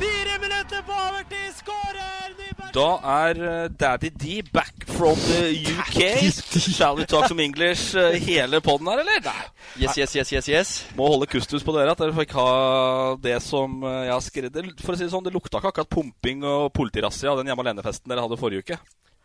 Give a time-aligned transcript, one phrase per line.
[0.00, 2.10] Fire minutter på overtid, skårer!
[2.70, 2.90] Da
[3.26, 6.30] er eh, Daddy D back from the UK.
[6.60, 9.24] Shall we talk some English eh, hele podden her, eller?
[9.24, 9.48] Nei.
[9.80, 10.70] Yes, yes, yes, yes, yes.
[10.98, 12.50] Må holde kustus på dere at dere fikk ha
[13.22, 14.70] det som eh, jeg har skrevet.
[14.84, 17.66] For å si det sånn, det lukta ikke akkurat pumping og politirassia av den hjemme
[17.66, 18.78] alene-festen dere hadde forrige uke.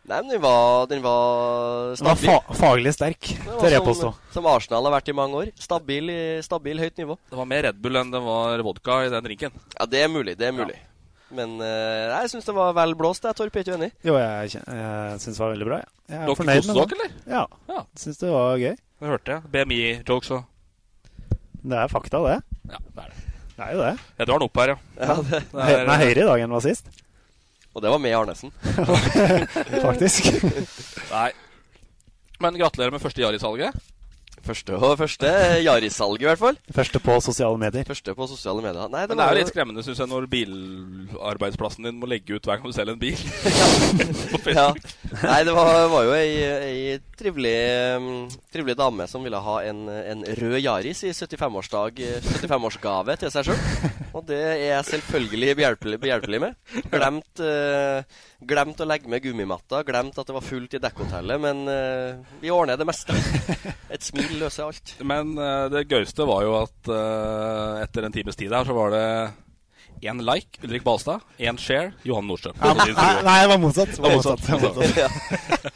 [0.06, 4.10] Nei, men den var, den var Den var fa faglig sterk, tør jeg som- påstå.
[4.36, 5.48] Som Arsenal har vært i mange år.
[5.58, 6.10] Stabil,
[6.46, 7.16] stabil høyt nivå.
[7.30, 9.50] Det var mer Red Bull enn det var vodka i den drinken.
[9.80, 10.36] Ja, det er mulig.
[10.38, 10.76] Det er mulig.
[11.34, 13.24] Men eh, jeg syns det var vel blåst.
[13.26, 13.90] Jeg, Torp, er ikke enig?
[14.06, 15.78] Jo, jeg, jeg syns det var veldig bra.
[15.82, 16.98] Jeg, jeg er Dere fornøyd med dere, det.
[17.00, 17.10] eller?
[17.34, 17.46] Ja.
[17.74, 17.82] Ja.
[17.98, 18.76] Syns det var gøy.
[19.00, 19.42] Det hørte jeg.
[19.56, 20.44] BMI-jokes og
[21.66, 22.36] Det er fakta, det.
[22.70, 23.24] Ja, det er det.
[23.56, 23.92] Det er jo det.
[24.20, 24.76] Jeg drar den opp her, ja.
[25.00, 25.42] Ja, det.
[25.50, 26.86] Det er- Den er høyere i dag enn den var sist.
[27.76, 28.52] Og det var med Arnesen.
[29.86, 30.30] Faktisk.
[31.16, 31.28] Nei.
[32.40, 33.76] Men gratulerer med første Yaris-salget.
[34.46, 35.30] Første og første
[35.64, 36.58] Yaris-salg, i hvert fall.
[36.74, 37.86] Første på sosiale medier.
[37.88, 38.86] Første på sosiale medier.
[38.92, 42.36] Nei, det Men det er jo litt skremmende, syns jeg, når bilarbeidsplassen din må legge
[42.36, 43.18] ut hver gang du selger en bil.
[44.58, 44.68] ja.
[45.24, 46.30] Nei, det var, var jo ei,
[46.68, 47.56] ei trivelig,
[47.96, 53.50] um, trivelig dame som ville ha en, en rød Yaris i 75-årsdag 75-årsgave til seg
[53.50, 53.92] sjøl.
[54.16, 56.56] Og det er jeg selvfølgelig behjelpelig, behjelpelig med.
[56.92, 61.62] Glemt, eh, glemt å legge med gummimatta, glemt at det var fullt i dekkhotellet, men
[61.70, 63.16] uh, vi ordner det meste.
[63.94, 64.94] Et smil løser alt.
[65.00, 68.92] Men uh, det gøyeste var jo at uh, etter en times tid her, så var
[68.92, 69.06] det
[70.04, 71.24] én like, Ulrik Balstad.
[71.40, 72.60] Én share, Johan Nordstrøm.
[72.60, 72.92] Ja, nei,
[73.24, 73.96] nei, det var motsatt.
[73.96, 74.48] Det var motsatt.
[74.48, 74.76] motsatt.
[74.76, 75.72] Det var motsatt.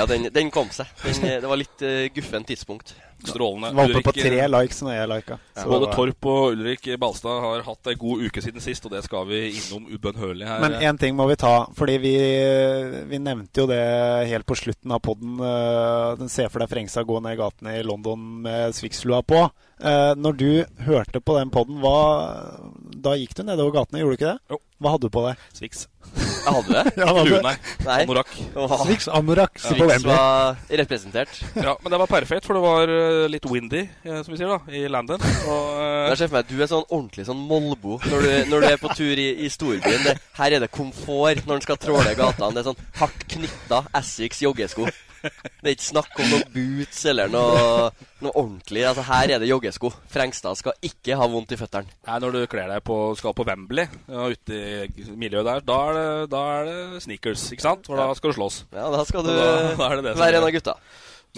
[0.00, 0.08] ja.
[0.10, 0.90] den, den kom seg.
[1.04, 2.94] Den, det var litt uh, guffen tidspunkt.
[3.20, 3.74] Strålende.
[3.76, 5.36] Var oppe på tre likes når jeg lika.
[5.58, 8.94] Ja, både var- Torp og Ulrik Balstad har hatt ei god uke siden sist, og
[8.94, 10.62] det skal vi innom ubønnhørlig her.
[10.64, 12.14] Men én ting må vi ta, fordi vi,
[13.10, 13.82] vi nevnte jo det
[14.30, 15.36] helt på slutten av poden.
[16.16, 19.44] Den ser for deg Frengsa gå ned gatene i London med Swix-lua på.
[19.80, 20.50] Eh, når du
[20.84, 21.80] hørte på den poden,
[23.00, 24.40] da gikk du nedover gatene, gjorde du ikke det?
[24.56, 24.60] Jo.
[24.80, 25.40] Hva hadde du på deg?
[25.52, 25.82] Swix.
[26.10, 26.92] Jeg hadde det.
[27.00, 27.34] Ja, hadde du?
[27.44, 27.98] nei.
[28.00, 28.30] Anorakk.
[28.80, 30.14] Swix Anorak på Swix Wembley.
[30.16, 31.42] var representert.
[31.52, 34.48] Ja, men det var perfekt, for det var eh, litt windy, eh, som vi sier,
[34.48, 35.20] da, i Landon.
[35.20, 36.08] Og, uh...
[36.08, 38.68] Jeg ser for meg at du er sånn ordentlig sånn Molbo når du, når du
[38.70, 40.00] er på tur i, i storbyen.
[40.06, 42.50] Det, her er det komfort når en skal tråle gatene.
[42.56, 44.88] Det er sånn hardt knytta Essex joggesko.
[45.20, 47.90] Det er ikke snakk om noen boots eller noe,
[48.24, 48.84] noe ordentlig.
[48.88, 49.90] Altså Her er det joggesko.
[50.12, 51.92] Frengstad skal ikke ha vondt i føttene.
[52.24, 55.98] Når du kler deg på, skal på Wembley, ja, ute i miljøet der, da er,
[56.00, 57.86] det, da er det sneakers, ikke sant?
[57.90, 58.62] For da skal du slåss.
[58.72, 60.76] Ja, da skal du da- da være en av gutta.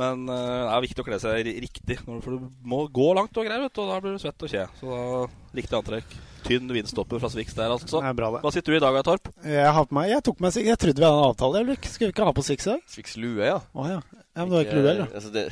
[0.01, 3.45] Men eh, det er viktig å kle seg riktig, for du må gå langt og
[3.45, 4.67] greier, vet du, og da blir du svett og kje.
[4.81, 5.27] Så da,
[5.59, 6.15] riktig antrekk.
[6.43, 8.01] Tynn vindstopper fra Swix der, altså.
[8.01, 8.41] Det er bra, det.
[8.43, 9.29] Hva sitter du i dag, Torp?
[9.45, 11.63] Jeg, har på meg, jeg tok meg Jeg trodde vi hadde en avtale.
[11.67, 11.87] Ulrik.
[11.87, 12.83] Skulle vi ikke ha på Swix i dag?
[12.95, 13.61] Swix lue, ja.
[13.61, 14.01] Å ja.
[14.01, 14.25] ja.
[14.41, 15.13] Men du har ikke lue, eller?
[15.13, 15.45] Altså, det,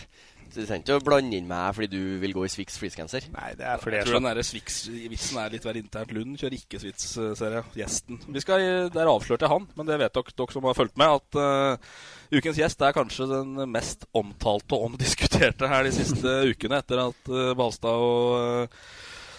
[0.54, 3.26] du trenger ikke å blande inn meg fordi du vil gå i Swix fleecegenser.
[3.34, 6.14] Nei, det er fordi Jeg tror den Swix-vitsen er litt hver internt.
[6.16, 7.68] Lund kjører ikke Swix, eh, ser jeg.
[7.82, 8.22] Gjesten.
[8.26, 8.64] Vi skal,
[8.94, 12.00] Der avslørte jeg han, men det vet dere, dere som har fulgt med, at uh,
[12.34, 17.32] ukens gjest er kanskje den mest omtalte og omdiskuterte her de siste ukene, etter at
[17.32, 18.90] uh, Balstad og uh,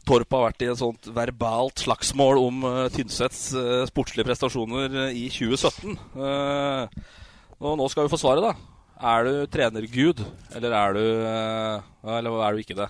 [0.08, 5.08] Torp har vært i et sånt verbalt slagsmål om uh, Tynsets uh, sportslige prestasjoner uh,
[5.14, 5.94] i 2017.
[6.18, 7.18] Eh,
[7.62, 8.71] og nå skal vi få svaret, da.
[9.02, 10.20] Er du trenergud,
[10.56, 11.86] eller er du eh,
[12.20, 12.90] Eller er du ikke det?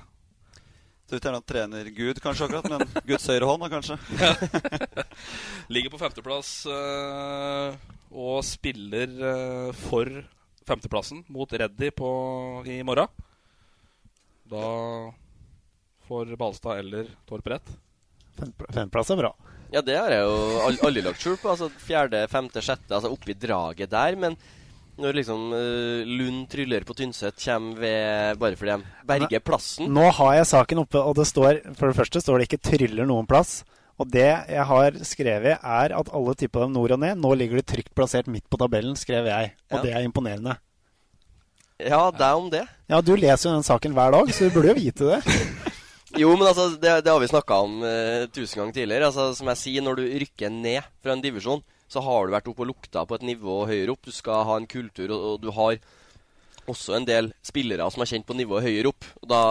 [1.07, 3.97] Så vidt er noen trenergud, kanskje akkurat, men Guds høyre hånd, kanskje.
[5.75, 7.73] Ligger på femteplass øh,
[8.15, 10.07] og spiller øh, for
[10.67, 12.11] femteplassen mot Reddy på,
[12.63, 13.11] i morgen.
[14.51, 14.63] Da
[16.07, 17.75] får Balstad eller Torp rett.
[18.39, 19.33] Femteplass er bra.
[19.71, 21.51] Ja, det har jeg jo al- aldri lagt skjul på.
[21.51, 24.15] Altså Fjerde, femte, sjette, altså oppi draget der.
[24.19, 24.39] Men
[24.99, 30.09] når liksom uh, Lund tryller på Tynset, kommer ved bare fordi de berger plassen Nå
[30.17, 33.29] har jeg saken oppe, og det står For det første står det ikke 'tryller noen
[33.29, 33.61] plass'.
[34.01, 37.19] Og det jeg har skrevet, er at alle tippa dem nord og ned.
[37.21, 39.53] Nå ligger de trygt plassert midt på tabellen, skrev jeg.
[39.69, 39.81] Og Ja.
[39.83, 40.57] det er imponerende.
[41.77, 42.67] Ja, det er om det.
[42.89, 45.21] Ja, du leser jo den saken hver dag, så du burde jo vite det.
[46.19, 49.05] Jo, men altså, det, det har vi snakka om uh, tusen ganger tidligere.
[49.07, 51.61] Altså, Som jeg sier, når du rykker ned fra en divisjon,
[51.91, 54.05] så har du vært oppe og lukta på et nivå høyere opp.
[54.07, 55.81] Du skal ha en kultur, og, og du har
[56.71, 59.07] også en del spillere som er kjent på nivået høyere opp.
[59.21, 59.41] Og da,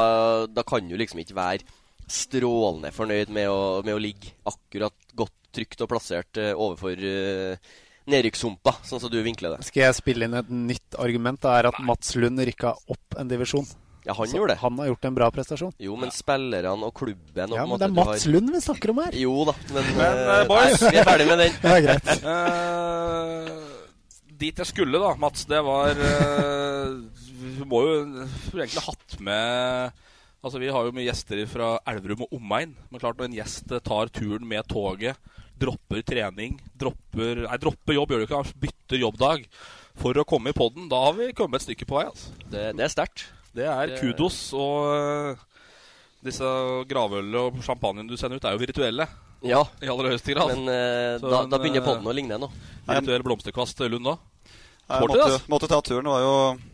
[0.48, 1.78] da kan du liksom ikke være
[2.10, 7.76] strålende fornøyd med å, med å ligge akkurat godt trygt og plassert uh, overfor uh,
[8.10, 9.66] nedrykkssumpa, sånn som du vinkler det.
[9.68, 11.40] Skal jeg spille inn et nytt argument?
[11.42, 13.68] Det er at Mats Lund rykka opp en divisjon.
[14.06, 14.60] Ja, han Så gjorde det.
[14.62, 15.72] Han har gjort en bra prestasjon.
[15.78, 18.60] Jo, men spillerne og klubben og Ja, men måte det er Mats Mats Lund vi
[18.64, 19.16] snakker om her.
[19.20, 21.58] Jo da, men, Men, eh, boys nei, vi er ferdig med den.
[21.64, 22.06] det er greit.
[22.24, 23.50] Uh,
[24.44, 26.94] dit jeg skulle, da, Mats, det var uh,
[27.42, 27.98] Vi må jo
[28.56, 30.06] egentlig hatt med
[30.40, 32.72] Altså, Vi har jo mye gjester fra Elverum og omegn.
[32.88, 35.20] Men klart når en gjest tar turen med toget,
[35.60, 39.44] dropper trening, dropper Nei, dropper jobb gjør du ikke, bytter jobbdag
[40.00, 42.06] for å komme i poden, da har vi kommet et stykke på vei.
[42.08, 42.32] altså.
[42.48, 43.26] Det, det er sterkt.
[43.54, 44.38] Det er Det- kudos.
[44.54, 45.36] Og eh,
[46.24, 46.44] disse
[46.90, 49.08] gravølene og champagnen du sender ut, er jo virtuelle.
[49.42, 49.64] Ja.
[49.80, 50.52] I aller høyeste grad.
[50.52, 52.50] Men eh, da, en, da begynner eh, podden å ligne nå.
[52.86, 54.16] Virtuell blomsterkvast Lund da.
[54.90, 55.42] Jeg måtte, altså.
[55.48, 56.08] måtte ta turen.
[56.10, 56.32] Var jo,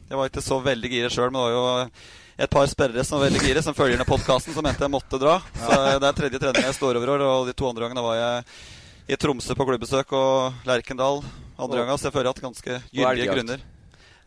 [0.08, 1.90] jeg var ikke så veldig gira sjøl, men det var jo
[2.36, 5.20] et par sperrere som var veldig gira, som følger ned podkasten, som mente jeg måtte
[5.20, 5.38] dra.
[5.56, 8.16] Så Det er tredje trening jeg står over år, og de to andre gangene var
[8.20, 11.20] jeg i Tromsø på klubbesøk og Lerkendal
[11.56, 13.64] andre gangen, så jeg føler jeg har hatt ganske gyldige grunner.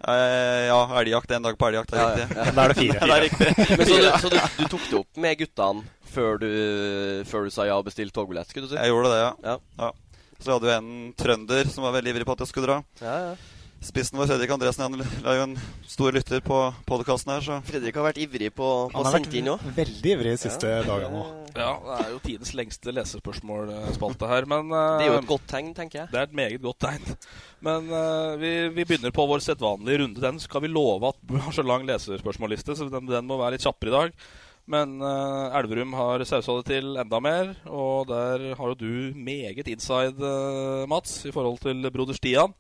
[0.07, 1.31] Eh, ja, elgjakt.
[1.31, 1.91] En dag på elgjakt.
[1.91, 2.55] Det er riktig.
[2.55, 2.99] Da er det fire.
[3.09, 3.49] det er riktig.
[3.77, 6.51] Men så du, så du, du tok det opp med guttene før du,
[7.29, 8.49] før du sa ja og bestilte togbillett?
[8.49, 8.79] skulle du si?
[8.79, 9.31] Jeg gjorde det, ja.
[9.45, 9.57] Ja.
[9.83, 9.91] ja.
[10.39, 12.77] Så hadde jo en trønder som var veldig ivrig på at jeg skulle dra.
[13.03, 13.58] Ja, ja.
[13.79, 15.53] Spissen vår, Fredrik Andresen, han er jo en
[15.87, 16.55] stor lytter på
[16.87, 19.61] podkasten her, så Fredrik har vært ivrig på, på å sende inn òg.
[19.77, 21.21] veldig ivrig de siste dagene nå.
[21.55, 25.47] Ja, det er jo tidens lengste lesespørsmålspalte her, men uh, Det er jo et godt
[25.47, 26.11] tegn, tenker jeg.
[26.11, 27.15] Det er et meget godt tegn.
[27.63, 30.25] Men uh, vi, vi begynner på vår sedvanlige runde.
[30.27, 33.55] Den skal vi love at vi har så lang lesespørsmålliste, så den, den må være
[33.55, 34.19] litt kjappere i dag.
[34.75, 39.71] Men uh, Elverum har sausa det til enda mer, og der har jo du meget
[39.71, 42.53] inside, uh, Mats, i forhold til broder Stian.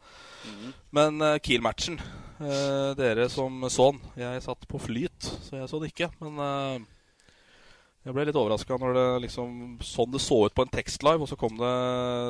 [0.95, 5.81] Men uh, Kiel-matchen uh, Dere som så den Jeg satt på flyt, så jeg så
[5.81, 6.09] det ikke.
[6.21, 6.87] Men uh,
[8.07, 11.27] jeg ble litt overraska når det liksom sånn det så ut på en tekstlive, og
[11.27, 11.71] så kom det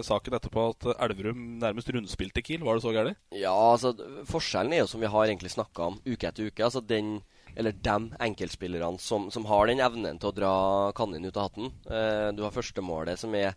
[0.07, 2.65] saken etterpå at Elverum nærmest rundspilte Kiel.
[2.65, 3.19] Var det så gærent?
[3.37, 3.93] Ja, altså
[4.27, 6.65] Forskjellen er jo som vi har egentlig snakka om uke etter uke.
[6.65, 7.19] Altså den,
[7.53, 10.53] eller dem enkeltspillerne som, som har den evnen til å dra
[10.97, 11.69] kaninen ut av hatten.
[11.85, 13.53] Uh, du har førstemålet, som er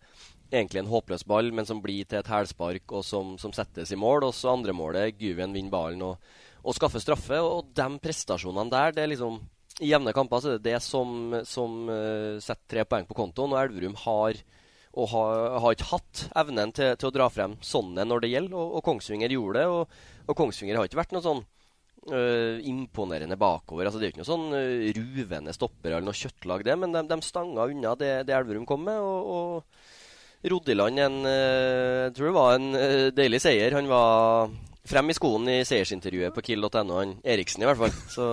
[0.52, 3.98] egentlig en håpløs ball, men som blir til et hælspark, og som, som settes i
[3.98, 4.28] mål.
[4.28, 6.32] Og så andremålet, Guven vinner ballen og,
[6.62, 7.40] og skaffer straffe.
[7.40, 9.40] Og de prestasjonene der, det er liksom
[9.82, 13.54] I jevne kamper så er det det som, som uh, setter tre poeng på kontoen,
[13.54, 14.42] og Elverum har
[14.92, 18.56] og har, har ikke hatt evnen til, til å dra frem sånne når det gjelder,
[18.60, 19.70] og, og Kongsvinger gjorde det.
[19.72, 19.94] Og,
[20.28, 21.40] og Kongsvinger har ikke vært noe sånn
[22.12, 23.88] uh, imponerende bakover.
[23.88, 27.06] Altså Det er ikke noe sånn uh, ruvende stopper eller noe kjøttlag, det, men de,
[27.08, 29.00] de stanga unna det, det Elverum kom med.
[29.00, 29.88] og, og
[30.50, 33.74] rodde en øh, Jeg tror det var en øh, deilig seier.
[33.74, 34.50] Han var
[34.88, 37.94] frem i skoen i seiersintervjuet på kill.no, han Eriksen i hvert fall.
[38.10, 38.26] Så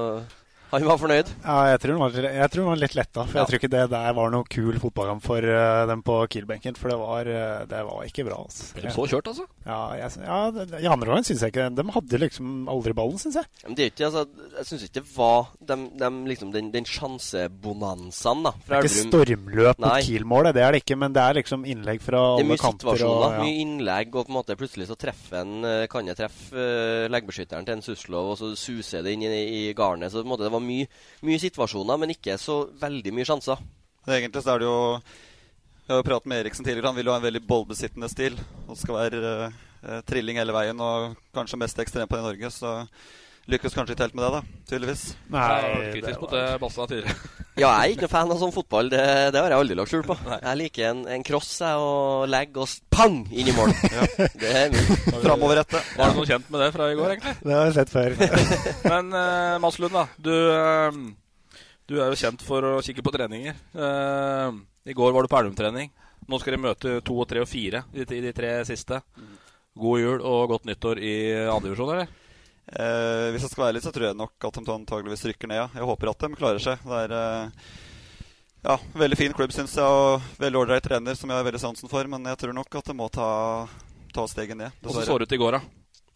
[0.72, 1.30] han var fornøyd.
[1.44, 3.26] Ja, jeg tror han var, jeg tror han var litt letta.
[3.26, 3.42] For Ja.
[3.44, 6.78] jeg tror ikke det der var noe kul fotballkamp for uh, dem på Kiel-benken.
[6.78, 8.40] For det var, uh, det var ikke bra.
[8.46, 8.70] Altså.
[8.76, 9.48] Ble de så kjørt, altså?
[9.66, 10.40] Ja, jeg, ja
[10.80, 13.50] I andre omgang syns jeg ikke De hadde liksom aldri ballen, syns jeg.
[13.66, 14.26] Men det er ikke, altså,
[14.60, 19.10] jeg syns ikke det var de, de, liksom, den, den sjansebonanzaen da, fra er ikke
[19.10, 20.02] stormløp mot Nei.
[20.06, 20.98] Kiel-målet, det er det ikke.
[21.00, 22.86] Men det er liksom innlegg fra Det er mye kanter.
[22.86, 23.44] situasjoner, Og, ja.
[23.44, 27.08] mye innlegg, og på en måte plutselig så treffer en, eh, kan jeg treffe uh,
[27.12, 30.12] leggbeskytteren til en Suslov, og så suser det inn i, i garnet.
[30.12, 30.88] Så på en måte det var mye,
[31.25, 33.62] mye situasjoner, men ikke så veldig mye sjanser.
[34.10, 36.92] Egentlig så er det jo Jeg har jo pratet med Eriksen tidligere.
[36.92, 38.36] Han vil jo ha en veldig ballbesittende stil.
[38.68, 42.51] Og skal være eh, trilling hele veien, og kanskje mest ekstrem på det i Norge.
[42.54, 42.74] Så
[43.51, 44.63] lykkes kanskje ikke helt med det, da.
[44.70, 45.03] Tydeligvis.
[45.34, 47.20] Nei, Jeg har vært kritisk mot det Bassa tidligere.
[47.60, 48.88] Ja, jeg er ikke noe fan av sånn fotball.
[48.88, 49.00] Det,
[49.36, 50.15] det har jeg aldri lagt skjul på.
[50.32, 53.74] Jeg liker en, en cross jeg, og legg og pang inn i mål.
[54.39, 54.86] Det er min.
[55.25, 55.82] Framoverrette.
[55.98, 57.34] Var det noe kjent med det fra i går, egentlig?
[57.41, 58.15] Det har jeg sett før.
[58.86, 60.06] Men uh, Mads Lund, da.
[60.24, 61.60] Du, uh,
[61.91, 63.60] du er jo kjent for å kikke på treninger.
[63.75, 64.56] Uh,
[64.88, 65.91] I går var du på Elverum-trening.
[66.29, 69.01] Nå skal de møte to og tre og fire i, de, de tre siste.
[69.79, 71.13] God jul og godt nyttår i
[71.50, 72.19] andredivisjon, eller?
[72.70, 75.58] Eh, hvis jeg skal være litt, så tror jeg nok at de antageligvis rykker ned.
[75.64, 75.68] Ja.
[75.80, 76.84] Jeg håper at de klarer seg.
[76.86, 77.72] Det er eh,
[78.68, 81.90] ja, veldig fin klubb, syns jeg, og veldig ålreit trener, som jeg har veldig sansen
[81.92, 82.06] for.
[82.12, 83.30] Men jeg tror nok at de må ta,
[84.14, 84.76] ta steget ned.
[84.84, 85.62] Hvordan så det ut i går, da?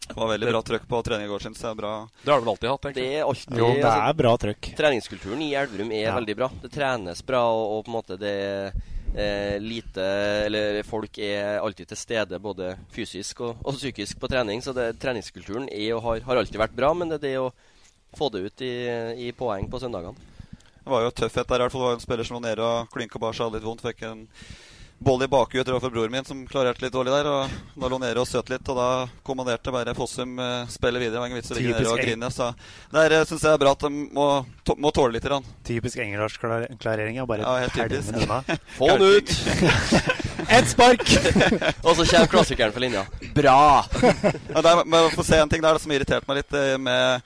[0.04, 1.78] Det var veldig bra trøkk på trening i går, syns jeg.
[1.80, 1.94] Bra.
[2.22, 2.88] Det har du vel alltid hatt?
[2.98, 4.74] Det er alltid, jo, det er bra trøkk.
[4.76, 6.16] Treningskulturen i Elverum er Ja.
[6.18, 6.50] veldig bra.
[6.62, 8.76] Det trenes bra, og, og på en måte det er
[9.16, 10.04] eh, lite
[10.48, 14.62] Eller folk er alltid til stede både fysisk og, og psykisk på trening.
[14.64, 17.54] Så det, treningskulturen er og har, har alltid vært bra, men det er det å
[18.18, 18.74] få det ut i,
[19.28, 20.30] i poeng på søndagene.
[20.84, 21.62] Det var jo tøffhet der.
[21.62, 21.82] i hvert fall.
[21.82, 23.86] Det var en spiller som var nede og klynka bare seg litt vondt.
[23.86, 24.26] Fikk en
[25.04, 27.28] boll i bakhjulet overfor broren min, som klarerte litt dårlig der.
[27.30, 28.88] og Da lå nede og søt litt, og da
[29.26, 31.16] kommanderte bare Fossum eh, spillet videre.
[31.16, 32.30] Det var ingen vits i å ligge nede og grine.
[32.34, 32.50] Så
[32.94, 34.28] der uh, syns jeg er bra at de må,
[34.68, 35.28] to, må tåle litt.
[35.30, 35.46] Rann.
[35.68, 37.18] Typisk engelsklarering.
[37.20, 38.42] Ja, bare Ja, helt pælme unna.
[38.78, 39.34] Få den ut!
[40.58, 41.04] Et spark!
[41.88, 43.06] og så kommer klassikeren for linja.
[43.36, 43.86] Bra!
[44.04, 44.84] Ja, der,
[45.16, 47.22] få se en ting der som irriterte meg litt eh, med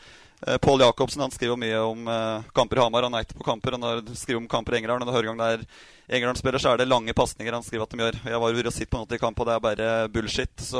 [0.45, 1.25] eh, Pål Jacobsen.
[1.25, 2.09] Han skriver mye om
[2.55, 3.09] kamper i Hamar.
[3.09, 3.77] Han er ikke på kamper.
[3.79, 5.07] Han har- skriver om kamper i Engerdal.
[5.07, 5.69] Og hver gang det er
[6.07, 8.17] Engerdal spiller, så er det lange pasninger han skriver at de gjør.
[8.31, 10.53] Jeg var sitt på noe i kamp, og det er bare bullshit.
[10.63, 10.79] Så,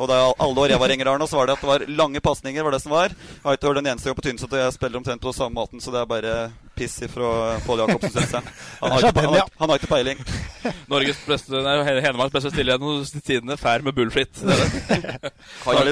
[0.00, 1.68] og det er alle år jeg var i Engerdal nå, så var det at det
[1.68, 2.64] var lange pasninger.
[2.64, 3.12] var det som var.
[3.12, 5.54] Jeg har ikke hørt en eneste gang på Tynset, og jeg spiller omtrent på samme
[5.60, 6.36] måten, så det er bare
[6.74, 8.54] piss fra Pål Jacobsen, syns jeg.
[8.80, 10.24] Han har, ikke, han, har, han har ikke peiling.
[10.90, 13.58] Norges beste, nei, Hedmarks beste stille gjennom tidene.
[13.60, 14.32] Fær med bullshit.
[14.40, 15.32] Det er det.
[15.62, 15.84] Kan ikke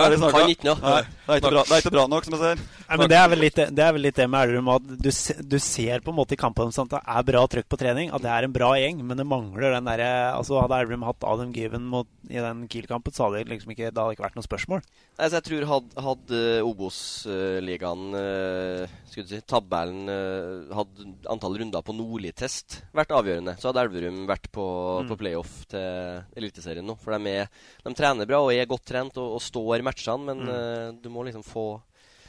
[0.00, 2.64] er det er ikke bra, det er ikke bra nok, som jeg ser.
[2.88, 4.88] Nei, men det er, vel litt, det- det er vel litt det med Elverum at
[5.04, 5.10] du,
[5.54, 8.10] du ser på en måte i kampen sånn at det er bra trøkk på trening,
[8.14, 11.24] at det er en bra gjeng, men det mangler den derre altså Hadde Elverum hatt
[11.26, 14.36] Adam Given mot, i den Kiel-kampen, så hadde det liksom ikke, det hadde ikke vært
[14.38, 14.84] noe spørsmål.
[15.18, 21.84] Altså, jeg tror hadde hadde Obos-ligaen, uh, skulle du si, tabellen, uh, hadde antall runder
[21.84, 24.64] på Nordli-test vært avgjørende, så hadde Elverum vært på,
[25.04, 25.08] Mm.
[25.10, 26.96] på playoff til Eliteserien nå.
[27.00, 27.48] For de, er,
[27.84, 30.48] de trener bra og er godt trent og, og står matchene, men Mm.
[30.54, 31.80] eh, du må liksom få,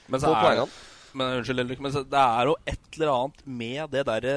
[0.07, 0.69] Men få så poengene.
[1.13, 4.35] men, unnskyld, men så, det er jo et eller annet med det derre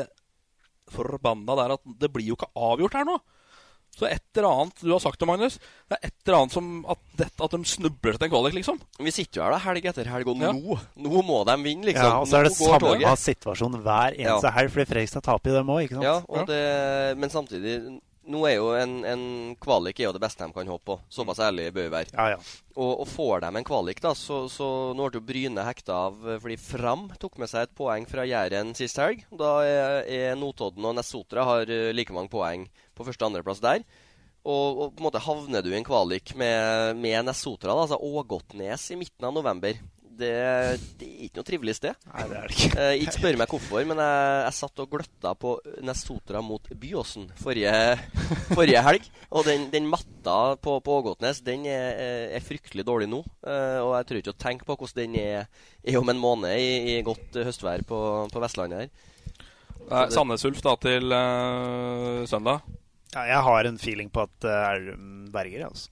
[0.94, 3.18] forbanna der at det blir jo ikke avgjort her nå.
[3.98, 5.56] Så et eller annet du har sagt det, Magnus.
[5.90, 8.76] Det er et eller annet som at, det, at de snubler til en kvalik, liksom.
[9.02, 10.52] Vi sitter jo her da, helg etter helg, og Ja.
[10.54, 12.06] nå, nå må de vinne, liksom.
[12.06, 14.54] Ja, og så er det samme situasjon hver eneste Ja.
[14.54, 16.06] helg, fordi Fredrikstad taper jo dem òg, ikke sant?
[16.06, 17.74] Ja, og det, men samtidig
[18.28, 19.22] Nå er jo en, en
[19.60, 20.96] kvalik er jo det beste de kan håpe på.
[21.12, 22.12] Såpass ærlig bør vi være.
[22.12, 22.40] Ja, ja.
[22.78, 26.18] Og, og får de en kvalik, da, så, så nå ble jo Bryne hekta av
[26.28, 29.24] eh, fordi Fram tok med seg et poeng fra Jæren sist helg.
[29.32, 33.64] Da er, er Notodden og Nessotra har eh, like mange poeng på første- og andreplass
[33.64, 33.82] der.
[34.48, 37.98] Og, og på en måte havner du i en kvalik med, med Nessotra, da, altså
[37.98, 39.80] Ågotnes, i midten av november.
[40.18, 40.28] Det,
[40.98, 41.94] det er ikke noe trivelig sted.
[42.10, 42.70] Nei, det er det ikke.
[42.82, 45.52] Eh, ikke spør meg hvorfor, men jeg, jeg satt og gløtta på
[45.86, 47.74] Nessotra mot Byåsen forrige,
[48.50, 49.06] forrige helg.
[49.30, 53.22] Og den, den matta på, på Ågotnes den er, er- er fryktelig dårlig nå.
[53.46, 55.46] Eh, og jeg tror ikke å tenke på hvordan den er,
[55.86, 58.00] er om en måned i, i godt eh, høstvær på,
[58.34, 58.90] på Vestlandet her.
[59.88, 62.66] Det- Sandnes Ulf da til eh, søndag.
[63.14, 64.90] Ja, jeg har en feeling på at uh, er
[65.32, 65.88] berger, altså.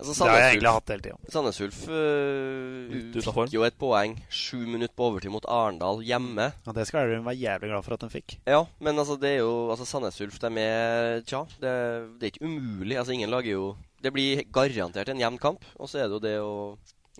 [0.00, 1.30] Altså, det har jeg egentlig hatt hele tida.
[1.32, 6.46] Sandnes Ulf uh, fikk jo et poeng sju minutter på overtid mot Arendal hjemme.
[6.64, 8.38] Ja, det skal Elverum være jævlig glad for at de fikk.
[8.48, 11.74] Ja, men altså, det er jo altså, Sandnes Ulf, de er Tja, det,
[12.16, 12.96] det er ikke umulig.
[12.96, 13.68] Altså, ingen lager jo
[14.00, 15.68] Det blir garantert en jevn kamp.
[15.76, 16.54] Og så er det jo det å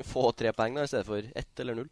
[0.09, 1.91] få tre poeng da, i stedet for ett eller null.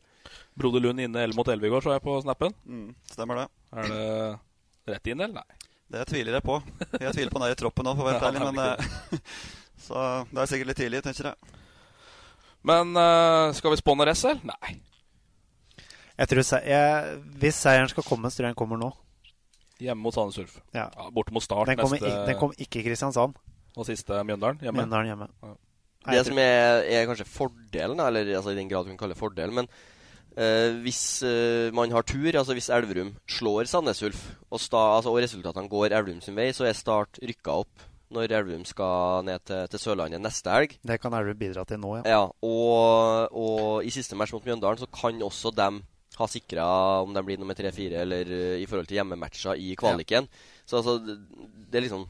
[0.59, 2.57] Broder Lund inne 11 mot 11 i går, så jeg på snappen.
[2.64, 3.47] Mm, stemmer det.
[3.76, 5.45] Er det rett inn, eller?
[5.45, 5.59] Nei.
[5.88, 6.59] Det tviler jeg på.
[7.00, 8.49] Jeg tviler på den der i troppen nå, for å være ærlig.
[8.49, 9.23] Men er
[9.88, 11.57] Så det er sikkert litt tidlig, tenker jeg.
[12.68, 14.52] Men uh, skal vi spåne rest, eller?
[14.52, 14.78] Nei.
[16.18, 18.90] Jeg tror se jeg, Hvis seieren skal komme, så tror jeg den kommer nå.
[19.78, 20.57] Hjemme mot Sandnes Ulf.
[20.75, 20.88] Ja.
[21.14, 23.37] borte mot Start Den kom, neste ikke, den kom ikke i Kristiansand.
[23.78, 24.83] Og siste Mjøndalen hjemme.
[24.83, 25.28] Mjøndalen hjemme.
[25.45, 25.52] Ja.
[26.09, 29.14] Nei, Det som er, er kanskje fordelen, eller altså, i den grad du kan kalle
[29.14, 34.25] det fordel, men uh, hvis uh, man har tur, altså hvis Elverum slår Sandnes Ulf,
[34.49, 38.32] og, sta, altså, og resultatene går Elverum sin vei, så er Start rykka opp når
[38.38, 40.74] Elverum skal ned til, til Sørlandet neste helg.
[40.86, 42.02] Det kan Elverum bidra til nå, ja.
[42.16, 45.82] Ja, og, og i siste match mot Mjøndalen så kan også dem
[46.18, 46.66] ha sikra
[47.04, 50.26] om de blir nummer tre-fire eller eh, i forhold til hjemmematcher i kvaliken.
[50.66, 51.18] Så altså, det,
[51.70, 52.08] det er liksom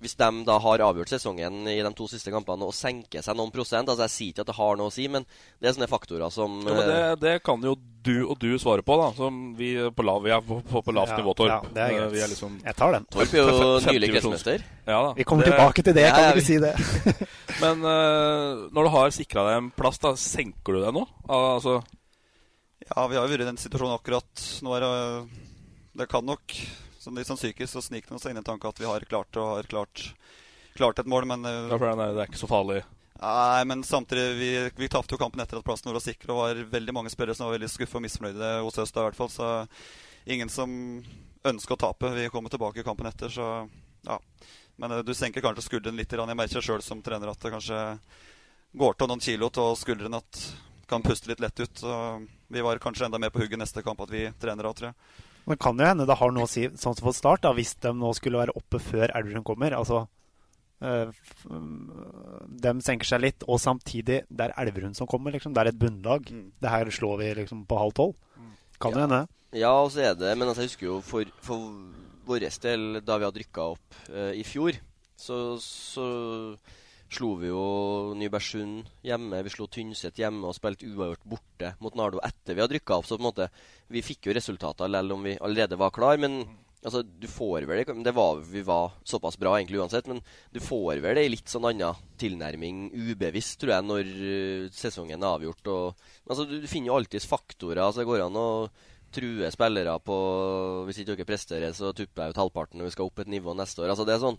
[0.00, 3.50] Hvis de da har avgjort sesongen i de to siste kampene og senker seg noen
[3.52, 5.26] prosent altså Jeg sier ikke at det har noe å si, men
[5.60, 8.54] det er sånne faktorer som Jo, men det, eh, det kan jo du og du
[8.56, 9.10] svare på, da.
[9.12, 11.50] Som vi, på lav, vi er på, på, på lavt Ja, nivå, Torp.
[11.52, 12.12] ja, det er Eh, greit.
[12.14, 13.04] Vi er liksom Jeg tar den.
[13.12, 14.64] Torp er jo nylig kretsmester.
[14.88, 15.12] Ja, da.
[15.20, 16.74] Vi kommer Det- tilbake til det, Ja, kan ja, ikke si det?
[17.60, 21.04] Men uh, når du har sikra deg en plass, da, senker du deg nå?
[21.28, 21.82] Altså,
[22.88, 24.46] Ja, vi har jo vært i den situasjonen akkurat.
[24.64, 25.28] Nå er det
[26.00, 26.56] Det kan nok
[27.00, 29.36] sånn litt sånn psykisk så sniker det seg inn i tanke at vi har klart
[29.40, 30.02] og har klart,
[30.76, 32.82] klart et mål, men eh, ja, for det er- ikke så farlig.
[33.20, 36.30] Nei, men samtidig, vi, vi tapte jo kampen etter at plassen vår var sikker.
[36.32, 39.08] Og var veldig mange spillere som var veldig skuffa og misfornøyde hos oss da, i
[39.10, 39.28] hvert fall.
[39.28, 39.48] Så
[40.24, 40.72] ingen som
[41.44, 42.14] ønsker å tape.
[42.16, 43.68] Vi kommer tilbake i kampen etter, så
[44.08, 44.16] ja.
[44.80, 46.16] Men uh, du senker kanskje skulderen litt.
[46.16, 47.82] Jeg merker sjøl som trener at det kanskje
[48.80, 50.40] går til noen kilo til skulderen at
[50.88, 51.76] kan puste litt lett ut.
[51.76, 51.92] Så
[52.48, 55.28] vi var kanskje enda mer på hugget neste kamp at vi trener av, tror jeg.
[55.50, 57.74] Men kan jo hende det har noe å si sånn som for start, da, hvis
[57.82, 59.74] de nå skulle være oppe før Elverum kommer.
[59.74, 60.04] Altså
[60.86, 61.10] øh,
[62.64, 65.34] De senker seg litt, og samtidig det er Elverum som kommer.
[65.34, 65.56] Liksom.
[65.56, 66.30] Det er et bunnlag.
[66.30, 66.46] Mm.
[66.62, 68.14] Det her slår vi liksom på halv tolv.
[68.80, 69.24] Kan jo hende.
[69.52, 71.66] Ja, og så er det Men altså, jeg husker jo for, for
[72.30, 74.78] vår del, da vi hadde rykka opp uh, i fjor,
[75.18, 76.06] så, så
[77.10, 79.42] slo vi jo Nybergsund hjemme.
[79.46, 83.08] Vi slo Tynset hjemme og spilte uavgjort borte mot Nardo etter vi hadde rykka opp.
[83.08, 83.48] Så på en måte,
[83.90, 86.20] vi fikk jo resultater selv om vi allerede var klar.
[86.22, 86.44] Men
[86.84, 91.02] altså, du får vel det, var, Vi var såpass bra egentlig uansett, men du får
[91.02, 95.74] vel det i litt sånn annen tilnærming ubevisst, tror jeg, når uh, sesongen er avgjort.
[95.74, 97.82] Og, altså, du, du finner jo alltids faktorer.
[97.82, 98.48] altså Det går an å
[99.10, 100.16] true spillere på
[100.86, 103.56] Hvis ikke dere presterer, så tupper jeg ut halvparten når vi skal opp et nivå
[103.58, 103.90] neste år.
[103.90, 104.38] altså det er sånn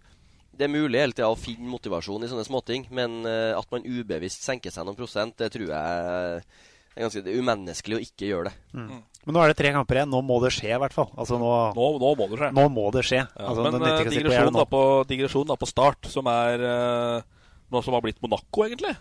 [0.62, 3.88] det er mulig hele tida å finne motivasjon i sånne småting, men uh, at man
[3.88, 6.44] ubevisst senker seg noen prosent, det tror jeg
[6.91, 8.53] er ganske det er umenneskelig å ikke gjøre det.
[8.77, 9.00] Mm.
[9.25, 10.12] Men nå er det tre kamper igjen.
[10.12, 11.10] Nå må det skje, i hvert fall.
[11.15, 12.50] Altså, nå, nå, nå, må det skje.
[12.58, 13.22] Nå må det skje.
[13.24, 17.98] Ja, altså, men digresjonen da på, digresjon da på start, som er uh, noe som
[17.98, 18.94] har blitt Monaco, egentlig.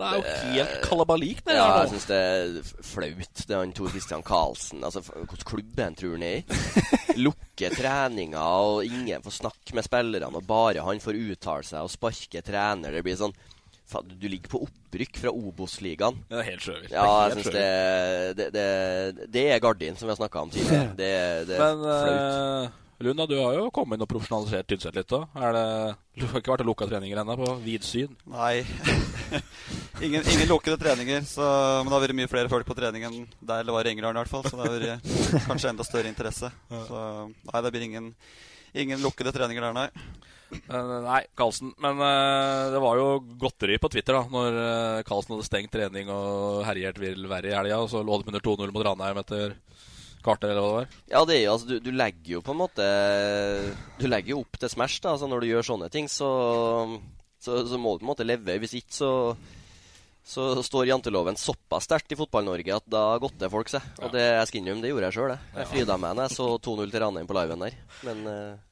[0.00, 1.42] Det er jo helt kalabalik.
[1.44, 3.42] Det ja, jeg syns det er flaut.
[3.44, 4.80] Det er han Tor Christian Karlsen.
[4.86, 6.60] Altså, Hvilken klubb han tror han er i?
[7.26, 10.32] Lukker treninga, og ingen får snakke med spillerne.
[10.40, 12.96] Og bare han får uttale seg og sparke trener.
[12.96, 13.36] Det blir sånn
[14.06, 16.20] du ligger på opprykk fra Obos-ligaen.
[16.30, 16.92] Det er helt sjøvilt.
[16.94, 17.64] Ja, jeg syns det,
[18.38, 20.92] det, det, det, er Gardin, som vi har snakka om tidligere.
[20.98, 21.10] Det,
[21.50, 22.70] det er Men, flaut.
[22.70, 25.22] Uh, Lund, du har jo kommet inn og profesjonalisert Tynset litt òg.
[25.32, 28.12] Du har ikke vært og lukka treninger ennå, på vid syd?
[28.28, 28.60] Nei.
[30.04, 31.24] ingen, ingen lukkede treninger.
[31.24, 31.46] Så,
[31.80, 34.20] men det har vært mye flere folk på treningen der det var i Engerdalen i
[34.20, 34.44] hvert fall.
[34.44, 36.52] Så det har vært kanskje enda større interesse.
[36.68, 38.12] Så nei, det blir ingen,
[38.84, 39.88] ingen lukkede treninger der, nei.
[40.50, 41.72] Uh, nei, Karlsen.
[41.82, 43.06] Men uh, det var jo
[43.38, 47.54] godteri på Twitter da Når uh, Karlsen hadde stengt trening og herjet vill verre i
[47.54, 49.54] helga, og så lå det under 2-0 mot Ranheim etter
[50.24, 50.98] kartet, eller hva det var?
[51.12, 52.88] Ja, det er jo, altså, du, du, legger jo på en måte
[53.96, 55.14] Du legger jo opp til Smash, da.
[55.14, 56.28] Altså, når du gjør sånne ting, så,
[57.40, 58.58] så, så må du på en måte leve.
[58.60, 59.12] Hvis ikke, så
[60.30, 63.82] så står janteloven såpass sterkt i Fotball-Norge at da godter folk seg.
[64.04, 65.32] Og det jeg skal innrømme, det gjorde jeg sjøl.
[65.32, 67.78] Jeg, jeg fryda meg da jeg så 2-0 til Ranheim på liven der.
[68.06, 68.69] Men uh,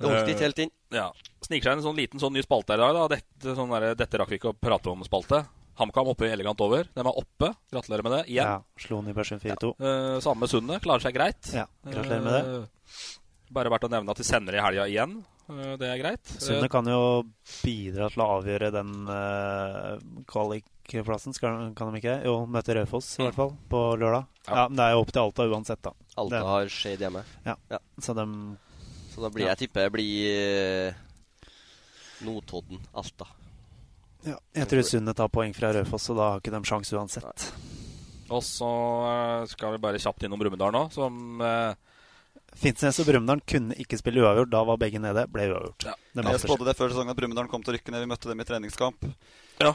[0.00, 0.74] det ikke helt inn.
[0.94, 1.06] Ja.
[1.44, 2.98] Sniker seg en sånn liten sånn ny spalte her i dag.
[2.98, 3.16] da.
[3.16, 5.44] Dette, sånn der, dette rakk vi ikke å prate om spalte.
[5.80, 6.88] HamKam oppe elegant over.
[6.92, 7.52] De er oppe.
[7.72, 8.50] Gratulerer med det igjen.
[8.52, 9.72] Ja, Slo Nybergsund 4-2.
[9.78, 9.92] Ja.
[10.16, 10.82] Uh, samme Sundet.
[10.84, 11.52] Klarer seg greit.
[11.56, 12.42] Ja, gratulerer med det.
[12.44, 13.04] Uh,
[13.50, 15.16] bare verdt å nevne at de sender i helga igjen.
[15.48, 16.34] Uh, det er greit.
[16.36, 17.00] Sundet kan jo
[17.62, 18.92] bidra til å avgjøre den
[20.28, 22.18] kvalikplassen, kan de ikke?
[22.28, 24.28] Jo, møte Raufoss i hvert fall, på lørdag.
[24.44, 24.52] Ja.
[24.52, 24.64] ja.
[24.68, 25.94] Men det er jo opp til Alta uansett, da.
[26.20, 26.48] Alta det.
[26.50, 27.24] har skjedd hjemme.
[27.48, 27.56] Ja.
[27.72, 27.80] ja.
[28.04, 28.28] Så, de,
[29.20, 30.96] så da blir jeg tipper jeg blir
[32.24, 33.28] Notodden, Alta.
[34.24, 37.46] Ja, jeg tror Sundet tar poeng fra Raufoss, så da har ikke de sjanse uansett.
[38.30, 38.70] Og så
[39.10, 41.72] eh, skal vi bare kjapt innom Brumunddal nå, som eh,
[42.60, 44.52] Finnsnes og Brumunddal kunne ikke spille uavgjort.
[44.52, 45.24] Da var begge nede.
[45.32, 45.86] Ble uavgjort.
[45.88, 45.94] Ja.
[46.18, 48.04] Jeg spådde det før sesongen at Brumunddal kom til å rykke ned.
[48.04, 49.06] Vi møtte dem i treningskamp.
[49.60, 49.74] Ja,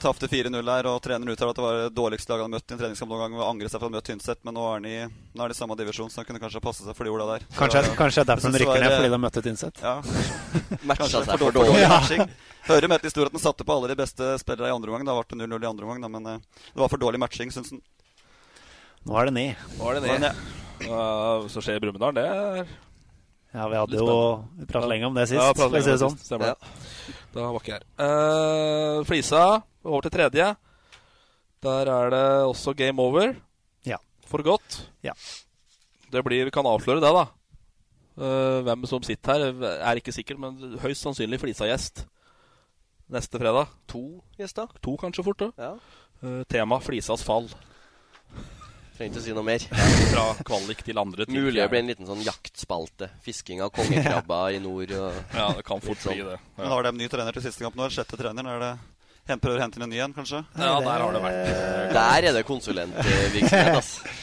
[0.00, 2.72] Tapte 4-0 her, og treneren uttaler at det var det dårligste laget han har møtt
[2.72, 3.34] i en treningskamp noen gang.
[3.36, 5.58] Og angret seg for å ha møtt Tynset, men nå er, nå er de i
[5.58, 7.44] samme divisjon, så han kunne kanskje passe seg for de orda der.
[7.58, 9.82] Kanskje, så, kanskje derfor de rykker ned, fordi de møtte Tynset?
[9.84, 9.98] Ja.
[10.88, 11.84] Matcha seg for dårlig.
[11.92, 12.24] matching.
[12.70, 15.04] Hører med til historien at han satte på alle de beste spillere i andre omgang.
[15.10, 17.74] Da ble det 0-0 i andre omgang, men uh, det var for dårlig matching, syns
[17.76, 17.84] han.
[19.04, 19.70] Nå er det ned.
[19.76, 20.44] Nå er det ned.
[20.88, 21.06] Hva
[21.44, 22.68] som så skjer i Brumunddal, det er
[23.48, 25.40] ja, vi hadde jo Vi pratet lenge om det sist.
[25.40, 26.16] Ja, for å si det sånn.
[26.20, 26.72] Stemmer det.
[27.34, 27.88] Da var ikke jeg her.
[28.00, 29.42] Uh, Flisa,
[29.84, 30.48] over til tredje.
[31.62, 33.34] Der er det også game over.
[33.86, 33.98] Ja.
[34.26, 34.90] For godt.
[35.04, 35.12] Ja.
[36.12, 37.26] Det blir, Vi kan avsløre det, da.
[38.18, 42.06] Uh, hvem som sitter her, er ikke sikkert, men høyst sannsynlig Flisa-gjest
[43.08, 43.70] neste fredag.
[43.88, 44.68] To gjester?
[44.82, 45.50] To kanskje fort, da.
[45.58, 45.72] Ja.
[46.22, 47.48] Uh, tema Flisas fall.
[48.98, 49.62] Trenger ikke å si noe mer.
[50.10, 51.36] Fra kvalik til andre ting.
[51.38, 53.06] Mulig det blir en liten sånn jaktspalte.
[53.22, 54.90] Fisking av kongekrabber i nord.
[54.90, 56.16] Og ja, det kan fort sånn.
[56.18, 56.34] bli det.
[56.34, 56.56] Ja.
[56.58, 57.86] Men har de ny trener til siste kamp nå?
[57.94, 58.48] Sjette trener?
[58.56, 60.42] Er det prøver å hente inn en ny en, kanskje?
[60.58, 61.54] Ja, der har det vært.
[61.94, 64.18] Der er det konsulentvirksomhet, altså.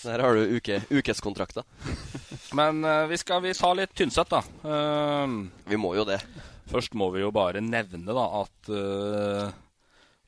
[0.00, 1.62] Der har du uke, ukeskontrakter.
[2.56, 4.42] Men uh, vi skal vi ta litt Tynset, da.
[4.64, 6.18] Uh, vi må jo det.
[6.72, 9.52] Først må vi jo bare nevne da at uh,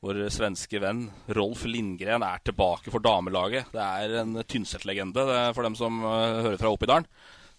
[0.03, 1.05] vår svenske venn
[1.37, 3.69] Rolf Lindgren er tilbake for damelaget.
[3.71, 5.23] Det er en Tynset-legende
[5.55, 7.07] for dem som uh, hører fra Oppidalen.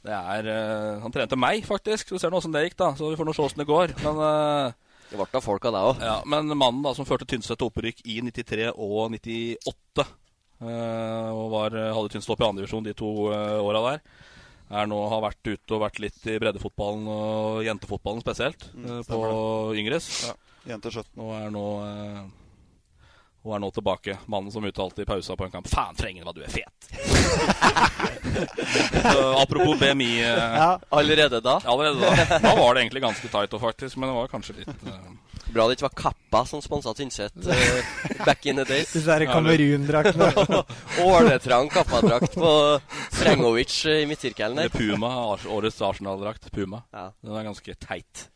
[0.05, 2.13] Det er, uh, han trente meg, faktisk.
[2.13, 2.91] Så ser du åssen det gikk, da.
[2.99, 3.95] Så vi får nå se åssen det går.
[4.05, 4.77] Men uh,
[5.09, 6.05] Det ble da folk av deg òg.
[6.05, 10.05] Ja, men mannen da som førte Tynset til opprykk i 93 og 98,
[10.65, 14.05] eh, og var, hadde Tynset opp i andredivisjon de to uh, åra der,
[14.75, 19.03] er nå har vært ute og vært litt i breddefotballen og jentefotballen spesielt, Mm, eh,
[19.09, 19.21] på
[19.81, 20.09] Yngres.
[20.29, 20.35] Ja,
[20.69, 21.13] jenter 17.
[21.21, 21.67] Og er nå
[23.45, 24.15] Hun og er nå tilbake.
[24.33, 26.89] Mannen som uttalte i pausa på en kamp 'Faen, trenger hva du er fet'.
[29.43, 30.81] Apropos BMI eh, Ja.
[30.89, 31.61] Allerede da?
[31.65, 32.39] Allerede da.
[32.39, 35.13] Da var det egentlig ganske tight, faktisk, men det var kanskje litt eh,
[35.55, 38.93] Bra det ikke var Kappa som sponsa Tynset uh, back in the days.
[38.97, 40.65] Disse der Kamerun-draktene.
[41.05, 42.81] Åletrang Kappa-drakt på
[43.13, 44.73] Strengovic eh, i midtsirkelen der.
[44.73, 45.13] Puma,
[45.47, 46.51] årets Arsenal-drakt.
[46.51, 46.83] Puma.
[46.91, 47.11] Ja.
[47.21, 48.31] Den er ganske teit.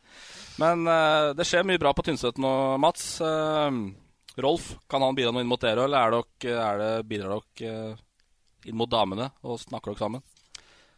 [0.59, 3.21] Men uh, det skjer mye bra på Tynset nå, Mats.
[3.23, 3.71] Uh,
[4.38, 8.03] Rolf, kan han bidra noe inn mot dere, eller er dere, er bidrar dere eh,
[8.71, 10.23] inn mot damene og snakker dere sammen?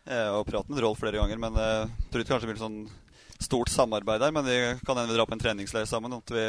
[0.04, 2.82] Jeg har pratet med Rolf flere ganger, men jeg tror ikke kanskje det blir sånn
[3.40, 4.34] stort samarbeid der.
[4.36, 6.18] Men vi kan hende vi drar på en treningsleir sammen.
[6.20, 6.44] At vi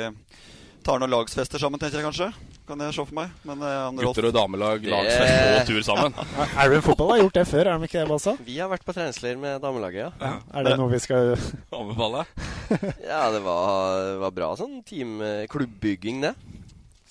[0.83, 2.50] tar noen lagsfester sammen, tenker jeg kanskje.
[2.71, 3.31] Kan jeg se for meg.
[3.43, 6.13] Men Rolf Gutter og damelag, Det- lagsfest og tur sammen.
[6.63, 8.33] Elven fotball har gjort det før, er de ikke det, Balsa?
[8.47, 10.31] Vi har vært på treningsleir med damelaget, ja.
[10.55, 11.33] Er det noe vi skal
[11.81, 12.23] Anbefale?
[13.11, 16.31] Ja, det var, var bra sånn team eh, klubbbygging, det.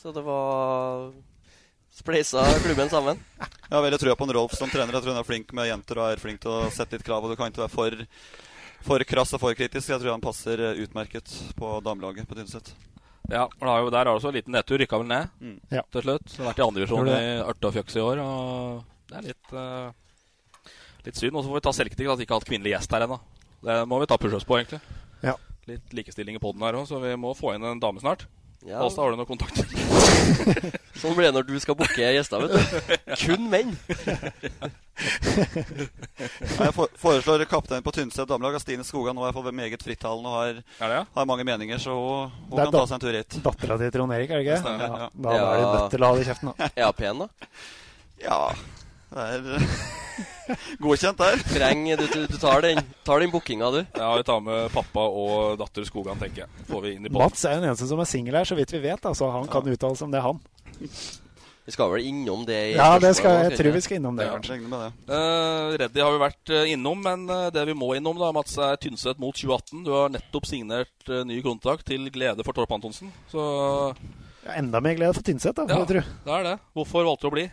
[0.01, 1.11] Så det var
[1.93, 3.19] Spleisa klubben sammen.
[3.37, 4.95] Jeg har veldig trua på en Rolf som trener.
[4.97, 7.27] Jeg tror han er flink med jenter og er flink til å sette litt krav.
[7.27, 7.99] Og du kan ikke være for,
[8.87, 9.91] for krass og for kritisk.
[9.93, 12.73] Jeg tror han passer eh, utmerket på damelaget på Tynset.
[13.31, 14.79] Ja, og det har jo, Der har du også en liten nedtur.
[14.83, 15.61] Rykka vel ned Mm.
[15.71, 15.83] Ja.
[15.93, 16.29] til slutt.
[16.29, 18.19] Så har vært i andredivisjon i Ørta og Fjøks i år.
[18.25, 19.93] Og det er litt, uh,
[21.07, 21.37] litt synd.
[21.37, 23.21] Og så får vi ta selvkritikk at vi ikke har hatt kvinnelig gjest her ennå.
[23.63, 24.81] Det må vi ta push-ups på, egentlig.
[25.23, 25.35] Ja.
[25.69, 28.27] Litt likestilling i poden her òg, så vi må få inn en dame snart.
[28.69, 28.83] Ja.
[28.85, 29.65] Åsta, har du noen kontakter?
[31.01, 32.61] Sånn blir det når du skal booke gjester, vet du.
[33.23, 33.73] Kun menn.
[36.61, 39.17] Jeg foreslår kaptein på Tynset damelag Stine Skogan.
[39.17, 41.05] Nå er jeg meget frittalende og har, det, ja?
[41.17, 43.39] har mange meninger, så hun, hun kan ta seg en tur hit.
[43.47, 44.61] Dattera til Trond Erik, er det ikke?
[44.61, 45.09] Ja, ja.
[45.15, 45.73] da er de Ja.
[45.79, 46.69] nødt til å ha det i kjeften, da.
[46.75, 47.29] Er hun pen, da?
[48.21, 48.41] Ja,
[49.11, 49.65] det er
[50.85, 51.43] godkjent der.
[51.51, 53.81] Treng, du, du, du tar den, tar den bookinga, du.
[53.97, 56.67] Ja, vi tar med pappa og datter Skogan, tenker jeg.
[56.71, 57.15] Får vi inn i.
[57.15, 59.11] Mats er jo den eneste som er singel her, så vidt vi vet.
[59.11, 60.41] Altså, han kan uttale seg om det, han.
[61.71, 64.17] Vi skal vel innom det i Ja, det skal, jeg vi tror vi skal innom
[64.19, 64.39] det, Ja.
[64.43, 64.89] det.
[65.07, 68.57] Uh, Reddy har vi vært eh, innom, men eh, det vi må innom, da, Mats,
[68.59, 69.85] er Tynset mot 2018.
[69.87, 73.13] Du har nettopp signert uh, ny kontrakt til glede for Torp Antonsen.
[73.31, 73.45] Så
[74.47, 76.57] Ja, enda mer glede for Tynset, da, ja, det er det.
[76.75, 77.47] Hvorfor valgte du å bli?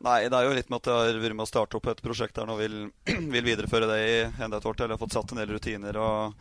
[0.00, 1.98] Nei, det er jo litt med at jeg har vært med å starte opp et
[2.00, 2.76] prosjekt der nå vil,
[3.34, 4.88] vil videreføre det i enda et år til.
[4.88, 6.38] Jeg har fått satt en del rutiner og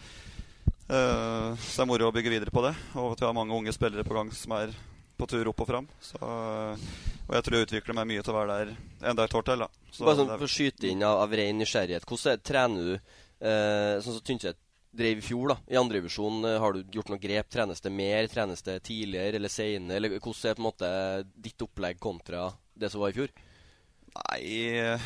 [0.87, 2.71] eh, Så det er moro å bygge videre på det.
[2.95, 4.71] Og at vi har mange unge spillere på gang som er
[5.19, 5.89] på tur opp og fram.
[5.99, 9.45] Så, og jeg tror jeg utvikler meg mye til å være der enda et år
[9.49, 9.65] til.
[9.65, 9.91] Da.
[9.91, 12.07] Så Bare sånn for å skyte inn av, av ren nysgjerrighet.
[12.07, 14.61] Hvordan er, trener du eh, sånn som Tynset
[14.95, 15.59] drev i fjor, da?
[15.67, 17.51] I andredivisjon, eh, har du gjort noe grep?
[17.51, 18.31] Trenes det mer?
[18.31, 19.59] Trenes det tidligere eller?
[19.99, 20.95] Eller hvordan er på en måte
[21.35, 22.47] ditt opplegg kontra
[22.79, 23.35] det som var i fjor?
[24.19, 24.99] Nei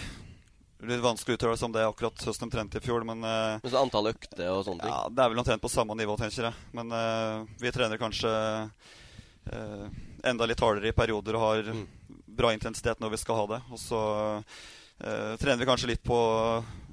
[0.84, 3.24] Det litt vanskelig å uttale seg om det akkurat høsten de trente i fjor, men
[3.24, 4.92] eh, Men så antall økter og sånne ting?
[4.92, 6.68] Ja, Det er vel omtrent på samme nivå, tenker jeg.
[6.76, 8.32] Men uh, vi trener kanskje
[8.68, 9.86] uh,
[10.28, 11.86] enda litt hardere i perioder og har Mm.
[12.28, 13.62] bra intensitet når vi skal ha det.
[13.72, 14.02] Og så
[14.44, 16.20] uh, trener vi kanskje litt på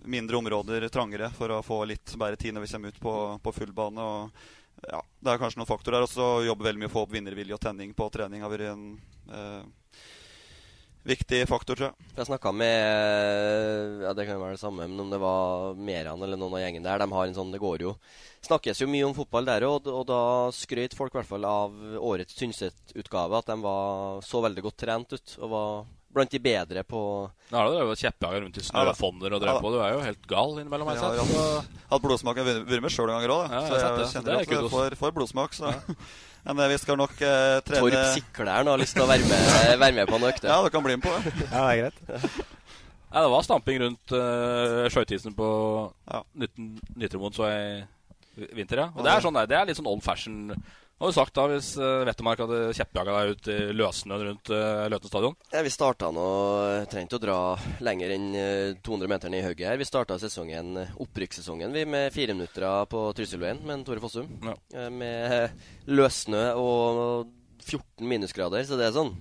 [0.04, 3.52] mindre områder, trangere, for å få litt bedre tid når vi kommer ut på, på
[3.58, 4.06] full bane.
[4.06, 6.06] Og ja, Det er kanskje noen faktorer der.
[6.06, 8.46] Og så jobber veldig mye å få opp vinnervilje og tenning på trening.
[8.46, 8.86] har vært en
[11.06, 12.08] viktig faktor, tror jeg.
[12.12, 15.78] For Jeg snakka med Ja, det kan jo være det samme, men om det var
[15.78, 17.00] Meran eller noen av gjengen der.
[17.02, 17.94] De har en sånn Det går jo
[18.44, 20.20] Snakkes jo mye om fotball der, og, og da
[20.56, 23.36] skrøt folk i hvert fall av årets Tynset-utgave.
[23.36, 25.74] At de var så veldig godt trent ut og var
[26.10, 27.00] blant de bedre på
[27.52, 29.70] Nå du drev og kjeppjaga rundt i snøfonner og drev på.
[29.74, 30.88] Du er jo helt gal innimellom.
[30.90, 31.76] Jeg har har jeg sett.
[31.90, 32.50] hatt, blodsmaken.
[32.50, 34.08] Jeg vært med sjøl noen ganger òg, Ja, jeg så jeg.
[34.08, 35.54] Så kjenner er at du får, får blodsmak.
[35.58, 35.74] Så.
[36.46, 39.28] Men eh, vi skal nok eh, trene Torp Sikleren og har lyst til å være
[39.28, 40.48] med, være med på en økte.
[40.48, 41.34] Ja, du kan bli med på det.
[41.50, 42.40] Ja, det er greit.
[43.10, 45.46] Ja, det var stamping rundt uh, skøyteisen på
[46.06, 46.20] Ja.
[46.38, 48.90] Nytremoen så i vinter, ja.
[48.94, 50.54] Og det er, sånn der, det er litt sånn old fashion.
[51.00, 54.84] Hadde du sagt da hvis uh, Vettermark hadde kjeppjaga deg ut i løssnøen rundt uh,
[54.92, 55.36] Løten stadion?
[55.48, 56.26] Ja, vi starta nå
[56.92, 57.36] Trengte å dra
[57.80, 59.78] lenger enn eh, 200 meter ned i hugget her.
[59.80, 64.28] Vi starta sesongen, eh, opprykkssesongen vi med fire minutter på Trysilveien med Tore Fossum.
[64.44, 64.52] Ja.
[64.76, 65.56] Eh, Med
[65.88, 67.32] løssnø og
[67.64, 69.14] 14 minusgrader, så det er sånn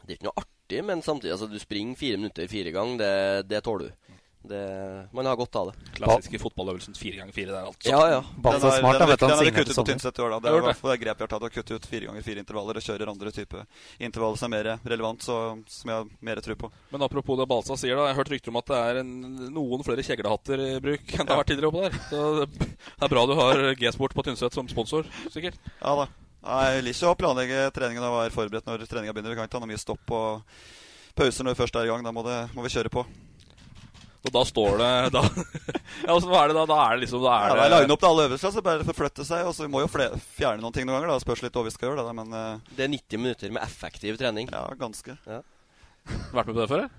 [0.00, 3.12] Det er ikke noe artig, men samtidig altså, Du springer fire minutter fire ganger, det,
[3.52, 4.09] det tåler du.
[4.42, 5.90] Det, man har godt av det.
[5.98, 7.90] Klassiske fotballøvelsen fire ganger fire der, altså.
[7.92, 8.20] Ja, ja.
[8.24, 9.84] Smart, du, Den har de signerte kuttet på.
[9.90, 10.38] Tynset i år, da.
[10.40, 12.24] Det er i hvert fall det grep vi har tatt, å kutte ut fire ganger
[12.24, 13.64] fire intervaller og kjører andre type
[14.00, 15.36] intervaller som er mer relevant, så,
[15.68, 16.72] som jeg har mer tro på.
[16.94, 18.08] Men apropos det Balsa sier, da.
[18.08, 19.12] Jeg har hørt rykter om at det er en,
[19.60, 22.02] noen flere kjeglehatter i bruk enn det har vært tidligere oppå der.
[22.08, 25.60] Så det er bra du har G-Sport på Tynset som sponsor, sikkert.
[25.84, 26.08] Ja da.
[26.40, 29.34] Jeg vil ikke planlegge treningen og være forberedt når treninga begynner.
[29.34, 30.46] Vi kan ikke ha noe mye stopp og
[31.18, 32.06] pauser når vi først er i gang.
[32.06, 33.04] Da må, det, må vi kjøre på.
[34.20, 35.22] Og da står det da,
[36.04, 36.64] Ja, altså, hva er det da?
[36.68, 38.64] Da er det liksom Da Ja, er det line det opp til alle øvelser, så
[38.64, 39.46] bare forflytte seg.
[39.48, 41.14] Og så vi må jo fjerne noen ting noen ganger.
[41.14, 42.04] da Spørs litt hva vi skal gjøre.
[42.08, 42.72] Da, men uh...
[42.76, 44.50] Det er 90 minutter med effektiv trening.
[44.52, 45.16] ja, ganske.
[45.24, 46.90] Vært med på det før?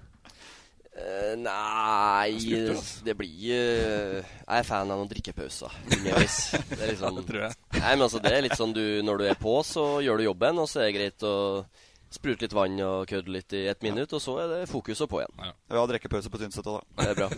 [0.91, 2.99] Eh, nei altså.
[3.05, 6.39] Det blir uh, Jeg er fan av noen drikkepauser underveis.
[6.67, 7.55] Det er ja, Det tror jeg.
[7.77, 10.27] Nei, men altså Det er litt sånn du Når du er på, så gjør du
[10.27, 11.35] jobben, og så er det greit å
[12.11, 15.09] sprute litt vann og kødde litt i ett minutt, og så er det fokus og
[15.11, 15.37] på igjen.
[15.39, 15.51] Ja.
[15.71, 17.05] Vi har drikkepause på Tynset òg, da.
[17.05, 17.29] Det er bra.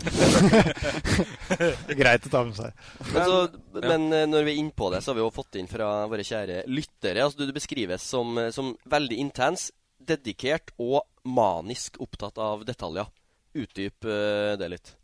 [2.01, 2.81] Greit å ta med seg.
[3.11, 3.37] Men, så,
[3.83, 4.23] men ja.
[4.31, 7.25] når vi er innpå det, så har vi jo fått inn fra våre kjære lyttere.
[7.25, 9.69] Altså, du, du beskrives som, eh, som veldig intens,
[10.03, 13.07] dedikert og manisk opptatt av detaljer.
[13.53, 14.95] Utdyp eh, det litt.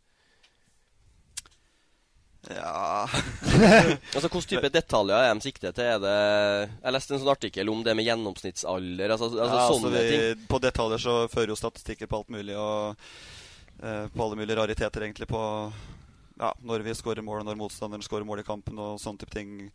[2.47, 3.03] Ja
[4.15, 5.89] Altså, Hvilken type detaljer er de sikter til?
[5.91, 6.15] Er det,
[6.79, 9.15] jeg leste en sånn artikkel om det med gjennomsnittsalder.
[9.15, 10.45] altså, altså ja, sånne vi, ting.
[10.51, 12.55] På detaljer så fører jo statistikker på alt mulig.
[12.55, 13.09] Og
[13.83, 15.27] eh, på alle mulige rariteter, egentlig.
[15.29, 15.41] På
[16.39, 19.35] ja, når vi skårer mål, og når motstanderen skårer mål i kampen, og sånne type
[19.35, 19.71] ting.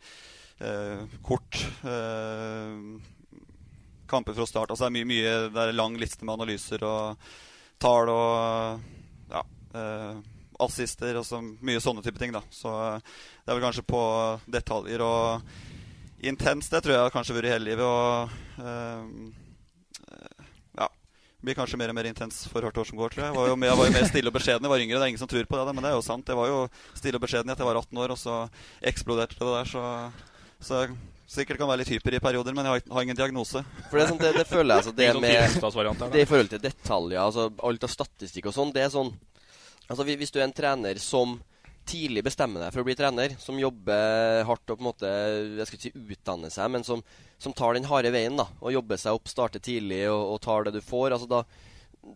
[0.57, 1.61] Eh, kort.
[1.85, 2.79] Eh,
[4.09, 4.71] kamper fra start.
[4.71, 7.29] Altså det er mye, mye Det er lang liste med analyser og
[7.81, 8.81] tall og
[9.33, 9.41] ja,
[9.75, 10.15] eh,
[10.63, 12.33] assister og så mye sånne type ting.
[12.35, 14.03] da Så eh, det er vel kanskje på
[14.57, 15.55] detaljer og
[16.25, 16.71] intenst.
[16.71, 17.85] Det tror jeg kanskje har vært hele livet.
[17.85, 19.01] Og eh,
[20.81, 20.89] ja
[21.45, 23.31] blir kanskje mer og mer intens for hvert år som går, tror jeg.
[23.31, 24.65] Jeg var jo mer, jeg var jo mer stille og beskjeden.
[24.65, 26.31] Jeg var yngre, det er ingen som tror på det, men det er jo sant.
[26.31, 26.61] Jeg var jo
[26.97, 28.37] stille og beskjeden At jeg var 18 år, og så
[28.93, 29.69] eksploderte det der.
[29.69, 29.83] Så,
[30.65, 30.97] så jeg
[31.35, 33.61] sikkert kan være litt hyper i perioder, men jeg har, har ingen diagnose.
[33.89, 35.31] For det, er sånn, det, det føler jeg altså, det sånn med.
[36.15, 39.13] Det i forhold til detaljer, altså alt av statistikk og sånn, det er sånn
[39.89, 41.37] Altså hvis du er en trener som
[41.85, 45.67] tidlig bestemmer deg for å bli trener, som jobber hardt og på en måte jeg
[45.67, 47.03] skal ikke si utdanner seg, men som,
[47.41, 50.65] som tar den harde veien da, og jobber seg opp, starter tidlig og, og tar
[50.65, 51.43] det du får, altså da,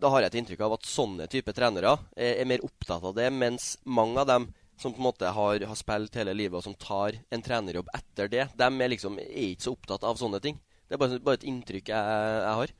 [0.02, 3.14] da har jeg et inntrykk av at sånne type trenere er, er mer opptatt av
[3.18, 6.66] det, mens mange av dem som på en måte har, har spilt hele livet, og
[6.66, 10.40] som tar en trenerjobb etter det, de er liksom er ikke så opptatt av sånne
[10.44, 10.58] ting.
[10.88, 12.74] Det er bare, bare et inntrykk jeg, jeg har.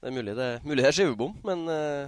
[0.00, 2.06] Det er mulig det, mulig det er skivebom, men uh,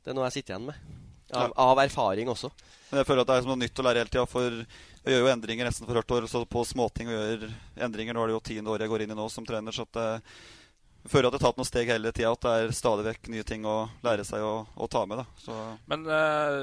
[0.00, 0.97] det er noe jeg sitter igjen med.
[1.36, 2.50] Av, av erfaring også.
[2.90, 4.28] Men jeg føler at det er som noe nytt å lære hele tida.
[4.28, 6.28] For jeg gjør jo endringer nesten for hvert år.
[6.30, 7.50] Så på småting og gjør
[7.88, 8.16] endringer.
[8.16, 9.76] Nå er det jo tiende året jeg går inn i nå som trener.
[9.76, 12.32] Så at jeg føler at jeg har tatt noen steg hele tida.
[12.32, 15.20] At det er stadig vekk nye ting å lære seg å, å ta med.
[15.20, 15.58] da så,
[15.92, 16.58] Men eh,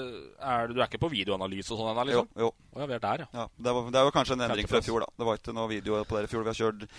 [0.56, 2.34] er du, du er ikke på videoanalyse og sånn ennå, liksom?
[2.34, 2.50] Jo.
[2.50, 2.52] jo.
[2.74, 3.32] Oh, ja, vi er der, ja.
[3.44, 5.06] ja det, var, det er jo kanskje en endring fra i fjor.
[5.06, 6.46] da Det var ikke noe video på det i fjor.
[6.48, 6.90] Vi har kjørt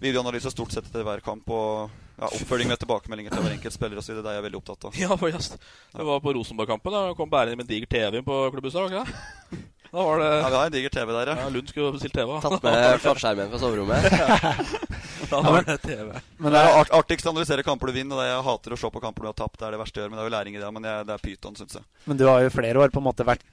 [0.00, 1.48] videoanalyse stort sett etter hver kamp.
[1.50, 4.18] Og ja, oppfølging med tilbakemeldinger til hver enkelt spiller osv.
[4.20, 5.00] Det er jeg veldig opptatt av.
[5.00, 5.16] Ja.
[5.16, 6.96] Det var på Rosenborg-kampen.
[6.96, 9.70] Da kom bærende med diger TV på klubbhuset.
[9.90, 11.36] Da var det Ja, vi har en diger TV der, ja.
[11.40, 12.36] ja Lund skulle bestilt TV.
[12.40, 15.00] Tatt med flatskjermen fra soverommet.
[15.30, 16.12] Da var det TV.
[16.38, 18.16] Men det er art artigst å analysere kamper du vinner.
[18.16, 19.58] Og det jeg hater å se på kamper du har tapt.
[19.60, 20.12] Det er det verste jeg gjør.
[20.12, 20.70] Men det er jo læring i det.
[20.76, 21.86] Men jeg, det er pyton, syns jeg.
[22.10, 23.44] Men du har jo flere år på en måte vært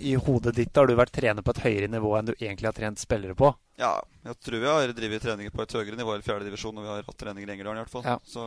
[0.00, 2.76] I hodet ditt har du vært trener på et høyere nivå enn du egentlig har
[2.76, 3.52] trent spillere på.
[3.80, 6.92] Ja, jeg tror vi har drevet treninger på et høyere nivå i fjerdedivisjon, og vi
[6.92, 8.06] har hatt treninger i Engerdalen i hvert fall.
[8.08, 8.16] Ja.
[8.24, 8.46] Så,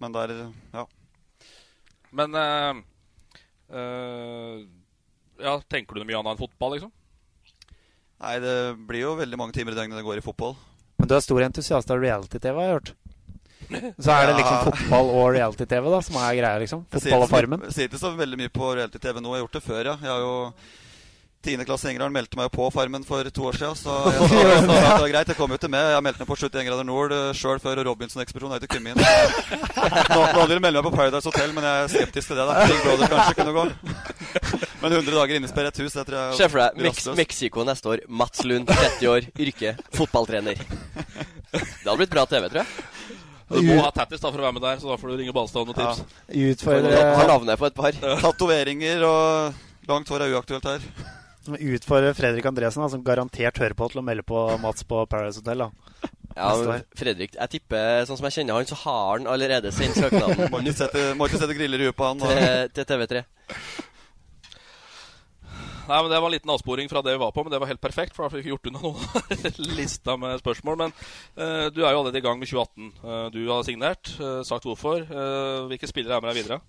[0.00, 0.32] men der,
[0.72, 0.86] ja.
[2.16, 2.80] Men uh,
[3.76, 4.64] eh,
[5.42, 6.92] Ja, tenker du mye annet enn fotball, liksom?
[8.22, 8.54] Nei, det
[8.88, 10.54] blir jo veldig mange timer i døgnet det går i fotball.
[10.96, 12.94] Men du er stor entusiast av reality-TV, har jeg hørt.
[14.04, 14.64] Så er det liksom Ja.
[14.70, 16.86] fotball og reality-TV da som er greia, liksom?
[16.92, 17.66] Fotball og Farmen?
[17.68, 19.34] Jeg sier ikke så veldig mye på reality-TV nå.
[19.34, 19.96] Jeg har gjort det før, ja.
[20.00, 20.34] Jeg har jo
[21.46, 21.62] 10.
[21.68, 24.66] klasse i meldte meg jo på Farmen for to år siden, så jeg sa at
[24.66, 25.02] det?
[25.04, 25.28] var greit.
[25.28, 25.90] Jeg kom jo til med.
[25.94, 28.56] Jeg meldte meg på 71 grader nord sjøl før Robinson-ekspedisjonen.
[28.56, 29.04] Jeg har ikke kommet inn.
[30.16, 32.48] Nå, nå vil de melde meg på Paradise Hotel, men jeg er skeptisk til det.
[32.48, 34.65] da Big Brother kanskje kunne gå.
[34.82, 37.06] Men 100 dager innesperret et hus, det tror jeg Se for deg Mex.
[37.16, 38.02] Mexico neste år.
[38.08, 40.60] Mats Lund, 30 år, yrke fotballtrener.
[40.60, 42.86] Det hadde blitt bra TV, tror jeg.
[43.46, 45.34] Du må ha tattis da for å være med der, så da får du ringe
[45.34, 46.00] Balstad og tips.
[46.02, 46.48] Ja.
[46.50, 48.00] Utfordre, navnet på et par.
[48.24, 50.88] Tatoveringer og langt hår er uaktuelt her.
[51.54, 55.44] utfordre Fredrik Andresen, da, som garantert hører på, til å melde på Mats på Paradise
[55.44, 55.62] Hotel.
[55.62, 56.82] da Ja, men.
[56.98, 60.60] Fredrik, jeg tipper, sånn som jeg kjenner han, så har han allerede sendt søknaden Må
[61.30, 62.26] ikke sette, griller i huet på han.
[62.26, 63.22] Til, til TV3.
[65.86, 67.70] Nei, men Det var en liten avsporing fra det vi var på, men det var
[67.70, 68.16] helt perfekt.
[68.16, 70.80] For da fikk vi gjort unna noen lista med spørsmål.
[70.84, 70.96] Men
[71.38, 72.92] uh, du er jo allerede i gang med 2018.
[73.04, 75.06] Uh, du har signert, uh, sagt hvorfor.
[75.06, 76.60] Eh, hvilke spillere er med deg videre?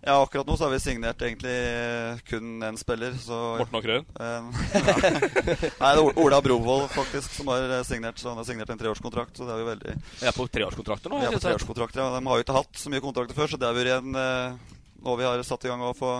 [0.00, 3.12] Ja, akkurat nå så har vi signert egentlig eh, kun én spiller.
[3.20, 4.06] Så, Morten Åkerøyen?
[4.16, 4.38] Ja.
[5.82, 8.16] Nei, det er Ola Brovold faktisk som har eh, signert.
[8.16, 9.36] Så han har signert en treårskontrakt.
[9.36, 11.20] Så det er jo veldig Vi er på treårskontrakter nå?
[11.20, 12.14] Vi er på treårskontrakter, ja.
[12.16, 14.80] De har jo ikke hatt så mye kontrakter før, så det har vi en, eh,
[15.04, 16.14] nå vi har satt i gang å få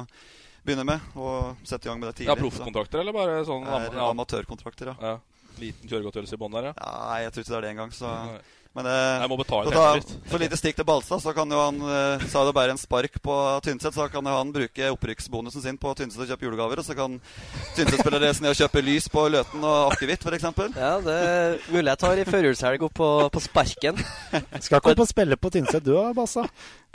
[0.71, 1.11] begynne med.
[1.19, 2.31] Og sette i gang med det tidlig.
[2.33, 4.07] Ja, Proffkontrakter, eller bare sånn er ja.
[4.09, 5.13] amatørkontrakter, ja.
[5.13, 5.51] ja.
[5.61, 6.75] Liten kjøregodtgjørelse i bånn der, ja.
[6.81, 7.95] Nei, jeg tror ikke det er det engang.
[7.97, 8.15] Så.
[8.31, 8.41] Nei.
[8.79, 9.87] Men eh, Jeg må betale å
[10.31, 13.17] for lite stikk til Balstad, så kan jo han eh, er det bare en spark
[13.23, 16.83] på Tynset, så kan jo han bruke opprykksbonusen sin på Tynset og kjøpe julegaver.
[16.83, 17.17] Og så kan
[17.75, 20.47] Tynset-spillere reise ned og kjøpe lys på Løten og akevitt, f.eks.
[20.79, 23.99] Ja, det er mulig jeg tar i førjulshelg opp på, på sparken.
[24.63, 26.47] Skal ikke opp og spille på Tynset du da, Bassa?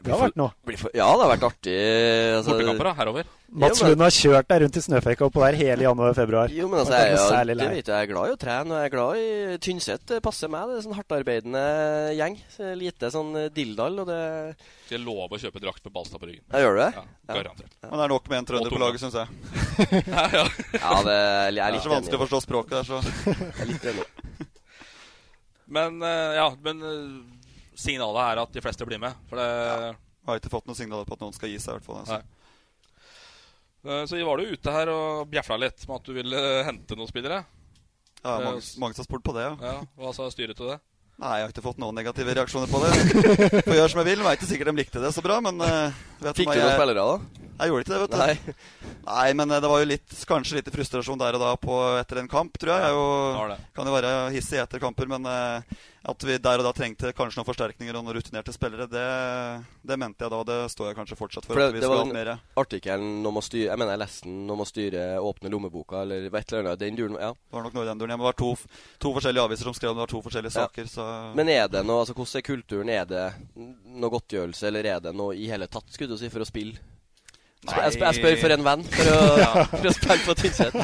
[0.03, 0.51] Det har vært noe.
[0.75, 1.75] For, ja, det har vært artig.
[2.36, 2.93] Altså, Bortekamper, da?
[2.99, 3.29] Herover?
[3.55, 6.51] Mats Lund har kjørt deg rundt i snøføyka oppå der hele januar og februar.
[6.51, 8.73] Jo, men altså, er jeg, jeg, det vet jeg, jeg er glad i å trene,
[8.73, 10.03] og jeg er glad i Tynset.
[10.12, 10.65] Det passer meg.
[10.67, 11.62] Det er sånn hardtarbeidende
[12.17, 12.36] gjeng.
[12.51, 14.19] Så Lite sånn eh, dilldall, og det
[14.89, 16.43] Skal jeg love å kjøpe drakt med Balstad på ryggen?
[16.51, 16.91] Ja, gjør du det?
[16.99, 17.55] Ja, Ja.
[17.86, 19.27] Men det er nok med en trønder på laget, syns jeg.
[20.12, 20.45] ja, ja.
[20.75, 22.99] Ja, det jeg er Det er litt så vanskelig å forstå språket der, så
[23.31, 24.10] Jeg er litt enig.
[25.75, 27.05] Men eh, ja, men eh,
[27.75, 29.13] signalet er at de fleste blir med.
[29.29, 31.77] For det Jeg har ikke fått noen signaler på at noen skal gi seg, i
[31.77, 32.01] hvert fall.
[32.01, 32.21] Altså.
[33.85, 36.97] Eh, Så var du ute her og bjefla litt med at du ville eh, hente
[36.97, 37.43] noen spillere.
[38.25, 39.55] Ja, Eh, mange, mange som har spurt på det, ja.
[39.61, 40.79] Ja, Hva sa styret til det?
[41.21, 42.89] Nei, jeg har ikke fått noen negative reaksjoner på det.
[43.67, 44.17] Får gjøre som jeg vil.
[44.19, 46.79] Jeg vet ikke sikkert de likte det så bra, men vet Fikk du noen jeg-
[46.79, 47.43] spillere, da?
[47.55, 48.17] Jeg gjorde ikke det, vet du.
[48.19, 48.55] Nei.
[49.05, 52.27] Nei, men det var jo litt, kanskje litt frustrasjon der og da på, etter en
[52.27, 52.81] kamp, tror jeg.
[52.83, 53.59] jeg er jo, det.
[53.77, 55.29] kan jo være hissig etter kamper, men
[56.05, 59.05] at vi der og da trengte kanskje noen forsterkninger og noen rutinerte spillere, det,
[59.89, 60.37] det mente jeg da.
[60.43, 61.57] og Det står jeg kanskje fortsatt for.
[61.57, 64.29] For at det, vi det var den artikkelen om å styre Jeg mener jeg leste
[64.29, 66.79] den om å styre åpne lommeboka, eller et eller annet.
[66.83, 67.31] Den duren, ja.
[67.33, 68.13] Det var nok noe i den duren.
[68.13, 68.51] Ja, men Det var to,
[69.01, 70.65] to forskjellige aviser som skrev om det var to forskjellige Ja.
[70.67, 70.91] saker.
[70.93, 72.89] Så Men er det noe, altså hvordan er kulturen?
[72.89, 73.25] Er det
[73.95, 76.77] noe godtgjørelse, eller er det noe i hele tatt, skulle du si, for å spille?
[77.65, 79.19] Jeg, spør, jeg spør for en venn, for å,
[79.80, 80.75] for å spille på Tynset.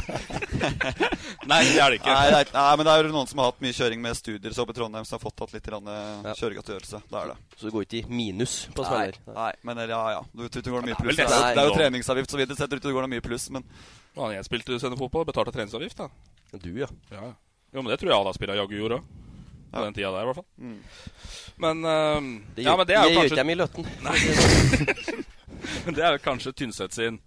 [1.51, 2.13] Nei, det er det ikke.
[2.13, 4.17] Nei, det er, nei, men det er jo noen som har hatt mye kjøring med
[4.17, 6.33] studier så oppe i Trondheim, som har fått tatt litt eh, Ja.
[6.39, 7.01] kjøregodtgjørelse.
[7.11, 7.37] Det er det.
[7.57, 9.19] Så du går ikke i minus på Nei, spiller?
[9.37, 10.21] nei, men ja, ja.
[10.33, 11.17] Du du, du det går mye det pluss.
[11.21, 13.49] Det er, det er jo treningsavgift, så vidt jeg tror ikke det går mye pluss,
[13.53, 13.65] men
[14.17, 15.97] Ja, jeg spilte seniorfotball, betalte treningsavgift.
[16.01, 16.89] da Du, ja.
[17.11, 17.33] Ja, ja.
[17.71, 19.17] Jo, men det tror jeg alle spillere jaggu gjorde òg.
[19.71, 19.85] På Ja.
[19.87, 20.49] den tida der, i hvert fall.
[20.59, 20.79] Mm.
[21.63, 22.25] Men, um,
[22.57, 23.83] Det ja, gjør, men det er jo gjør kanskje ikke dem i Løten.
[25.85, 27.19] Men det er jo kanskje Tynset sin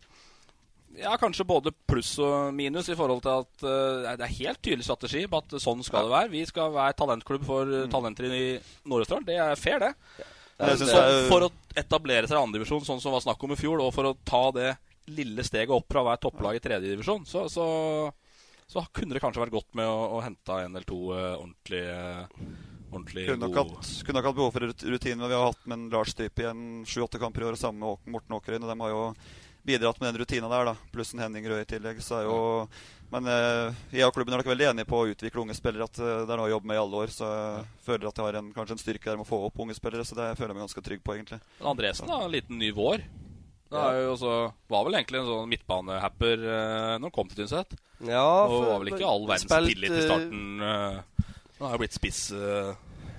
[0.94, 4.84] Ja, kanskje både pluss og minus i forhold til at uh, det er helt tydelig
[4.86, 6.30] strategi på at sånn skal det være.
[6.30, 7.80] Vi skal være talentklubb for Mm.
[7.82, 8.44] uh, talenter i
[8.86, 9.24] Nord-Østerdal.
[9.26, 9.92] Det er fair, det.
[10.20, 10.28] Ja.
[10.68, 13.58] det, det er- for å etablere seg i andredivisjon, sånn som var snakk om i
[13.58, 14.76] fjor, og for å ta det
[15.10, 17.66] lille steget opp fra å være topplag i tredjedivisjon, så, så,
[18.70, 21.98] så kunne det kanskje vært godt med å, å hente en eller to uh, ordentlige
[21.98, 22.54] eh,
[22.94, 25.28] ordentlig kunne nok, hatt, kunne nok hatt behov for rut- rutine.
[25.30, 28.12] Vi har hatt med en Lars type i en sju-åtte kamper i år, sammen med
[28.14, 28.64] Morten Åkerøyen.
[28.64, 29.02] Og de har jo
[29.64, 30.74] bidratt med den rutina der, da.
[30.92, 32.02] Pluss en Henning Røe i tillegg.
[32.04, 32.38] Så er jo
[33.14, 35.84] Men eh, jeg og klubben er nok veldig enige på å utvikle unge spillere.
[35.86, 37.12] At eh, det er noe å jobbe med i alle år.
[37.14, 39.60] Så jeg føler at jeg har en, kanskje en styrke der med å få opp
[39.62, 40.04] unge spillere.
[40.08, 41.38] Så det føler jeg meg ganske trygg på, egentlig.
[41.60, 43.04] Men Andresen da, en liten ny vår.
[43.74, 44.32] Det er jo også,
[44.70, 47.72] var vel egentlig en sånn midtbanehapper eh, når han kom til Tynset.
[48.06, 50.44] Ja, Og var vel ikke all verdens tillit i eh, starten.
[50.62, 51.32] eh.
[51.58, 52.74] Han har jo blitt spiss, eh,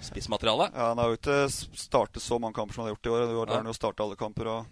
[0.05, 0.69] spissmateriale.
[0.73, 3.25] Ja, Han har jo ikke startet så mange kamper som han har gjort i år.
[3.31, 4.47] I år har jo startet alle kamper.
[4.47, 4.65] og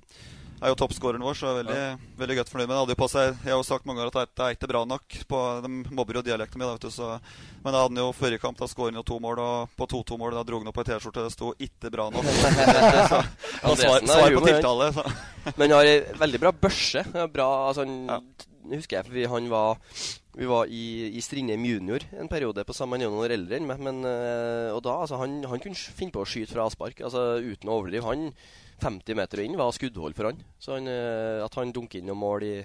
[0.63, 2.77] er jo toppskåreren vår, så jeg er veldig, veldig godt fornøyd med det.
[2.77, 4.55] Han hadde jo på seg, Jeg har jo sagt mange ganger at det er- er
[4.55, 5.03] ikke bra nok.
[5.27, 7.19] På, de mobber jo dialekten min, da, vet du, så,
[7.65, 9.39] men da hadde han jo forrige kamp da skåret han jo to mål.
[9.43, 12.23] Og på 2-2-målet da dro han opp ei T-skjorte det sto 'ikke bra nok'.
[13.11, 13.19] så,
[13.67, 14.93] og svar, svar på tiltale.
[14.93, 15.03] Så.
[15.57, 17.03] Men han har ei veldig bra børse.
[17.33, 18.23] Bra, altså han,
[18.71, 19.81] husker jeg, for vi, han var
[20.33, 23.83] vi var i, i Strindheim junior en periode på samme Han år eldre enn meg.
[23.85, 27.37] Men, eh, og da, altså, han, han kunne finne på å skyte fra avspark altså,
[27.43, 28.07] uten å overdrive.
[28.09, 28.31] Han
[28.81, 30.41] 50 meter inn var skuddhold for han.
[30.59, 32.57] Så han, eh, at han dunker inn noen mål i,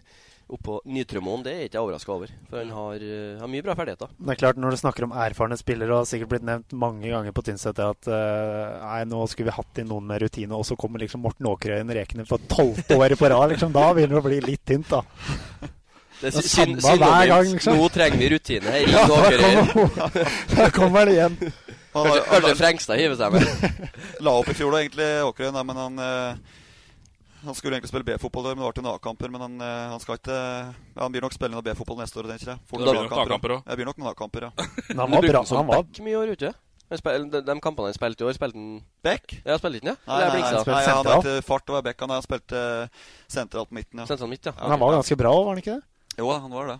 [0.48, 2.30] oppå Nytremoen, det er ikke jeg overraska over.
[2.48, 4.08] For han har, eh, har mye bra ferdigheter.
[4.16, 7.04] Det er klart, når du snakker om erfarne spillere, og har sikkert blitt nevnt mange
[7.04, 10.64] ganger på Tynset at uh, nei, nå skulle vi hatt inn noen med rutine, og
[10.64, 13.52] så kommer liksom Morten Åkerøyen rekende for tolvte året på rad.
[13.52, 15.04] Liksom, da begynner det å bli litt tynt, da.
[16.20, 17.76] Det er Det syn- samme hver gang, liksom.
[17.78, 18.86] Nå trenger vi rutine her.
[18.94, 21.36] Ja, Ring da kommer- da kommer det igjen.
[21.94, 23.88] Kanskje, kanskje Frengstad hiver seg med.
[24.26, 26.58] La opp i fjor, da, egentlig, Åkerøyen, Nei, men han eh,
[27.44, 29.30] han skulle egentlig spille B-fotball, men det var til A-kamper.
[29.30, 32.30] Men han, eh, han skal ikke ja, Han blir nok spille noe B-fotball neste år,
[32.32, 32.62] tenker jeg.
[32.66, 33.54] Får Det blir nok A-kamper A-kamper.
[33.70, 34.50] Jeg blir nok noen A-kamper, ja.
[34.90, 35.44] Men han var bra.
[35.46, 36.52] Som Han var back mye år ute.
[36.98, 38.68] Spil- de, de kampene han spilte i år, spilte han
[39.04, 39.34] Back?
[39.44, 39.96] Ja, spilte han, ja?
[40.08, 42.00] Nei, nei, nei, nei, han har ikke fart og back.
[42.00, 44.08] Han spilte spilt sentralt på midten, ja.
[44.08, 44.54] Sentralt midt, ja.
[44.56, 45.84] Men han var ganske bra òg, var han ikke det?
[46.18, 46.78] Jo, han var det.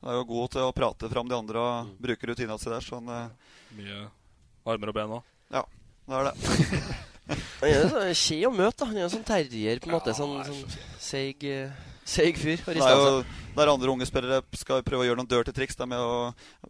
[0.00, 2.84] Han er jo god til å prate fram de andre og bruke rutinene si der,
[2.84, 4.04] så han eh, Mye
[4.68, 5.28] armer og ben òg.
[5.52, 5.64] Ja,
[6.08, 6.88] det er det.
[7.28, 8.86] Han er så kje å møte.
[8.88, 10.14] Han er en sånn terrier, på en måte.
[10.16, 11.74] Sånn, sånn seig, eh,
[12.08, 12.62] seig fyr.
[12.64, 13.18] Det er jo
[13.58, 15.76] der andre unge spillere skal prøve å gjøre noen dirty triks.
[15.76, 16.08] Å,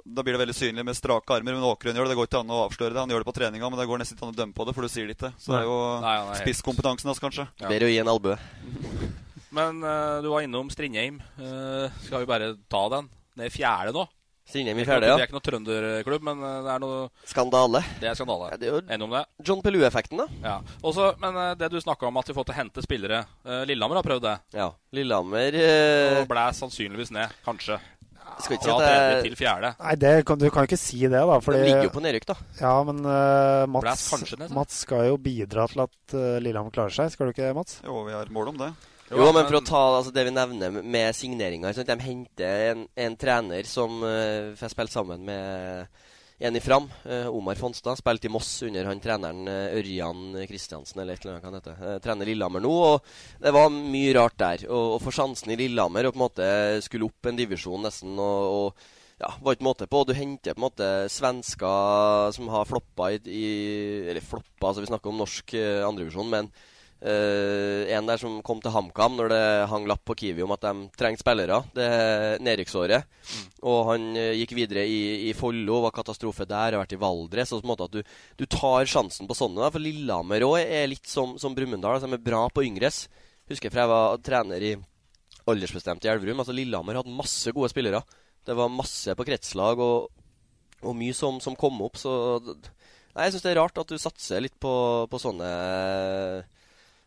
[0.03, 1.55] da blir det veldig synlig med strake armer.
[1.55, 2.15] Men Åkerlund gjør det.
[2.17, 3.03] Det går ikke an å avsløre det.
[3.05, 4.75] Han gjør det på treninga, men det går nesten ikke an å dømme på det,
[4.75, 5.31] for du sier det ikke.
[5.39, 5.79] Så det er jo
[6.43, 7.47] spisskompetansen hans, kanskje.
[7.63, 8.39] Bedre å gi en albue.
[9.55, 11.21] Men uh, du var innom Strindheim.
[11.41, 13.11] Uh, skal vi bare ta den?
[13.39, 14.07] Det er fjerde nå.
[14.49, 15.17] Strindheim i er fjerde, ja.
[15.19, 17.83] Det er ikke noe trønderklubb, men eh, det er noe Skandale.
[18.01, 18.47] Det er skandale.
[18.57, 19.21] det er jo Enig om det?
[19.45, 20.27] John Pelu-effekten, da.
[20.41, 20.55] Ja.
[20.81, 24.01] Også, men det du snakka om at vi får til å hente spillere eh, Lillehammer
[24.01, 24.35] har prøvd det.
[24.57, 24.71] Ja.
[24.97, 27.77] Lillehammer eh, Og ble sannsynligvis ned, kanskje.
[28.39, 29.75] Skal ikke si at det er- til fjerde.
[29.83, 31.39] Nei, det du kan jo ikke si det, da.
[31.45, 32.37] Fordi, De ligger jo på nedrykk, da.
[32.61, 34.51] Ja, men uh, Mats, ned.
[34.55, 37.11] Mats skal jo bidra til at uh, Lillehammer klarer seg.
[37.13, 37.81] Skal du ikke, Mats?
[37.85, 38.73] Jo, vi har mål om det.
[39.09, 43.17] Jo, men for å ta altså, det vi nevner med signeringer De henter en, en
[43.17, 45.89] trener som uh, får spille sammen med
[46.39, 46.87] en i Fram.
[47.09, 47.99] uh, Omar Fonstad.
[47.99, 51.59] Spilte i Moss under han treneren uh, Ørjan Kristiansen, eller et eller annet hva han
[51.59, 51.81] heter.
[51.81, 52.75] Eh, trener Lillehammer nå.
[52.93, 54.69] og Det var mye rart der.
[54.69, 56.53] Og, og for sjansen i Lillehammer å på en måte
[56.87, 58.89] skulle opp en divisjon nesten og, og
[59.19, 60.05] ja, var ikke måte på.
[60.07, 63.47] Du henter på en måte svensker som har floppa i, i
[64.13, 66.53] Eller floppa, altså vi snakker om norsk uh, andredivisjon, men
[67.01, 70.65] eh, en der som kom til HamKam når det hang lapp på Kiwi om at
[70.67, 71.61] de trengte spillere.
[71.77, 72.43] Det er
[73.29, 73.47] Mm.
[73.71, 77.53] Og han uh, gikk videre i, i Follo, var katastrofe der, har vært i Valdres.
[77.53, 78.03] Så på en måte at du,
[78.39, 79.63] du tar sjansen på sånne.
[79.63, 81.99] Da, for Lillehammer òg er litt som, som Brumunddal.
[81.99, 83.07] Altså, de er bra på yngres.
[83.49, 84.77] Husker fra jeg var trener i
[85.49, 86.43] aldersbestemt i Elverum.
[86.43, 88.03] Altså Lillehammer hadde masse gode spillere.
[88.45, 90.09] Det var masse på kretslag og,
[90.83, 91.99] og mye som, som kom opp.
[92.01, 92.13] Så
[92.45, 94.73] nei, jeg syns det er rart at du satser litt på,
[95.11, 95.49] på sånne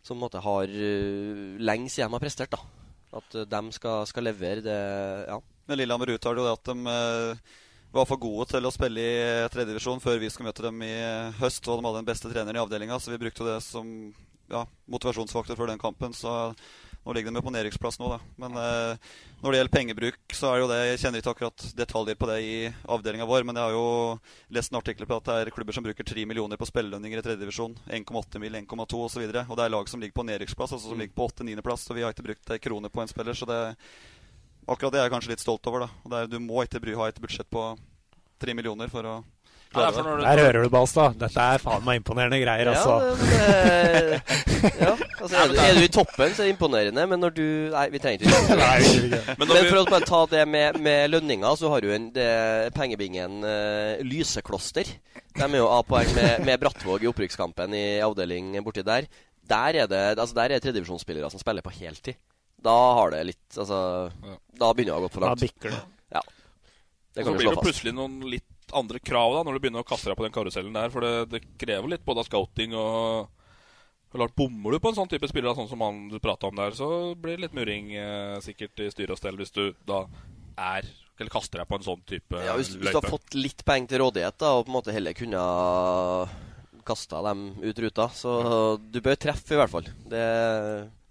[0.04, 2.54] som måte har uh, lenge siden de har prestert.
[2.54, 2.62] da
[3.20, 4.80] At uh, de skal, skal levere det
[5.30, 5.42] Ja.
[5.70, 7.60] Men Lillehammer uttaler jo det at de uh,
[7.92, 10.94] var for gode til å spille i tredjedivisjon før vi skulle møte dem i
[11.40, 11.68] høst.
[11.68, 13.88] Og de hadde den beste treneren i avdelinga, så vi brukte det som
[14.52, 16.16] ja, motivasjonsfaktor før den kampen.
[16.16, 16.54] Så
[17.02, 18.20] nå ligger de jo på nedrykksplass nå, da.
[18.44, 19.10] Men eh,
[19.42, 22.30] når det gjelder pengebruk, så er det jo det Jeg kjenner ikke akkurat detaljer på
[22.30, 22.54] det i
[22.94, 23.88] avdelinga vår, men jeg har jo
[24.54, 27.26] lest en artikkel på at det er klubber som bruker 3 millioner på spillelønninger i
[27.26, 27.74] tredjedivisjon.
[27.90, 29.26] 1,8 mill., 1,2 osv.
[29.26, 31.88] Og, og det er lag som ligger på nedrykksplass, altså som ligger på 8.-9.-plass.
[31.90, 33.62] Så vi har ikke brukt ei krone på en spiller, så det
[34.70, 35.88] Akkurat det er jeg kanskje litt stolt over.
[35.88, 36.02] da.
[36.06, 37.64] Og er, du må ikke bry, ha et budsjett på
[38.46, 39.16] 3 millioner for å
[39.72, 41.14] Der hører du, Balstad.
[41.20, 42.98] Dette er faen meg imponerende greier, altså.
[43.00, 44.18] Ja, det,
[44.82, 44.90] ja,
[45.22, 47.86] altså, er, du, er du i toppen, så er det imponerende, men når du Nei,
[47.94, 48.58] vi trenger ikke
[49.14, 49.22] det.
[49.40, 52.28] Men, når for å bare ta det med, med lønninger, så har du en, det,
[52.76, 54.92] pengebingen uh, Lysekloster.
[55.38, 59.08] De er jo A-poeng med, med Brattvåg i opprykkskampen i avdeling borti der.
[59.52, 62.20] Der er det altså der er tredivisjonsspillere som spiller på heltid.
[62.62, 63.78] Da har det litt Altså
[64.54, 65.42] Da begynner det å ha gått for langt.
[65.42, 65.82] Da bikker det.
[66.14, 66.22] Ja.
[67.16, 69.86] Det så kan vi blir det plutselig noen litt andre krav da når du begynner
[69.86, 70.92] å kaste deg på den karusellen der.
[70.94, 73.30] For det, det krever litt både av scouting og
[74.12, 76.74] Klart, Bommer du på en sånn type spiller, sånn som han du prata om der,
[76.76, 80.02] så blir det litt murring eh, sikkert i styre og stell hvis du da
[80.60, 80.84] er
[81.16, 83.94] Eller kaster deg på en sånn type Ja, hvis, hvis du har fått litt penger
[83.94, 85.44] til rådighet da, og på en måte heller kunne
[86.84, 88.34] kasta dem ut ruta, så
[88.82, 89.88] du bør treffe, i hvert fall.
[90.12, 90.24] Det,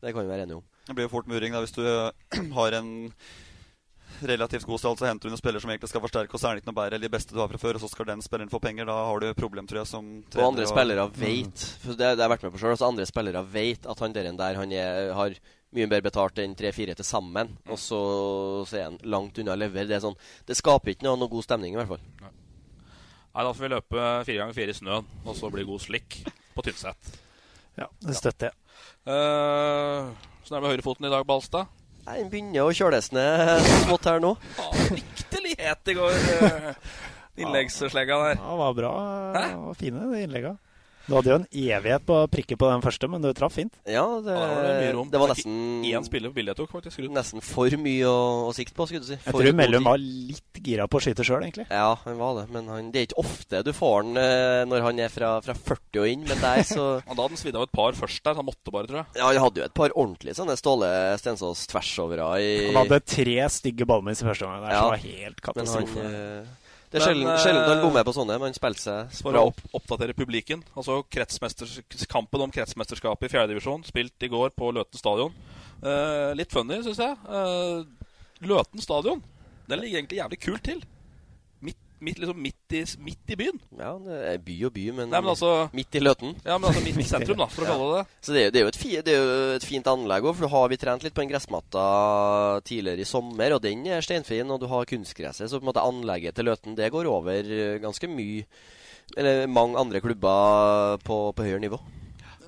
[0.03, 0.67] det kan vi være enige om.
[0.89, 1.85] Det blir jo fort muring da hvis du
[2.59, 2.91] har en
[4.29, 6.55] relativt god stall, så henter du en spiller som egentlig skal forsterke, og så er
[6.55, 8.23] han ikke noe bedre eller de beste du har fra før, og så skal den
[8.25, 8.85] spilleren få penger.
[8.89, 11.15] Da har du et problem, tror jeg, som Og andre spillere Mm.
[11.21, 13.99] vet for det, det har jeg vært med på selv, altså Andre spillere vet at
[14.05, 15.35] han der, der han er, har
[15.73, 17.57] mye bedre betalt enn tre-fire til sammen.
[17.71, 18.01] Og så,
[18.67, 19.87] så er han langt unna lever.
[19.87, 20.17] Det, er sånn,
[20.47, 22.03] det skaper ikke noe, noe god stemning, i hvert fall.
[22.21, 26.21] Nei, Da får vi løpe fire ganger fire i snøen, og så blir god slikk
[26.57, 27.13] på Tynset.
[27.79, 28.57] Ja, det støtter jeg.
[29.07, 30.11] Uh,
[30.45, 31.71] Sånn er det med høyrefoten i dag, Balstad.
[32.07, 34.35] Den begynner å kjøles ned smått her nå.
[34.89, 36.17] Fryktelig het i går.
[36.41, 36.73] Uh,
[37.41, 38.41] Innleggsslegga der.
[38.41, 38.93] Ja, det var bra.
[39.37, 40.57] Det var fine, de innlegga.
[41.11, 43.75] Du hadde jo en evighet på å prikke på den første, men du traff fint.
[43.83, 45.57] Ja, det, Ja, var det det var Det er ikke nesten
[45.91, 47.01] Én spiller på bildet jeg tok, faktisk.
[47.03, 47.11] Ruud.
[47.17, 49.19] Nesten for mye å, å sikte på, skulle du si.
[49.19, 51.67] Jeg tror Mellum var litt gira på å skyte sjøl, egentlig.
[51.73, 52.45] Ja, han var det.
[52.55, 55.57] Men han, det er ikke ofte du får han eh, når han er fra, fra
[55.59, 56.25] 40 og inn.
[56.31, 58.37] Men der så Han Da hadde han svidd av et par først der.
[58.39, 59.19] så Han måtte bare, tror jeg.
[59.19, 63.37] Ja, han hadde jo et par ordentlige sånne Ståle Stensås tversovere i Han hadde tre
[63.51, 64.87] stygge ballmiss i første omgang der, Ja.
[64.87, 66.07] som var helt Men han katastrofe.
[66.07, 66.57] eh,
[66.91, 69.45] Det er sjelden, eh, sjelden han bommer på sånne, men han spilte seg For å
[69.53, 69.61] opp.
[69.71, 70.65] opp oppdatere publikum.
[70.75, 71.05] Altså
[72.11, 75.33] Kampen om kretsmesterskapet i fjerdedivisjon, spilt i går på Løten stadion.
[75.83, 77.17] Eh, litt funny, syns jeg.
[77.31, 77.85] Eh,
[78.43, 79.23] Løten stadion
[79.69, 80.83] Den ligger egentlig jævlig kult til.
[82.01, 83.59] Midt, liksom midt, i, midt i byen.
[83.77, 86.31] Ja, det er by og by, men, Nei, men altså midt i Løten.
[86.47, 87.75] Ja, men altså midt i sentrum, da, for å Ja.
[87.75, 88.17] kalle det det.
[88.25, 90.53] Så det er, det, er fi, det er jo et fint anlegg òg, for du
[90.55, 91.85] har vi trent litt på en gressmatta
[92.65, 95.85] tidligere i sommer, og den er steinfin, og du har kunstgresset, så på en måte
[95.85, 97.53] anlegget til Løten det går over
[97.85, 98.45] ganske mye
[99.19, 101.81] Eller mange andre klubber på, på høyere nivå.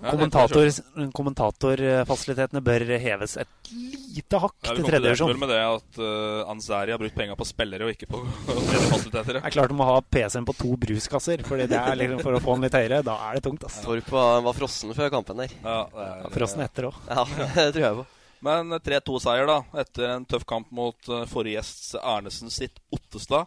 [0.02, 0.66] Kommentator,
[1.14, 5.38] kommentatorfasilitetene bør heves et lite hakk Ja, til tredje divisjon.
[5.38, 8.22] med det at uh, Ansari har brukt penger på spillere og ikke på
[8.92, 9.38] fasiliteter.
[9.38, 12.34] Det er klart du må ha PC-en på to bruskasser, Fordi det er liksom for
[12.34, 12.98] å få den litt høyere.
[13.06, 13.62] Da er det tungt.
[13.68, 13.78] ass.
[13.86, 15.54] Torp var, var frossen før kampen der.
[15.62, 16.98] Ja, det er, Frossen etter òg.
[17.08, 17.24] Ja,
[17.60, 18.06] det tror jeg på.
[18.42, 23.46] Men 3-2-seier, da, etter en tøff kamp mot uh, forrige gjest Arnesen sitt Ottestad.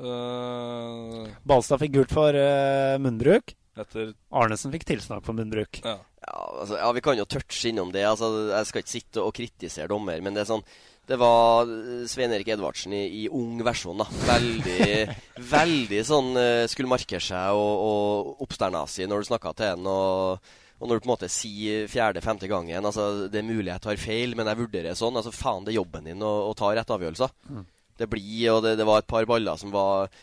[0.00, 3.54] Uh, Balstad fikk gult for uh, munnbruk.
[3.82, 5.82] Etter Arnesen fikk tilsnakk for munnbruk.
[5.84, 5.98] Ja.
[6.20, 8.04] Ja, altså, ja, vi kan jo touche innom det.
[8.04, 10.64] Altså, jeg skal ikke sitte og kritisere dommer, men det er sånn
[11.10, 11.66] Det var
[12.06, 14.06] Svein Erik Edvardsen i, i ung versjon, da.
[14.28, 15.16] Veldig,
[15.56, 19.90] veldig sånn eh, Skulle markere seg og, og oppsternasig når du snakka til en.
[19.90, 23.84] Og, og når du på en måte sier fjerde-femte gangen altså, Det er mulig jeg
[23.88, 25.18] tar feil, men jeg vurderer sånn.
[25.18, 27.36] Altså, faen, det er jobben din å, å ta rette avgjørelser.
[27.48, 27.64] Mm.
[28.00, 30.20] Det blir, og det, det var et par baller som var eh,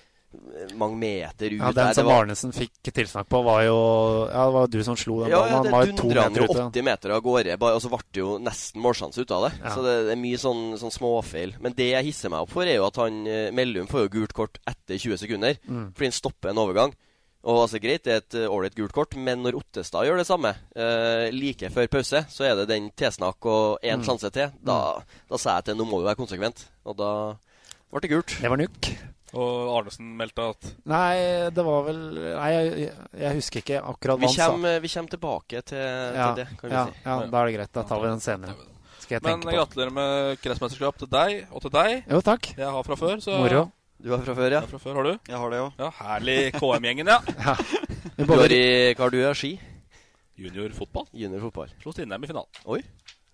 [0.76, 1.72] mange meter ut Ja.
[1.72, 5.22] Den som var- Arnesen fikk tilsnakk på, var jo Ja, det var du som slo
[5.24, 5.54] den Ja, ballen.
[5.64, 6.66] Han var jo to meter jo ute.
[6.72, 9.60] 80 meter av gårde, og så ble det jo nesten målsjanse ut av det.
[9.64, 9.70] Ja.
[9.76, 11.56] Så det, er mye sånn, sånn småfeil.
[11.62, 14.10] Men det jeg hisser meg opp for, er jo at han eh, Mellum får jo
[14.20, 15.58] gult kort etter 20 sekunder.
[15.68, 15.94] Mm.
[15.94, 16.94] Fordi han stopper en overgang.
[17.48, 20.28] Og altså Greit, det er et eh, ålreit gult kort, men når Ottestad gjør det
[20.28, 24.04] samme, eh, like før pause, så er det den tilsnakk og én Mm.
[24.04, 24.52] sjanse til.
[24.66, 25.00] Da,
[25.30, 26.66] da sa jeg til nå må du være konsekvent.
[26.86, 27.36] Og da
[27.90, 28.42] ble det gult.
[28.42, 28.98] Det var nukk.
[29.36, 34.30] Og Arnesen meldte at Nei, det var vel Nei, jeg, jeg husker ikke akkurat Vi
[34.30, 34.76] hva han sa.
[34.80, 35.82] vi kommer tilbake til,
[36.16, 37.02] Ja, til det, kan vi ja, si.
[37.04, 37.74] ja, da er det greit.
[37.76, 38.56] Da tar vi den senere.
[39.04, 39.58] Skal jeg Men tenke på.
[39.58, 41.98] gratulerer med kretsmesterskap til deg og til deg.
[42.08, 42.54] Jo, takk.
[42.58, 43.66] Jeg har fra før, så Moro.
[44.00, 44.62] Du har fra før, ja?
[44.70, 45.14] Fra før, har du?
[45.28, 45.72] Jeg har det òg.
[45.82, 47.20] Ja, Herlig KM-gjengen, ja.
[47.48, 47.56] ja.
[48.18, 48.64] Du har i,
[48.94, 49.52] hva har du i ski?
[50.38, 51.08] Juniorfotball.
[51.18, 51.72] Juniorfotball.
[51.82, 52.60] Slo Stindheim i finalen.
[52.70, 52.82] Oi.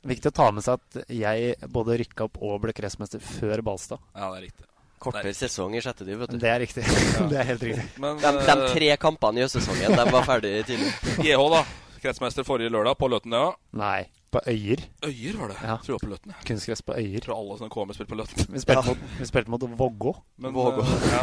[0.07, 3.99] viktig å ta med seg at jeg både rykka opp og ble kretsmester før Balstad.
[4.15, 4.65] Ja, det er riktig.
[5.03, 5.37] Kortere Nei.
[5.37, 6.39] sesong i sjette div, vet du.
[6.39, 6.83] Det er riktig.
[7.31, 7.85] det er helt riktig.
[8.01, 10.91] Men De, de eh, tre kampene i høstsesongen de var ferdige tidlig.
[11.25, 11.63] GH, da.
[12.03, 13.53] Kretsmester forrige lørdag på Løtenøya.
[13.79, 14.01] Nei,
[14.33, 14.81] på Øyer.
[15.05, 15.57] Øyer var det.
[15.63, 15.75] Ja.
[15.85, 16.33] Tror jeg på Løten.
[16.33, 16.45] jeg.
[16.49, 17.19] Kunstgress på Øyer.
[17.23, 18.47] Tror alle som kommer, spilte på Løten.
[18.49, 18.89] Vi spilte, Ja.
[18.89, 20.13] mot, vi spilte mot Vågå.
[20.37, 20.83] Men, Vågå.
[20.87, 21.21] eh, ja.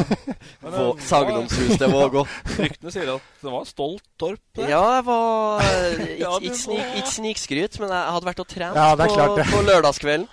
[0.62, 2.24] Men, Vå- eh, til Vågå.
[2.60, 4.40] Ryktene sier at det var stolt Torp.
[4.56, 4.70] det.
[4.70, 9.36] Ja, jeg var eh, Ja, Ikke snikskryt, men jeg hadde vært og trent Ja, på,
[9.52, 10.28] på lørdagskvelden.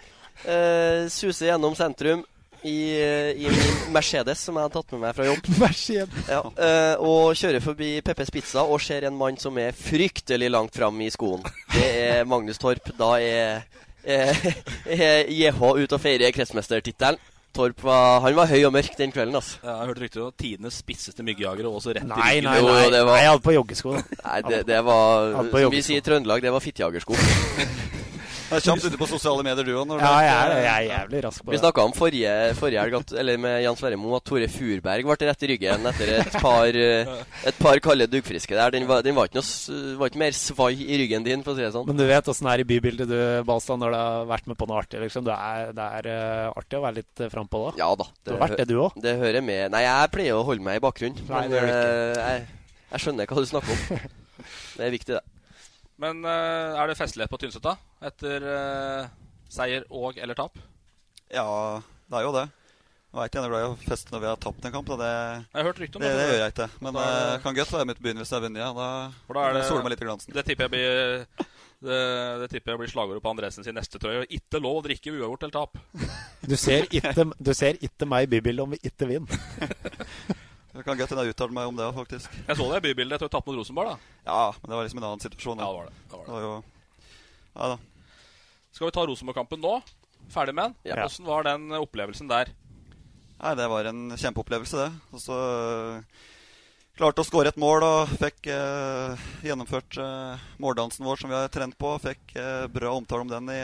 [0.46, 2.22] Uh, suse gjennom sentrum
[2.64, 5.48] i, eh, i min Mercedes, som jeg har tatt med meg fra jobb.
[5.64, 6.28] Mercedes.
[6.32, 10.76] Ja, uh, og kjører forbi Peppes Pizza og ser en mann som er fryktelig langt
[10.78, 11.46] fram i skoen.
[11.76, 12.92] Det er Magnus Torp.
[12.98, 13.66] Da er,
[14.18, 14.54] er,
[14.86, 17.20] er JH ute og feirer kretsmestertittelen.
[17.58, 19.34] Torp var, han var høy og mørk den kvelden.
[19.40, 19.58] altså.
[19.64, 22.52] Ja, jeg har hørt rykter om tidenes spisseste myggejagere, og også rett Nei, i ryggen.
[22.52, 23.00] nei, nei.
[23.00, 23.96] var- nei jeg hadde på joggesko.
[24.26, 27.18] Nei, det, det var Som vi sier i Trøndelag, det var fittjagersko.
[28.48, 29.90] Du er kjapt ute på sosiale medier, du òg.
[30.00, 31.52] Ja, jeg er, jeg er jævlig rask på det.
[31.52, 31.62] Vi det.
[31.66, 35.28] snakka om forrige, forrige helg at, eller med Jan Sverre Moe at Tore Furberg ble
[35.28, 37.12] rett i ryggen etter et par, eh,
[37.52, 38.72] et par kalde duggfriske der.
[38.78, 41.60] Den var, den var, ikke noe, var ikke mer svai i ryggen din, for å
[41.60, 41.90] si det sånn.
[41.92, 43.20] Men du vet åssen det er i bybildet, du,
[43.52, 45.04] Balstad, når du har vært med på noe artig.
[45.04, 45.28] liksom.
[45.28, 47.78] Det er, det er eh, artig å være litt uh, frampå da.
[47.84, 48.08] Ja da.
[48.24, 48.96] Du har vært det, du òg.
[49.04, 49.66] Det hører med.
[49.76, 51.20] Nei, jeg pleier å holde meg i bakgrunnen.
[51.28, 52.22] Nei, Men det gjør du ikke.
[52.24, 52.46] jeg,
[52.94, 54.06] jeg skjønner hva du snakker om.
[54.78, 55.37] Det er viktig, det.
[56.02, 57.74] Men uh, er det festlighet på Tynset, da?
[58.06, 59.08] Etter uh,
[59.50, 60.60] seier og eller tap?
[61.34, 61.48] Ja,
[62.08, 62.46] det er jo det.
[63.08, 64.90] Jeg veit ikke, glad i å feste når vi har tapt en kamp.
[64.92, 64.98] Da.
[65.02, 65.12] Det,
[65.48, 66.18] Jeg har hørt rykte om det, det.
[66.20, 66.68] det gjør jeg ikke.
[66.86, 68.62] Men er det- uh, kan godt være mitt begynner hvis jeg vinner.
[68.62, 68.72] Ja.
[68.78, 68.90] Da,
[69.26, 70.34] For da er det- soler meg litt i glansen.
[70.38, 71.98] Det tipper jeg blir det,
[72.42, 74.26] det tipper jeg blir slagordet på Andresen sin neste trøye.
[74.34, 75.78] Ikke lov å drikke uavgjort eller tap.
[76.46, 79.38] Du ser ikke, du ser ikke meg i bybildet om vi ikke vinner.
[80.78, 82.34] Det kan godt hende jeg uttalte meg om det òg, faktisk.
[82.48, 83.96] Jeg så det i bybildet etter å ha tapt mot Rosenborg.
[83.96, 84.16] da.
[84.30, 85.58] Ja, men det var liksom en annen situasjon.
[85.64, 85.96] Ja, det var det.
[85.98, 86.36] det, var Det det.
[86.38, 86.64] var jo
[87.58, 87.78] Ja da.
[88.78, 89.76] Skal vi ta Rosenborg-kampen nå?
[90.30, 90.76] Ferdig med den?
[90.92, 91.00] Ja.
[91.02, 92.52] Hvordan var den opplevelsen der?
[93.42, 94.90] Nei, det var en kjempeopplevelse, det.
[95.14, 96.26] Og så øh,
[96.98, 101.50] klarte å skåre et mål og fikk eh, gjennomført eh, måldansen vår som vi har
[101.54, 101.96] trent på.
[102.06, 103.60] Fikk eh, bra omtale om den i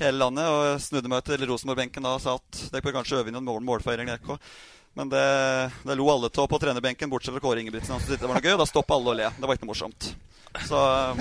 [0.00, 0.48] hele landet.
[0.48, 3.48] Og snudde meg til Rosenborg-benken da og sa at dere bør kanskje øve inn en
[3.48, 4.08] mål målfeiring.
[4.12, 4.38] dere.
[4.98, 5.26] Men det,
[5.86, 7.94] det lo alle av på trenerbenken, bortsett fra Kåre Ingebrigtsen.
[7.94, 9.30] Han syntes det var noe gøy, og da stoppa alle å le.
[9.36, 10.10] Det var ikke noe morsomt.
[10.66, 11.16] Så, øh,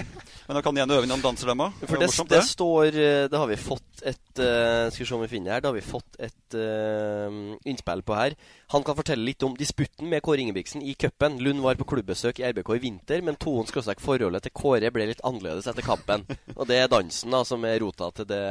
[0.48, 1.76] men da kan de gjerne øve noen danser, dem òg.
[1.86, 5.22] For det, det står eh, Det har vi fått et uh, Skal vi se om
[5.22, 5.62] vi finner her.
[5.62, 8.34] Det har vi fått et uh, innspill på her.
[8.74, 11.38] Han kan fortelle litt om disputten med Kåre Ingebrigtsen i cupen.
[11.44, 15.12] Lund var på klubbesøk i RBK i vinter, men toen skråstrek forholdet til Kåre ble
[15.12, 16.26] litt annerledes etter kampen.
[16.56, 18.46] Og det er dansen da som er rota til det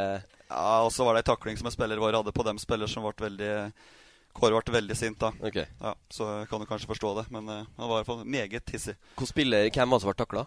[0.49, 2.89] Ja, og så var det ei takling som en spiller vår hadde på dem spiller
[2.89, 3.55] som ble veldig
[4.41, 5.33] Kåre ble veldig sint da.
[5.45, 5.59] Ok.
[5.63, 7.27] Ja, så kan du kanskje forstå det.
[7.35, 8.97] Men uh, han var i hvert fall meget hissig.
[9.19, 10.47] Hvor spiller Hvem var det som ble takla?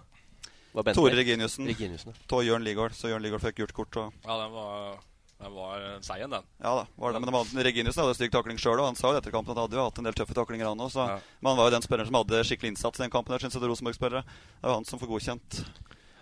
[0.95, 1.67] Tore Reginiussen.
[1.67, 2.25] Reginiussen, ja.
[2.31, 2.95] Tå Jørn Ligård.
[2.95, 3.97] Så Jørn Ligård fikk gult kort.
[3.99, 4.99] Og Ja, den var
[5.41, 6.43] Den var seien, den.
[6.61, 7.19] Ja da, var det.
[7.19, 9.65] Men de Reginiussen hadde stygg takling sjøl, og han sa jo etter kampen at han
[9.65, 10.93] hadde jo hatt en del tøffe taklinger, han òg.
[10.93, 11.17] Ja.
[11.41, 13.33] Men han var jo den spilleren som hadde skikkelig innsats i den kampen.
[13.33, 14.21] der, synes jeg, det Rosenborg-spillere.
[14.61, 15.63] Det var han som får godkjent.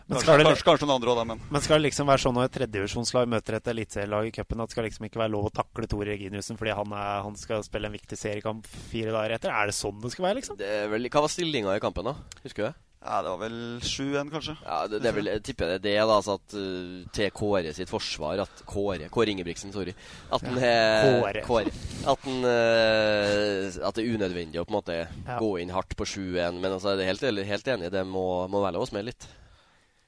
[0.10, 1.42] Kanskje, det, kanskje, kanskje, noen andre også, da, men.
[1.54, 4.72] men skal det liksom være sånn når et tredjevisjonslag møter et eliteserielag i cupen, at
[4.72, 7.62] det skal liksom ikke være lov å takle Tore Reginiussen fordi han, er, han, skal
[7.66, 9.54] spille en viktig seriekamp fire dager etter?
[9.54, 10.58] Er det sånn det skal være, liksom?
[10.62, 12.16] Det vel, hva var stillinga i kampen, da?
[12.42, 12.76] Husker du det?
[13.00, 14.54] Ja, Det var vel 7-1, kanskje.
[14.66, 17.30] Ja, det, det er vel, Jeg tipper det er det, da, altså at, uh, til
[17.32, 19.94] Kåre sitt forsvar at Kåre Kåre Ingebrigtsen, sorry.
[20.36, 21.44] At den er Kåre.
[21.48, 21.76] Kåre.
[22.12, 25.38] At, den, uh, at det er unødvendig å på en måte ja.
[25.40, 26.60] gå inn hardt på 7-1.
[26.60, 29.30] Men altså, jeg er helt, helt enig, det må, må være lov å smelle litt.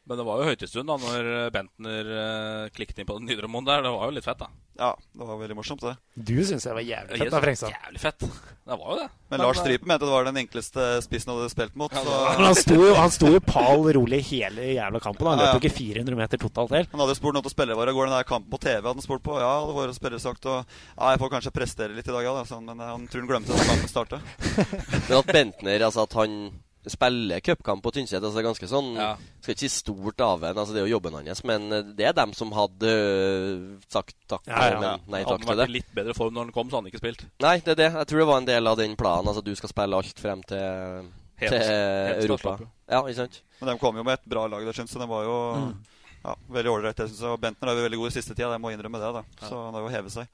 [0.09, 3.83] Men det var jo høytestund da når Bentner uh, klikket inn på den Nidarmoen der.
[3.85, 4.49] Det var jo litt fett, da.
[4.81, 5.93] Ja, det var veldig morsomt, det.
[6.15, 7.73] Du syns det var jævlig fett, da, Frengstad.
[7.75, 8.23] Jævlig fett.
[8.23, 9.07] Det var jo det.
[9.11, 11.93] Men, Men Lars Strype Strypen mente det var den enkleste spissen han hadde spilt mot.
[11.93, 12.01] Ja,
[12.37, 15.29] Men han sto jo han sto jo pal rolig hele jævla kampen.
[15.29, 15.61] Han løp jo ja, ja.
[15.61, 16.89] ikke 400 meter totalt helt.
[16.95, 18.79] Han hadde jo spurt noen til spillere våre går den der kampen på TV.
[18.79, 21.97] hadde han spurt på Ja, det våre spillere sagt og Ja, jeg får kanskje prestere
[21.97, 24.35] litt i dag, ja, da, sånn, men han tror han glemte at kampen startet.
[25.11, 26.37] Men at Bentner, altså at han
[26.89, 28.23] spiller cupkamp på Tynset.
[28.23, 29.11] Altså ganske sånn ja.
[29.41, 32.07] Skal ikke si stort av en, altså det er jo jobben hans, men eh, det
[32.09, 33.53] er dem som hadde øh,
[33.91, 34.79] sagt takk ja, ja.
[34.81, 35.51] Men, nei takk til det.
[35.51, 37.25] Hadde vært i litt bedre form når han kom, så hadde han ikke spilt.
[37.45, 37.89] Nei, det er det.
[37.99, 39.31] Jeg tror det var en del av den planen.
[39.31, 41.09] Altså du skal spille alt frem til,
[41.43, 42.55] helt, til helt Europa.
[42.89, 43.41] Ja, ikke sant?
[43.59, 45.03] Men de kom jo med et bra lag det syns jeg.
[45.03, 45.73] Det var jo mm.
[46.23, 47.03] ja, veldig ålreit.
[47.43, 49.11] Bentner er jo veldig god i siste tida, jeg må innrømme det.
[49.19, 50.33] da Så han har jo hevet seg.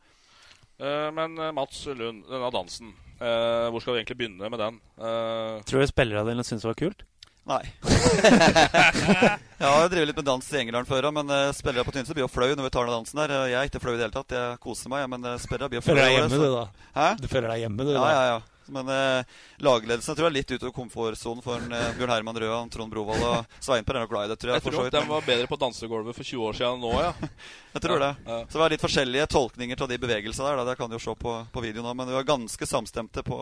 [0.78, 4.82] Uh, men Mats Lund, denne dansen Uh, hvor skal vi egentlig begynne med den?
[5.00, 7.06] Uh, Tror du spillerne dine syntes det var kult?
[7.48, 7.62] Nei.
[9.62, 12.26] jeg har drevet litt med dans i England før, men uh, spillerne på Tynset blir
[12.26, 13.34] jo flau når vi tar den dansen der.
[13.48, 14.36] Jeg er ikke flau i det hele tatt.
[14.36, 15.96] Jeg koser meg, men uh, spillere blir jo flau.
[15.96, 16.92] Føler deg hjemme, du, da?
[17.00, 17.08] Hæ?
[17.24, 18.04] Du føler deg hjemme, du, da?
[18.04, 18.57] Ja, ja, ja.
[18.74, 22.40] Men eh, lagledelsen tror jeg er litt ute av komfortsonen for en, eh, Bjørn Herman
[22.44, 24.40] Røa, Trond Brovold og Sveinper er nok glad i det.
[24.42, 26.96] tror Jeg Jeg tror de var bedre på dansegulvet for 20 år siden enn nå,
[27.02, 27.14] ja.
[27.78, 28.12] jeg tror ja, det.
[28.26, 28.42] Ja.
[28.46, 30.60] Så det var litt forskjellige tolkninger av de bevegelsene der.
[30.62, 30.68] Da.
[30.72, 31.96] Det kan du jo se på, på videoen nå.
[31.98, 33.40] Men vi var ganske samstemte på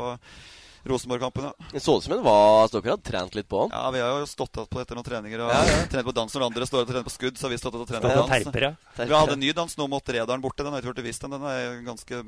[0.85, 1.43] Rosenborg-kampen.
[1.43, 1.53] Ja.
[1.71, 3.71] Det så ut som en var Dere hadde trent litt på han?
[3.73, 5.41] Ja, vi har jo stått på etter noen treninger.
[5.41, 5.79] Og ja, ja.
[5.89, 7.39] trent på dans når andre står og trener på skudd.
[7.39, 8.29] Så har vi stått og trent på dans.
[8.29, 8.73] Terper, ja.
[8.91, 9.09] Terper.
[9.09, 10.61] Vi hadde en ny dans nå mot Redalen borte.
[10.61, 12.21] Den har jeg ikke hørt visst Den er ganske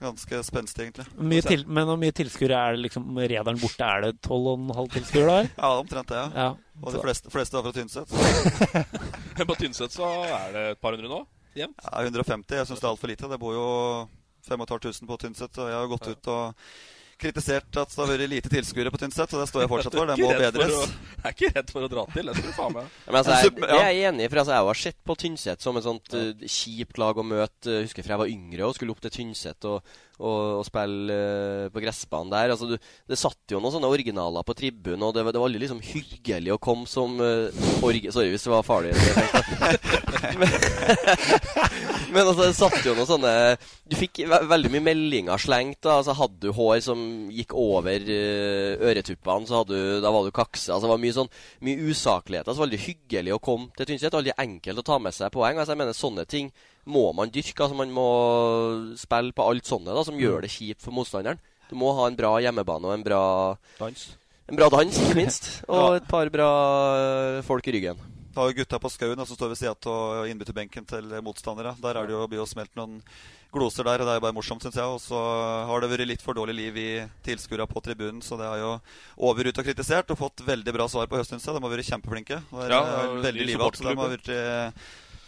[0.00, 1.06] ganske spenstig, egentlig.
[1.18, 3.86] Mye til, men hvor mye tilskuere er det liksom Rederen borte?
[3.86, 5.48] Er det 12,5 tilskuere der?
[5.56, 6.20] ja, omtrent det.
[6.20, 6.46] Ja.
[6.46, 6.82] ja.
[6.82, 8.12] Og de fleste, fleste er fra Tynset.
[9.50, 11.22] på Tynset så er det et par hundre nå?
[11.56, 11.80] Jevnt?
[11.86, 12.58] Ja, 150.
[12.58, 13.30] Jeg syns det er altfor lite.
[13.32, 13.68] Det bor jo
[14.48, 16.68] 5500 på Tynset, og jeg har gått ut og
[17.20, 20.10] kritisert at det har vært lite tilskuere på Tynset, og det står jeg fortsatt for.
[20.10, 20.74] Det må bedres.
[20.76, 20.86] Å,
[21.16, 22.28] jeg er ikke redd for å dra til.
[22.28, 22.90] Det skal du faen meg.
[23.06, 25.86] Men altså, jeg, jeg, er enig, for altså, jeg har sett på Tynset som et
[25.86, 27.78] sånt uh, kjipt lag å møte.
[27.78, 31.16] Jeg husker fra jeg var yngre og skulle opp til Tynset og, og, og spille
[31.16, 32.52] uh, på gressbanen der.
[32.54, 32.76] Altså, du,
[33.08, 36.56] det satt jo noen sånne originaler på tribunen, og det, det var aldri liksom hyggelig
[36.56, 37.48] å komme som uh,
[37.86, 38.10] org...
[38.12, 38.92] Sorry hvis det var farlig.
[40.40, 40.52] men,
[42.12, 43.32] men altså, det satt jo noen sånne
[43.88, 45.80] Du fikk ve veldig mye meldinger slengt.
[45.84, 47.00] da, altså Hadde du hår som
[47.32, 50.70] gikk over uh, øretuppene, så du, da var du kakse.
[50.72, 51.32] Altså, det var mye sånn
[51.66, 52.52] Mye usakligheter.
[52.52, 54.14] Altså, veldig hyggelig å komme til Tynset.
[54.14, 55.58] Veldig enkelt å ta med seg poeng.
[55.58, 56.50] Altså, jeg mener Sånne ting
[56.86, 57.62] må man dyrke.
[57.64, 58.08] Altså, man må
[59.00, 61.40] spille på alt sånne da, som gjør det kjipt for motstanderen.
[61.70, 63.22] Du må ha en bra hjemmebane og en bra
[63.80, 64.04] dans.
[64.46, 65.48] En bra dans, ikke minst.
[65.66, 66.50] Og et par bra
[67.00, 67.98] eh, folk i ryggen.
[68.36, 71.70] Da har gutta på skauen som står ved sida av innbytterbenken til motstandere.
[71.80, 72.98] Der er det jo, blir jo smelt noen
[73.54, 74.84] gloser der, og det er jo bare morsomt, syns jeg.
[74.84, 75.20] Og så
[75.70, 76.90] har det vært litt for dårlig liv i
[77.24, 78.74] tilskuerne på tribunen, så det er jo
[79.30, 82.42] over ut og kritisert og fått veldig bra svar på høsten, De har vært kjempeflinke.
[82.52, 84.30] Det er, ja, veldig livet, så de har vært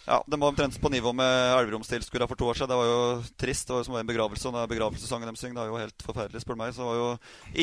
[0.08, 2.70] ja, Den var omtrent på nivå med Elverumstilskuerne for to år siden.
[2.72, 3.00] Det var jo
[3.40, 3.68] trist.
[3.68, 4.48] Det var jo som en begravelse.
[4.48, 6.74] Og begravelsessangen deres det er jo helt forferdelig, spør du meg.
[6.74, 7.08] Så det var jo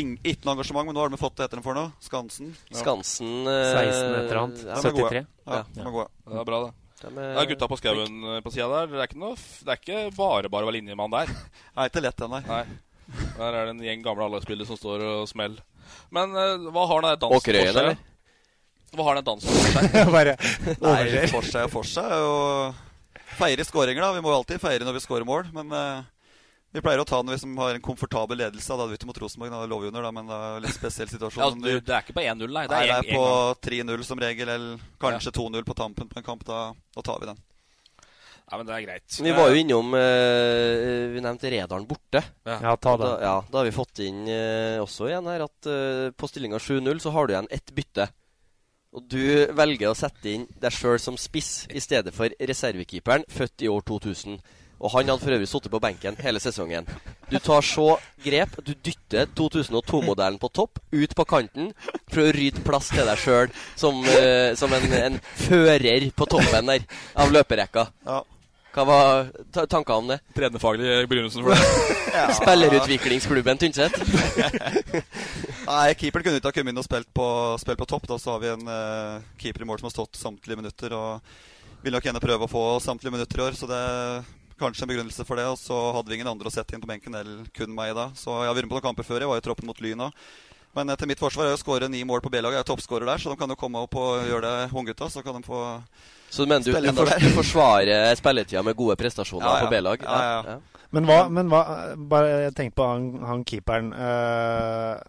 [0.01, 0.89] ikke noe engasjement.
[0.89, 1.91] Men nå har de fått det etter dem for noe.
[2.05, 2.55] Skansen.
[2.69, 2.79] Ja.
[2.83, 4.65] Skansen eh, 16 et eller annet.
[4.69, 5.23] Ja, 73.
[5.45, 6.09] Ja, de er gode.
[6.25, 6.73] Det er bra, det.
[7.01, 7.35] Det er...
[7.35, 8.89] Ja, gutta på skauen eh, på sida der.
[8.93, 11.33] Det er, ikke noe, det er ikke bare bare å være linjemann der.
[11.75, 12.49] Nei, ikke lett, den der.
[12.51, 12.65] Nei.
[13.35, 15.61] Der er det en gjeng gamle A-lagsspillere som står og smeller.
[16.13, 18.05] Men uh, hva har den dansen for seg?
[18.95, 19.95] Hva har den dansen for seg?
[20.15, 20.35] Bare
[20.81, 22.11] Nei, for seg og for seg.
[22.15, 24.11] Og feire skåringer, da.
[24.15, 25.49] Vi må jo alltid feire når vi skårer mål.
[25.55, 26.03] Men uh,
[26.75, 28.67] vi pleier å ta den hvis vi har en komfortabel ledelse.
[28.67, 30.65] Da hadde vi ikke mot Rosenborg, da lå vi under, da, men det er en
[30.65, 31.43] litt spesiell situasjon.
[31.43, 32.65] Ja, du, det er ikke på 1-0, nei?
[32.67, 35.37] Det er, nei, det er på 3-0 som regel, eller kanskje ja.
[35.39, 36.43] 2-0 på tampen på en kamp.
[36.47, 36.65] Da,
[36.97, 37.39] da tar vi den.
[38.45, 39.15] Ja, men det er greit.
[39.25, 42.21] Vi var jo innom uh, Vi nevnte Redalen borte.
[42.45, 43.07] Ja, ja ta det.
[43.07, 46.59] Da, ja, da har vi fått inn uh, også igjen her at uh, på stillinga
[46.61, 48.11] 7-0 så har du igjen ett bytte.
[48.95, 53.65] Og du velger å sette inn deg sjøl som spiss i stedet for reservekeeperen, født
[53.65, 54.37] i år 2000.
[54.75, 56.87] Og han hadde for øvrig sittet på benken hele sesongen.
[57.31, 61.71] Du tar så grep du dytter 2002-modellen på topp, ut på kanten,
[62.11, 66.71] for å rydde plass til deg sjøl som, uh, som en, en, fører på toppen
[66.71, 66.87] der
[67.19, 67.87] av løperekka.
[68.07, 68.21] Ja.
[68.75, 69.29] Hva var
[69.71, 70.17] tankene om det?
[70.35, 71.93] Trenerfaglig begrunnelsen for det.
[72.11, 72.25] ja.
[72.41, 73.95] Spillerutviklingsklubben Tynset?
[75.69, 77.27] Nei, keeper kunne ikke ha kommet inn og spilt på,
[77.61, 78.09] spilt på topp.
[78.11, 80.91] Da så har vi en uh, keeper i mål som har stått samtlige minutter.
[80.91, 84.27] Og vil nok gjerne prøve å få samtlige minutter i år, så det er
[84.59, 85.47] kanskje en begrunnelse for det.
[85.53, 88.09] Og så hadde vi ingen andre å sette inn på benken enn kun meg da.
[88.19, 89.23] Så jeg har vært med på noen kamper før.
[89.23, 90.25] Jeg var i troppen mot Lyn òg.
[90.75, 92.59] Men til mitt forsvar er å skåre ni mål på B-laget.
[92.59, 95.07] Jeg er toppskårer der, så de kan jo komme opp og gjøre det unggutta.
[95.11, 95.63] Så kan de få
[96.29, 99.65] så du mener du, du, for, du forsvarer spilletida med gode prestasjoner ja, ja.
[99.65, 100.01] på B-lag?
[100.03, 100.85] Ja, ja, ja.
[100.95, 101.61] Men hva, men hva
[102.11, 103.91] Bare tenk på han, han keeperen.
[103.95, 104.99] Uh,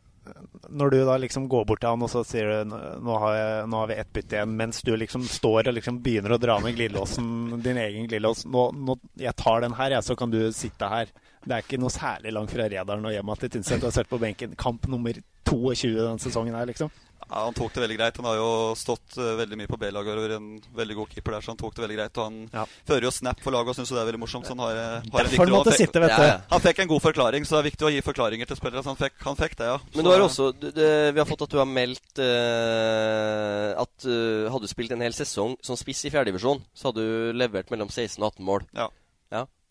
[0.69, 2.73] når du da liksom går bort til han og så sier du
[3.07, 6.01] nå har, jeg, nå har vi ett bytte igjen, mens du liksom står og liksom
[6.03, 7.29] begynner å dra med glidelåsen,
[7.63, 11.13] din egen glidelås nå, nå, Jeg tar den her, jeg, så kan du sitte her.
[11.47, 13.81] Det er ikke noe særlig langt fra Redalen og hjem til Tynset.
[13.83, 14.57] Du har sett på benken.
[14.59, 15.15] Kamp nummer
[15.47, 16.91] 22 denne sesongen her, liksom.
[17.27, 18.19] Ja, Han tok det veldig greit.
[18.21, 21.37] Han har jo stått uh, veldig mye på B-laget og vært en veldig god keeper
[21.37, 22.19] der, så han tok det veldig greit.
[22.21, 22.65] Og han ja.
[22.91, 24.47] fører jo snap for laget og syns det er veldig morsomt.
[24.47, 25.63] Så han har, har en viktig rolle.
[25.63, 26.37] Han, sitte, ja, ja.
[26.51, 28.85] han fikk en god forklaring, så det er viktig å gi forklaringer til spillere.
[28.85, 29.79] Så han fikk, han fikk det, ja.
[29.97, 34.11] Men du har også, du, du, vi har fått at du har meldt uh, at
[34.11, 37.75] uh, hadde du spilt en hel sesong som spiss i fjerdedivisjon, så hadde du levert
[37.75, 38.71] mellom 16 og 18 mål.
[38.77, 38.91] Ja.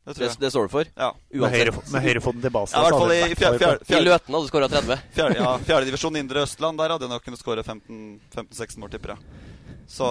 [0.06, 0.90] Det, det, det, står du for?
[0.94, 1.12] Ja.
[1.34, 2.78] Med høyrefoten til basen.
[2.78, 5.00] Ja, i hvert fall i, fjerde, fjerde, fjerde, I Løten hadde du skåra 30.
[5.16, 9.42] Fjerde, ja, Fjerdedivisjon Indre Østland, der hadde jeg nok kunnet skåre 15-16 mål, tipper jeg.
[9.90, 10.10] Så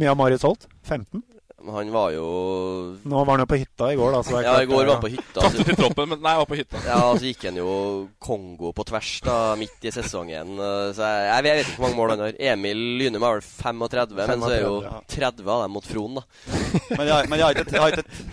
[0.00, 0.64] Mye av Marius Holt?
[0.88, 1.20] 15?
[1.66, 2.26] Han var jo
[3.02, 4.42] Nå var han jo på hytta i går, da.
[4.44, 5.40] ja, i går var han på hytta.
[5.40, 6.82] Tatt ut i troppen, men nei, var på hytta.
[6.86, 7.72] Ja, og så gikk han jo
[8.22, 10.54] Kongo på tvers da, midt i sesongen.
[10.94, 12.38] Så jeg, jeg vet ikke hvor mange mål han har.
[12.52, 16.20] Emil Lynum er vel 35, 35, men så er jo 30 av dem mot Fron,
[16.20, 16.24] da.
[16.94, 17.84] men jeg, men jeg har ikke, jeg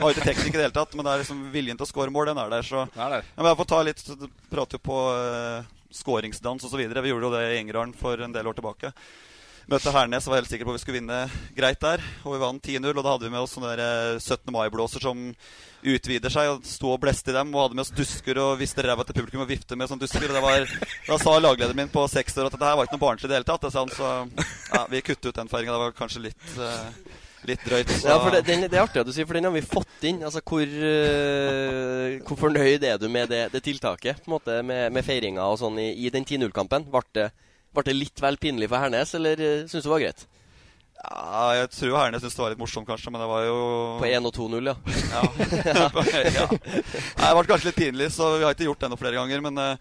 [0.03, 0.93] har ikke, teknikk i det hele tatt.
[0.93, 2.69] Men det er liksom viljen til å skåre mål, den er der.
[2.69, 3.29] Så er der.
[3.33, 4.07] Men jeg får ta litt
[4.53, 6.77] Prater jo på uh, skåringsdans osv.
[6.77, 8.93] Vi gjorde jo det i Engerdalen for en del år tilbake
[9.71, 11.19] møtte Hernes og var helt sikker på at vi skulle vinne
[11.57, 12.03] greit der.
[12.23, 12.91] Og vi vant 10-0.
[12.91, 13.73] Og da hadde vi med oss sånne
[14.19, 14.35] 17.
[14.35, 15.25] Eh, mai-blåser som
[15.85, 16.51] utvider seg.
[16.53, 17.53] Og sto og bleste i dem.
[17.55, 20.29] Og hadde med oss dusker og viste ræva til publikum og vifte med sånne dusker.
[20.29, 20.65] Og var,
[21.09, 23.33] da sa laglederen min på seks år at dette her var ikke noe barnslig i
[23.33, 23.69] det hele tatt.
[23.73, 24.09] Så
[24.73, 25.77] ja, vi kuttet ut den feiringa.
[25.77, 26.89] Det var kanskje litt uh,
[27.45, 27.91] Litt drøyt.
[27.93, 28.07] Så.
[28.09, 30.05] Ja, for det, den, det, er artig at du sier, for den har vi fått
[30.09, 30.23] inn.
[30.25, 34.23] Altså, Hvor, uh, hvor fornøyd er du med det, det tiltaket?
[34.23, 36.87] på en måte, Med, med feiringa og sånn i, i den 10-0-kampen?
[36.89, 37.27] Ble det
[37.75, 40.25] ble det litt vel pinlig for Hernes, eller uh, syns du det var greit?
[41.05, 43.59] Ja, jeg tror Hernes syntes det var litt morsomt, kanskje, men det var jo
[43.99, 44.75] På 1 og 2-0, ja.
[45.11, 45.25] ja.
[46.39, 46.47] ja.
[46.49, 49.43] Nei, det ble kanskje litt pinlig, så vi har ikke gjort det noe flere ganger.
[49.45, 49.75] Men uh,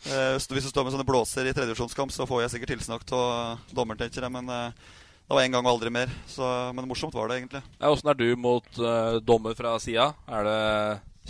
[0.00, 4.00] hvis du står med sånne blåser i tredjevisjonskamp, så får jeg sikkert tilsnakk av dommeren,
[4.00, 4.34] tenker jeg.
[4.38, 4.96] Men uh,
[5.30, 6.14] det var én gang og aldri mer.
[6.30, 7.62] Så, men morsomt var det egentlig.
[7.82, 10.12] Ja, er du mot uh, dommer fra sida?
[10.30, 10.60] Er det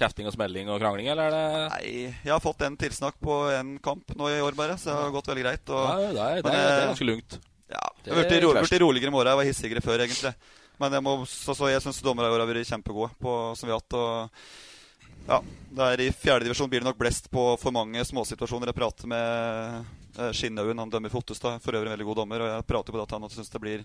[0.01, 1.93] kjefting og smelling og krangling, eller er det Nei,
[2.25, 4.79] jeg har fått en tilsnakk på en kamp nå i år, bare.
[4.81, 5.73] Så det har gått veldig greit.
[5.73, 7.39] Og, nei, det, er, det, er, det er ganske lugnt.
[7.71, 8.55] Ja, jeg har blitt ro,
[8.87, 9.31] roligere i morgen.
[9.31, 10.35] Jeg var hissigere før, egentlig.
[10.81, 13.69] Men jeg, må, så, så jeg syns dommerne i år har vært kjempegode, på, som
[13.69, 13.97] vi har hatt.
[14.01, 15.41] Og ja,
[15.77, 18.73] der I fjerdedivisjon blir det nok blest på for mange småsituasjoner.
[18.73, 19.85] Jeg prater med
[20.17, 22.47] eh, Skinnhaugen, han dømmer Fottestad, for øvrig en veldig god dommer.
[22.47, 23.85] Og jeg prater på det at han syns det blir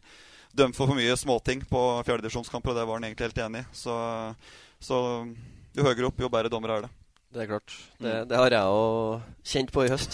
[0.56, 3.70] dømt for for mye småting på fjerdedivisjonskamper, og det var han egentlig helt enig i.
[3.76, 3.96] Så,
[4.80, 5.00] så
[5.76, 6.94] jo høyere opp, jo bedre dommer er det.
[7.36, 7.74] Det er klart.
[8.00, 10.14] Det, det har jeg òg kjent på i høst.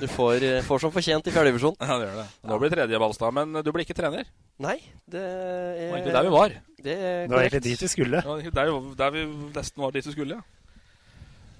[0.00, 1.76] Du får, eh, får som fortjent i fjerdedivisjon.
[1.78, 2.26] Ja, det gjør det.
[2.50, 4.26] Nå blir tredje Balstad, men du blir ikke trener?
[4.58, 6.56] Nei, det er Det var egentlig der vi var.
[6.82, 8.22] Det er det var egentlig dit vi skulle.
[8.26, 10.58] Ja, der, der vi nesten var dit vi skulle, ja.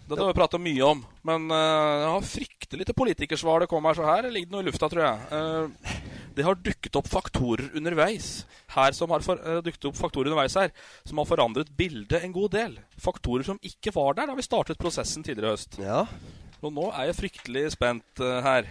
[0.09, 1.57] Dette har vi prata mye om, men uh,
[2.01, 4.31] jeg har fryktelig til politikersvar det kommer så her.
[4.33, 5.19] ligger Det noe i lufta, tror jeg.
[5.29, 5.99] Uh,
[6.39, 10.57] det har dukket opp faktorer underveis her som har for, uh, dukket opp faktorer underveis
[10.59, 10.75] her,
[11.09, 12.77] som har forandret bildet en god del.
[13.03, 15.81] Faktorer som ikke var der da vi startet prosessen tidligere i høst.
[15.83, 16.05] Ja.
[16.63, 18.69] Og nå er jeg fryktelig spent uh, her.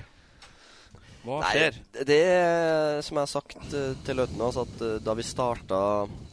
[1.27, 1.75] Hva skjer?
[1.75, 2.21] Nei, det
[3.03, 5.81] som jeg har sagt uh, til Løten, altså at da vi starta,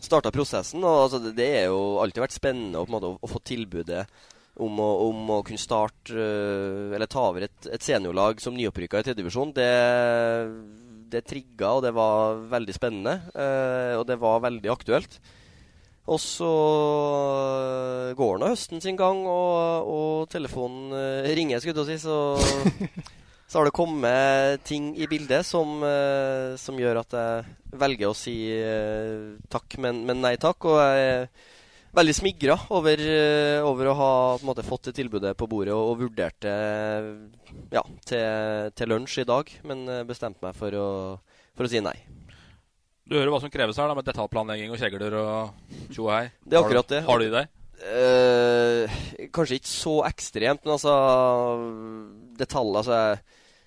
[0.04, 4.04] starta prosessen og, altså, det, er jo alltid vært spennende å, måte, å, få tilbudet
[4.62, 6.14] om å, om å, kunne starte
[6.94, 9.70] eller ta over et, et seniorlag som nyopprykka i tredjedivisjon, det,
[11.14, 13.16] det trigga, og det var veldig spennende.
[13.32, 15.18] Eh, og det var veldig aktuelt.
[16.04, 16.50] Og så
[18.18, 22.04] går nå høsten sin gang, og, og telefonen uh, ringer, skulle jeg si.
[22.04, 22.18] Så,
[23.48, 25.80] så har det kommet ting i bildet som,
[26.60, 28.36] som gjør at jeg velger å si
[29.48, 30.68] takk, men, men nei takk.
[30.68, 31.30] Og jeg
[31.94, 34.10] veldig smigra over, eh, over, å ha
[34.46, 36.54] måte, fått det tilbudet på bordet og, og vurderte
[37.72, 40.88] ja, til, til, lunsj i dag, men eh, bestemte meg for å,
[41.54, 41.96] for å, si nei.
[43.04, 46.26] Du hører hva som kreves her da, med detaljplanlegging og kjegler og tjo hei.
[46.42, 47.04] Det er akkurat det.
[47.06, 47.52] Har du i deg?
[47.84, 48.98] Eh,
[49.34, 50.94] kanskje ikke så ekstremt, men altså
[52.38, 53.00] Detaljer altså,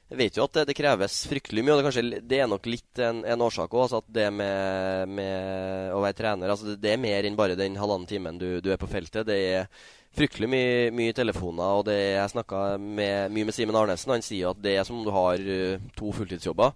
[0.07, 1.73] jeg vet jo at det, det, kreves fryktelig mye.
[1.73, 3.83] og Det, kanskje, det er nok litt en, en årsak òg.
[3.83, 7.57] Altså at det med, med, å være trener altså det, det, er mer enn bare
[7.59, 9.27] den halvannen timen du, du, er på feltet.
[9.27, 9.67] Det er
[10.15, 11.79] fryktelig mye, mye telefoner.
[11.81, 14.13] og det, Jeg snakka mye med Simen Arnesen.
[14.15, 16.71] Han sier at det er som om du har uh, to fulltidsjobber.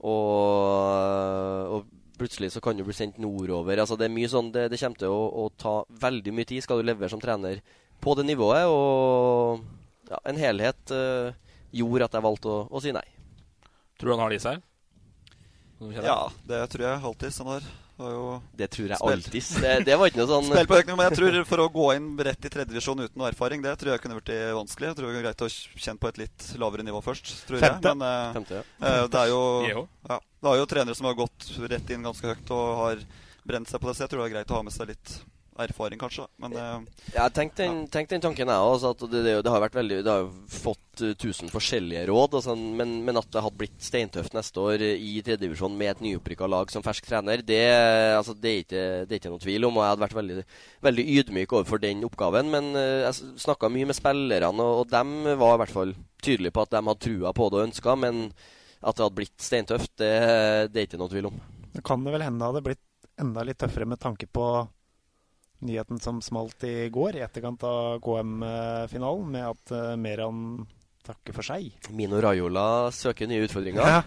[0.00, 3.80] Og, og, plutselig så kan du bli sendt nordover.
[3.80, 6.80] altså Det er mye sånn, det kommer til å, å, ta veldig mye tid skal
[6.80, 7.60] du levere som trener
[8.00, 8.72] på det nivået.
[8.72, 9.60] Og
[10.08, 10.96] ja, en helhet.
[10.96, 13.06] Uh, gjorde at jeg valgte å, å si nei.
[14.00, 14.66] Tror du han har det i seg?
[15.96, 16.18] Ja,
[16.48, 17.32] det tror jeg alltid.
[17.32, 17.68] Sånn der.
[18.56, 19.48] Det tror jeg alltid.
[19.60, 21.86] Det, det, var ikke noe sånn Spill på økning, men jeg tror For å gå
[21.98, 24.90] inn rett i tredjedivisjon uten noe erfaring, det tror jeg kunne blitt vanskelig.
[24.90, 27.32] Jeg tror det er greit å kjenne på et litt lavere nivå først.
[27.48, 27.92] Tror Femte.
[27.92, 28.00] Jeg.
[28.00, 28.92] Men uh, Femte, ja.
[28.92, 29.42] eh, det er jo
[30.08, 33.04] ja, Det er jo trenere som har gått rett inn ganske høyt og har
[33.50, 35.14] brent seg på det, så jeg tror det er greit å ha med seg litt
[35.58, 36.26] erfaring, kanskje.
[36.40, 36.80] Men uh,
[37.14, 38.84] ja, tenk den, tenk den tanken, jeg òg.
[39.02, 42.36] Det, det, det, har vært veldig Det har fått uh, tusen forskjellige råd.
[42.38, 46.48] Altså, men, men, at det hadde blitt steintøft neste år i tredjedivisjon med et nyopprykka
[46.50, 47.62] lag som fersk trener, det,
[48.16, 49.80] altså, det, er ikke, det er ikke noe tvil om.
[49.80, 50.46] Og jeg hadde vært veldig,
[50.88, 52.52] veldig ydmyk overfor den oppgaven.
[52.54, 56.54] Men uh, jeg snakka mye med spillerne, og, og dem var i hvert fall tydelige
[56.56, 57.96] på at de hadde trua på det og ønska.
[58.00, 58.28] Men
[58.80, 60.12] at det hadde blitt steintøft, det,
[60.72, 61.40] det er ikke noe tvil om.
[61.70, 62.86] Det kan det vel hende det hadde blitt
[63.20, 64.44] enda litt tøffere med tanke på
[65.66, 70.66] nyheten som smalt i går i etterkant av KM-finalen, med at uh, Meran
[71.06, 71.70] takker for seg.
[71.96, 73.80] Mino Raiola søker nye utfordringer.
[73.80, 74.02] Ja.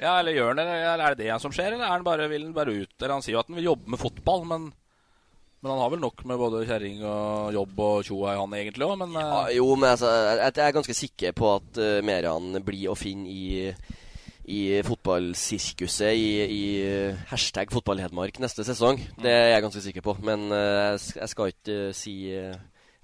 [0.00, 0.80] ja, eller gjør han det?
[0.86, 2.96] Er det det som skjer, eller er han bare, vil han bare ut?
[2.98, 4.70] Eller han sier jo at han vil jobbe med fotball, men,
[5.60, 8.88] men han har vel nok med både kjerring og jobb og tjoa i han egentlig
[8.88, 9.22] òg, men uh...
[9.26, 12.98] ja, Jo, men altså, jeg, jeg, er ganske sikker på at uh, Meran blir å
[12.98, 13.46] finne i
[14.46, 16.64] i fotballsirkuset i, i
[17.32, 19.00] hashtag fotballhedmark neste sesong.
[19.18, 20.14] Det er jeg ganske sikker på.
[20.26, 22.54] Men uh, jeg skal ikke uh, si uh,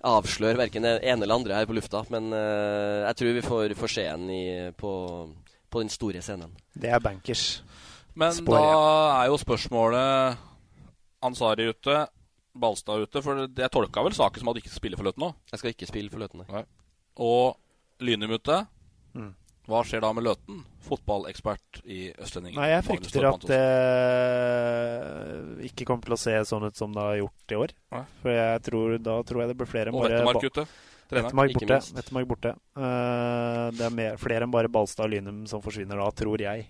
[0.07, 2.05] avsløre verken det ene eller andre her på lufta.
[2.15, 4.25] Men jeg tror vi får, får se ham
[4.79, 4.95] på,
[5.71, 6.55] på, den store scenen.
[6.75, 7.63] Det er bankers.
[8.19, 8.73] Men Spår, da
[9.21, 10.41] er jo spørsmålet
[11.23, 12.01] Ansari ute,
[12.59, 13.23] Balstad ute.
[13.23, 15.31] For jeg tolka vel saken som at du ikke spiller for Løten nå?
[15.55, 16.67] Jeg skal ikke spille for Løten, nei.
[17.23, 17.55] Og
[18.03, 18.59] Lynum ute.
[19.15, 19.31] Mm.
[19.71, 20.63] Hva skjer da med Løten?
[20.83, 22.59] Fotballekspert i Østlendingen.
[22.59, 23.67] Nei, Jeg frykter at det
[25.71, 27.75] ikke kommer til å se sånn ut som det har gjort i år.
[27.95, 28.03] Nei.
[28.25, 30.67] For jeg tror, da tror jeg det blir flere enn bare Vettemark ute.
[31.13, 31.79] Vettemark borte.
[31.97, 32.55] Vettemark borte.
[32.79, 36.67] Uh, det er mer, flere enn bare Balstad og Lynum som forsvinner da, tror jeg.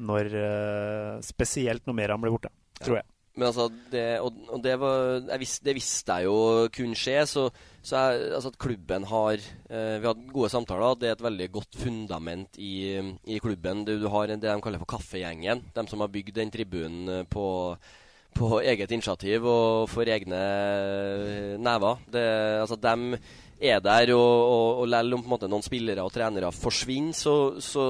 [0.00, 2.84] Når, uh, spesielt når Meran blir borte, ja.
[2.84, 3.08] tror jeg.
[3.38, 7.18] Men altså, det, og, og det, var, visste, det, visste jeg jo kunne skje.
[7.30, 7.46] Så,
[7.80, 10.98] så jeg, altså at klubben har eh, Vi har hatt gode samtaler.
[11.00, 13.86] Det er et veldig godt fundament i, i klubben.
[13.88, 15.64] Du, du, har det de kaller for kaffegjengen.
[15.74, 17.46] De som har bygd den tribunen eh, på,
[18.36, 22.04] på eget initiativ og for egne eh, never.
[22.12, 22.26] Det,
[22.66, 23.22] altså, de
[23.60, 27.86] er der, og, og, og selv om måte, noen spillere og trenere forsvinner, så, så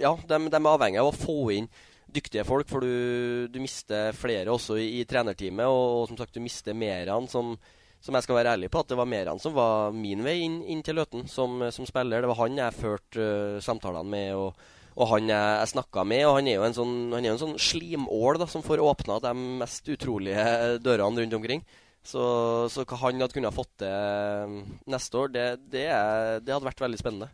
[0.00, 1.68] ja, de, de er avhengig av å få inn
[2.08, 5.68] dyktige folk, for du, du mister flere også i, i trenerteamet.
[5.68, 7.52] Og, og, som sagt, du mister Meran, som,
[8.00, 10.38] som, jeg skal være ærlig på at det var mer han som var min vei
[10.44, 12.22] inn, inn til Løten som, som, spiller.
[12.22, 14.34] Det var han jeg førte uh, samtalene med.
[14.38, 14.68] og,
[14.98, 16.94] og han jeg, jeg snakka med, og han er jo en sånn,
[17.42, 21.62] sånn slimål da, som får åpna de mest utrolige dørene rundt omkring.
[22.08, 22.22] Så,
[22.72, 24.56] så hva han hadde kunnet fått til
[24.88, 25.84] neste år, det, det,
[26.42, 27.28] det, hadde vært veldig spennende.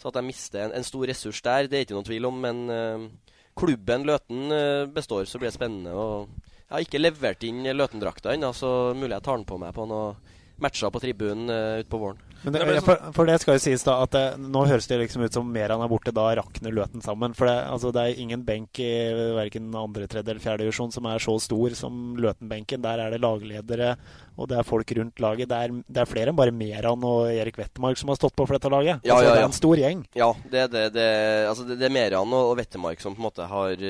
[0.00, 2.40] Så at jeg mister en, en, stor ressurs der, det er ikke noen tvil om.
[2.42, 5.92] Men uh, klubben Løten eh, består, så blir det spennende.
[5.94, 6.28] Og
[6.74, 8.68] jeg har ikke levert inn Løten-drakta ennå, så
[8.98, 12.20] mulig jeg tar den på meg på noen matcher på tribunen uh, utpå våren.
[12.44, 15.32] Det, for, for, det skal jo sies da at det, nå høres det liksom ut
[15.32, 17.32] som mer han er borte, da rakner Løten sammen.
[17.36, 18.90] For det, altså, det er ingen benk i
[19.38, 22.84] verken andre, tredje eller fjerde divisjon som er så stor som Løten-benken.
[22.84, 23.94] Der er det lagledere,
[24.34, 25.48] og det er folk rundt laget.
[25.50, 28.46] Det er, det er flere enn bare Meran og Erik Wettermark som har stått på
[28.48, 29.04] for dette laget.
[29.06, 29.34] Ja, altså, ja, ja.
[29.34, 30.04] Det er en stor gjeng.
[30.18, 30.84] Ja, det det.
[30.96, 31.08] Det,
[31.50, 33.84] altså, det, det er Meran og, og Wettermark som på en måte har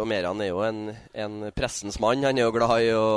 [0.00, 0.82] Og Meran er jo en,
[1.14, 2.26] en pressens mann.
[2.26, 3.08] Han er jo glad i å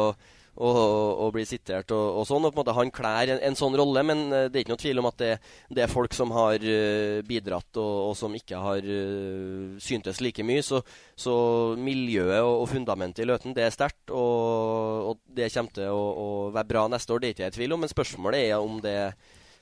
[0.53, 0.77] og,
[1.25, 2.45] og blir sitert og, og, sånn.
[2.45, 4.73] og på en måte Han klær en, en, sånn rolle, men eh, det er ikke
[4.75, 5.31] noe tvil om at det,
[5.73, 10.45] det er folk som har uh, bidratt, og, og, som ikke har uh, syntes like
[10.45, 10.61] mye.
[10.65, 10.83] Så,
[11.17, 11.33] så
[11.79, 16.69] miljøet og, fundamentet i Løten det er sterkt, og, det kommer til å, å, være
[16.69, 17.23] bra neste år.
[17.23, 18.97] Det er ikke jeg i tvil om, men spørsmålet er om det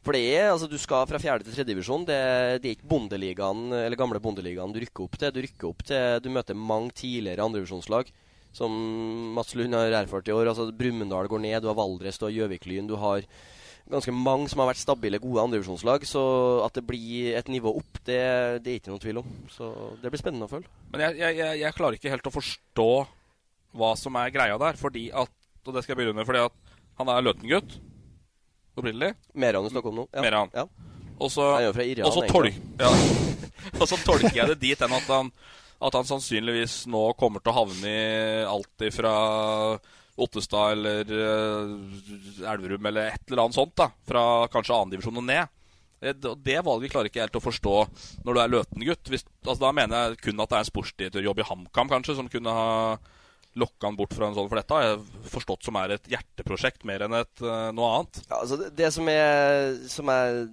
[0.01, 2.07] for det er, altså Du skal fra fjerde til tredje divisjon.
[2.07, 2.17] Det,
[2.63, 5.33] det, er ikke bondeligaen, eller gamle bondeligaen du rykker opp til.
[5.35, 8.09] Du rykker opp til, du møter mange tidligere andredivisjonslag
[8.55, 8.71] som
[9.35, 10.51] Mats Lund har erfart i år.
[10.51, 12.89] altså Brumunddal går ned, du har Valdres, du har Gjøvik-Lyn.
[12.89, 13.23] Du har
[13.91, 16.03] ganske mange som har vært stabile, gode andredivisjonslag.
[16.07, 16.23] Så
[16.65, 18.19] at det blir et nivå opp, det,
[18.63, 19.31] det, er ikke noen tvil om.
[19.51, 19.71] Så
[20.01, 20.71] det blir spennende å følge.
[20.91, 22.91] Men jeg, jeg, jeg klarer ikke helt å forstå
[23.79, 24.79] hva som er greia der.
[24.79, 25.31] Fordi at,
[25.65, 27.79] og det skal jeg begynne med, fordi at han er Løten-gutt
[28.77, 29.13] opprinnelig.
[29.33, 30.07] Meran i Stockholm nå.
[30.11, 30.23] Ja.
[30.25, 30.51] Meran.
[30.55, 30.67] Ja.
[31.21, 32.89] Og så tolk, ja.
[33.81, 35.29] og så tolker jeg det dit enn at han,
[35.81, 39.13] at han sannsynligvis nå kommer til å havne i alt ifra
[40.21, 43.73] Ottestad eller uh, Elverum eller et eller annet sånt.
[43.79, 44.23] da Fra
[44.53, 45.57] kanskje annendivisjon og ned.
[46.01, 47.73] Det, det valget klarer ikke helt å forstå
[48.25, 49.11] når du er Løten-gutt.
[49.13, 52.55] Altså, da mener jeg kun at det er en sportsdirektørjobb i HamKam kanskje som kunne
[52.57, 52.71] ha
[53.59, 56.85] lokka han bort fra en sånn, for dette har jeg forstått som er et hjerteprosjekt
[56.87, 58.21] mer enn et uh, noe annet.
[58.29, 60.45] Ja, altså det, det som er, som er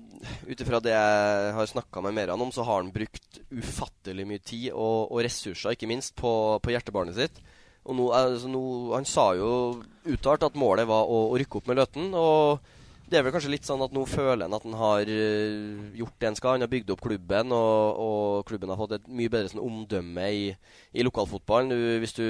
[0.49, 4.42] Ut ifra det jeg har snakka med Meran om, så har han brukt ufattelig mye
[4.42, 7.38] tid og, og ressurser, ikke minst, på, på hjertebarnet sitt.
[7.86, 8.62] Og nå, altså nå,
[8.96, 9.53] Han sa jo
[10.11, 12.11] uttalt at målet var å, å rykke opp med Løten.
[12.18, 12.66] og
[13.09, 16.16] det er vel kanskje litt sånn at nå føler han at han har uh, gjort
[16.20, 16.56] det en skal.
[16.56, 20.26] Han har bygd opp klubben, og, og klubben har fått et mye bedre sånn, omdømme
[20.36, 20.44] i,
[20.92, 21.72] i lokalfotballen.
[21.72, 22.26] Du, hvis du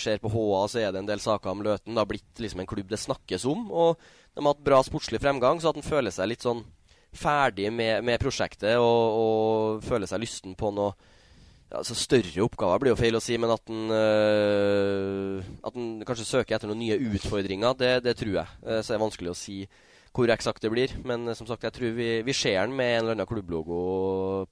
[0.00, 1.92] ser på HA, så er det en del saker om Løten.
[1.92, 3.66] Det har blitt liksom en klubb det snakkes om.
[3.70, 4.00] Og
[4.32, 6.64] de har hatt bra sportslig fremgang, så at han føler seg litt sånn
[7.12, 10.94] ferdig med, med prosjektet og, og, føler seg lysten på noe
[11.72, 16.68] altså Større oppgaver blir jo feil å si, men at han, øh, kanskje søker etter
[16.68, 18.58] noen nye utfordringer, det, det tror jeg.
[18.60, 19.56] Uh, så det er vanskelig å si
[20.12, 20.94] hvor eksakt det blir.
[21.08, 23.82] Men som sagt, jeg tror vi, vi ser den med en eller annen klubblogo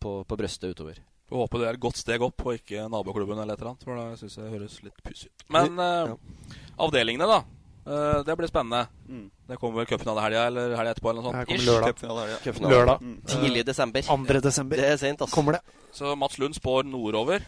[0.01, 1.01] på, på brøstet utover.
[1.31, 3.87] Vi håper det er et godt steg opp, og ikke naboklubben eller et eller annet.
[3.87, 5.45] For det syns jeg høres litt pussig ut.
[5.55, 6.57] Men uh, ja.
[6.87, 7.41] avdelingene, da.
[7.87, 8.89] Uh, det blir spennende.
[9.07, 9.29] Mm.
[9.51, 11.13] Det kommer vel cupfinalehelga eller helga etterpå?
[11.13, 11.39] eller noe sånt.
[11.39, 12.75] Her kommer lørdag.
[12.75, 13.07] lørdag.
[13.07, 13.17] Mm.
[13.31, 14.07] Tidlig desember.
[14.11, 14.41] 2.
[14.49, 14.83] desember.
[14.83, 15.35] Det er sent, altså.
[15.37, 15.79] Kommer det.
[15.95, 17.47] Så Mats Lund spår nordover.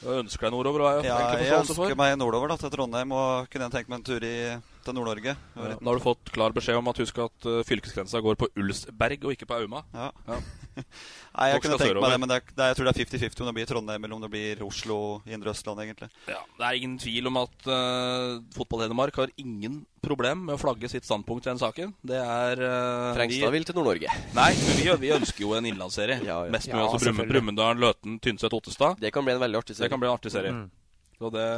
[0.00, 0.86] Du ønsker deg nordover?
[0.96, 3.12] Jeg ja, jeg ønsker meg nordover da, til Trondheim.
[3.12, 4.36] Og kunne jeg tenkt meg en tur i,
[4.86, 5.34] til Nord-Norge.
[5.36, 8.48] Ja, da har du fått klar beskjed om at husk at uh, fylkesgrensa går på
[8.62, 9.82] Ulsberg og ikke på Auma.
[9.94, 10.10] Ja.
[10.28, 10.38] ja.
[11.36, 13.00] Nei, jeg kunne tenkt meg det, men det er, det er, jeg tror det er
[13.02, 16.08] 50-50 om det blir Trondheim eller om det blir Oslo Indre Østland, egentlig.
[16.30, 20.88] Ja, Det er ingen tvil om at uh, Fotball-Hedmark har ingen problem med å flagge
[20.90, 21.92] sitt standpunkt i den saken.
[22.06, 24.18] Det er uh, Frengstad vil til Nord-Norge.
[24.38, 26.20] Nei, vi, vi, ønsker jo en innlandsserie.
[26.22, 26.52] ja, ja.
[26.52, 29.00] Mest mulig ja, altså Brumunddal, Løten, Tynset, Ottestad.
[29.02, 29.88] Det kan bli en veldig artig serie.
[29.88, 30.56] Det kan bli en artig serie.
[30.56, 30.68] Mm.
[31.16, 31.48] Så det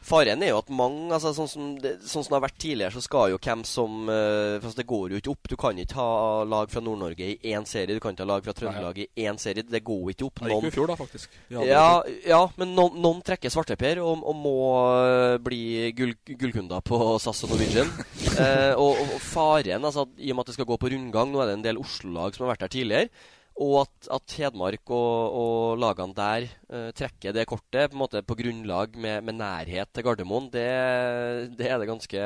[0.00, 2.94] Faren er jo at mange altså, sånn, som det, sånn som det har vært tidligere,
[2.94, 5.50] så skal jo hvem som uh, for Det går jo ikke opp.
[5.52, 7.92] Du kan ikke ha lag fra Nord-Norge i én serie.
[7.92, 9.66] Du kan ikke ha lag fra Trøndelag i én serie.
[9.66, 10.40] Det går ikke opp.
[10.40, 11.36] Noen, Det gikk jo i fjor, da, faktisk.
[11.52, 11.88] Ja,
[12.24, 14.56] ja, men noen, noen trekker svarteper og, og må
[14.96, 17.92] uh, bli gull, gullkunder på SAS og Norwegian.
[18.38, 21.42] uh, og, og, faren, altså, i og med at det skal gå på rundgang Nå
[21.42, 23.36] er det en del Oslo-lag som har vært der tidligere.
[23.60, 28.22] Og at, at Hedmark og, og, lagene der uh, trekker det kortet på, en måte
[28.24, 30.68] på grunnlag med, med nærhet til Gardermoen, det,
[31.58, 32.22] det, er det ganske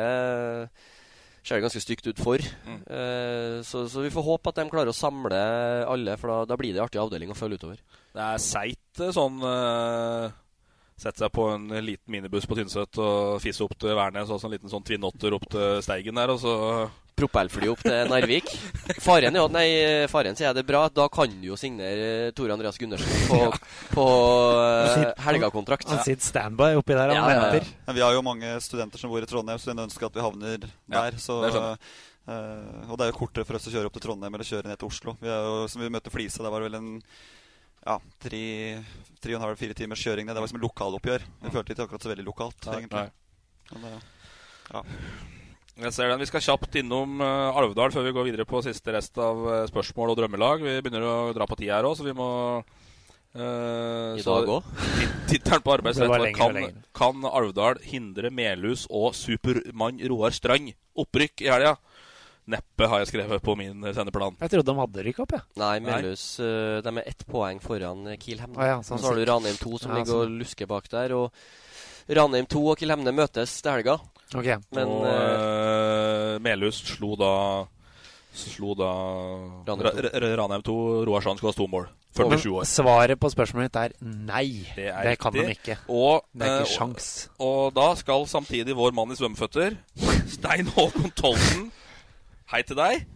[1.45, 2.41] ser det ganske stygt ut for.
[2.65, 2.81] Mm.
[2.89, 5.43] Uh, så, så, vi får håpe at de klarer å samle
[5.91, 7.83] alle, for da, da blir det en artig avdeling å følge utover.
[8.15, 10.31] Det er seigt eh, sånn uh,
[10.95, 14.47] Sette seg på en liten minibuss på Tynset og fisse opp til Værnes og så
[14.47, 16.53] en liten sånn Twin Otter opp til Steigen der, og så
[17.19, 18.51] propellfly opp til Narvik.
[19.03, 19.67] Faren jo, nei,
[20.11, 20.85] faren sier det er bra.
[20.93, 23.39] Da kan du jo signere Tore Andreas Gundersen på,
[23.97, 24.07] på
[24.59, 25.89] uh, helgakontrakt.
[25.93, 27.15] Han sitter standby oppi der.
[27.17, 27.95] Ja, ja, ja.
[27.95, 30.67] Vi har jo mange studenter som bor i Trondheim, så vi ønsker at vi havner
[30.67, 31.21] der.
[31.23, 32.35] Så, uh,
[32.89, 34.81] og det er jo kortere for oss å kjøre opp til Trondheim eller kjøre ned
[34.81, 35.17] til Oslo.
[35.23, 36.93] Vi er jo, som vi møtte Flisa, det var vel en
[37.85, 38.45] ja, tre,
[39.21, 40.35] tre og en halv, fire timers kjøring ned.
[40.35, 41.27] Det var liksom et lokaloppgjør.
[41.45, 43.07] Vi følte ikke akkurat så veldig lokalt, nei, egentlig.
[43.07, 43.81] Nei.
[43.85, 43.99] Men,
[44.73, 44.85] ja.
[45.75, 46.21] Jeg ser den.
[46.23, 49.55] Vi skal kjapt innom uh, Alvdal før vi går videre på siste rest av uh,
[49.67, 50.63] spørsmål og drømmelag.
[50.63, 52.29] Vi begynner å dra på tid her òg, så vi må
[52.63, 54.69] uh, I dag òg?
[55.31, 56.61] Tittelen på arbeidsrett kan,
[56.95, 61.75] kan Alvdal hindre Melhus og Supermann Roar Strand opprykk i helga?
[62.55, 64.37] Neppe, har jeg skrevet på min sendeplan.
[64.45, 65.47] Jeg trodde de hadde rykka opp, jeg.
[65.57, 65.61] Ja.
[65.65, 68.61] Nei, Melhus uh, de er ett poeng foran Kiel Hemne.
[68.63, 70.23] Ah, ja, sånn så har du Ranheim 2 som ja, ligger sånn.
[70.23, 71.19] og lusker bak der.
[71.19, 73.99] Og Ranheim 2 og Kiel Hemne møtes til helga.
[74.33, 74.57] Okay.
[74.75, 77.35] Men, og uh, Melhus slo da
[78.35, 78.89] Slo da
[79.69, 80.75] Ranheim 2.
[81.07, 81.87] Roar skulle ha to mål.
[82.17, 82.67] 47 år.
[82.67, 84.47] Svaret på spørsmålet mitt er nei.
[84.75, 85.77] Det, er det kan de ikke.
[85.87, 87.09] Og, det er ikke uh, sjans.
[87.39, 89.79] Og, og, da skal samtidig vår mann i svømmeføtter,
[90.31, 91.71] Stein Håkon Tolten
[92.53, 93.07] Hei til deg.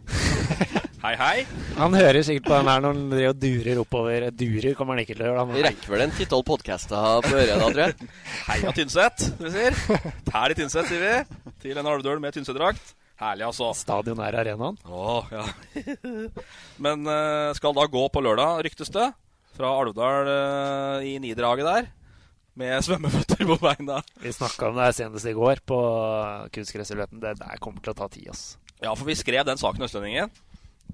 [0.98, 1.42] Hei, hei.
[1.76, 4.24] Han hører sikkert på den her når han driver og durer oppover.
[4.34, 5.44] Durer kommer han ikke til å gjøre.
[5.52, 8.08] Vi rekker vel en ti-tolv podkaster på øret da, tror jeg.
[8.48, 9.76] Heia Tynset, vi sier.
[10.34, 11.52] Her i Tynset, sier vi.
[11.62, 12.90] Til en Alvdøl med Tynset-drakt.
[13.22, 13.68] Herlig, altså.
[13.78, 14.80] Stadion er arenaen.
[14.90, 15.44] Åh, ja.
[16.82, 19.06] Men uh, skal da gå på lørdag, ryktes det.
[19.54, 21.88] Fra Alvdal uh, i Nidraget der.
[22.58, 24.00] Med svømmeføtter på beina.
[24.18, 25.78] Vi snakka om det senest i går på
[26.58, 27.22] kunstgressløpet.
[27.22, 28.48] Det der kommer til å ta tid, ass.
[28.82, 30.34] Ja, for vi skrev den saken i Østlendingen.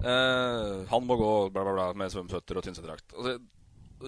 [0.03, 3.07] Uh, han må gå bla, bla, bla, med svømmeføtter og tynsedrakt.
[3.15, 3.37] Altså,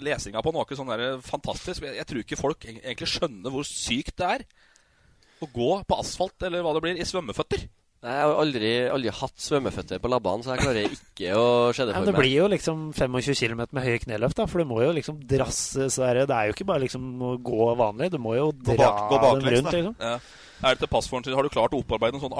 [0.03, 1.85] lesinga på noe sånn der fantastisk.
[1.87, 4.47] Jeg, jeg, tror ikke folk egentlig skjønner hvor sykt det er
[5.43, 7.67] å gå på asfalt eller hva det blir, i svømmeføtter.
[7.97, 11.95] Jeg har aldri, aldri hatt svømmeføtter på labbene, så jeg klarer ikke å se det
[11.95, 12.09] for meg.
[12.11, 15.17] det blir jo liksom 25 km med høye kneløft, da, for du må jo liksom
[15.29, 18.77] drasse så det, er jo ikke bare liksom å gå vanlig, du må jo Gå
[18.77, 19.73] dra bak- gå dem rundt.
[19.73, 19.97] Liksom.
[19.97, 20.19] Ja.
[20.67, 21.33] Er det til sin?
[21.37, 22.37] Har du klart å opparbeide en sånn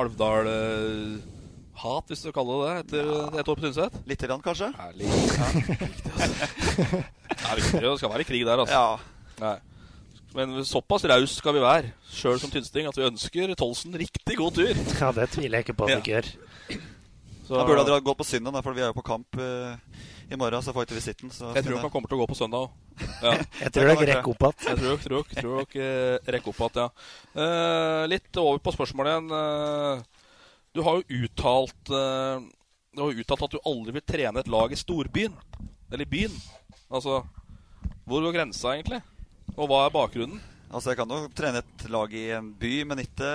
[1.77, 3.97] Alvdal-hat, hvis du kaller det det, etter et år på Tynset?
[4.09, 4.69] Litt grann, kanskje?
[4.81, 5.05] Ærlig.
[5.05, 5.47] Ja.
[5.77, 7.03] Viktig, altså.
[7.37, 8.99] Det er det skal være krig der, altså.
[9.41, 9.57] Nei.
[10.37, 14.57] Men såpass raus skal vi være, sjøl som Tynsting, at vi ønsker Tolsen riktig god
[14.57, 14.73] tur.
[15.01, 15.99] Ja, det tviler jeg ikke på at Ja.
[16.01, 16.31] du gjør.
[17.47, 19.77] Så- Han burde ha gått på søndag, for vi er jo på kamp uh,
[20.29, 20.61] i morgen.
[20.61, 21.31] Så får ikke visitten.
[21.31, 22.71] Så Jeg tror nok han kommer til å gå på søndag òg.
[23.23, 23.31] Ja.
[23.61, 24.53] Jeg tror dere rekker opp igjen.
[24.67, 26.89] Jeg tror, dere rekker opp igjen, ja.
[27.37, 29.31] Uh, litt over på spørsmålet igjen.
[29.37, 30.16] Eh,
[30.75, 32.43] du har jo uttalt eh,
[32.95, 35.33] Du har uttalt at du aldri vil trene et lag i storbyen.
[35.91, 36.33] Eller i byen.
[36.89, 37.21] Altså
[38.07, 39.01] Hvor går grensa, egentlig?
[39.55, 40.41] Og hva er bakgrunnen?
[40.67, 43.29] Altså, jeg kan jo trene et lag i en by, men ikke,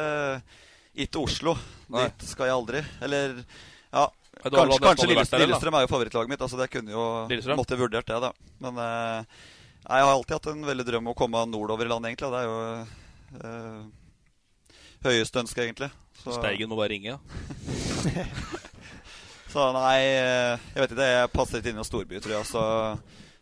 [1.07, 1.55] ikke Oslo.
[1.93, 2.05] Nei.
[2.11, 2.83] Dit skal jeg aldri.
[3.05, 4.05] Eller ja,
[4.43, 5.43] Ja, kanskje, kanskje Lillestrøm.
[5.45, 6.45] Lillestrøm er jo favorittlaget mitt.
[6.45, 7.57] Altså, det kunne jo Lillestrøm?
[7.61, 8.31] Måtte jeg vurdert det, da.
[8.65, 9.41] Men eh,
[9.83, 12.31] jeg har alltid hatt en veldig drøm om å komme nordover i landet, egentlig.
[12.33, 13.83] Det er jo eh,
[15.09, 15.91] høyeste ønske, egentlig.
[16.23, 17.19] Så- Steigen må bare ringe, ja.
[19.53, 21.07] Så nei, eh, jeg vet ikke.
[21.13, 22.47] Jeg passer ikke inn i en storby, tror jeg.
[22.49, 22.61] Så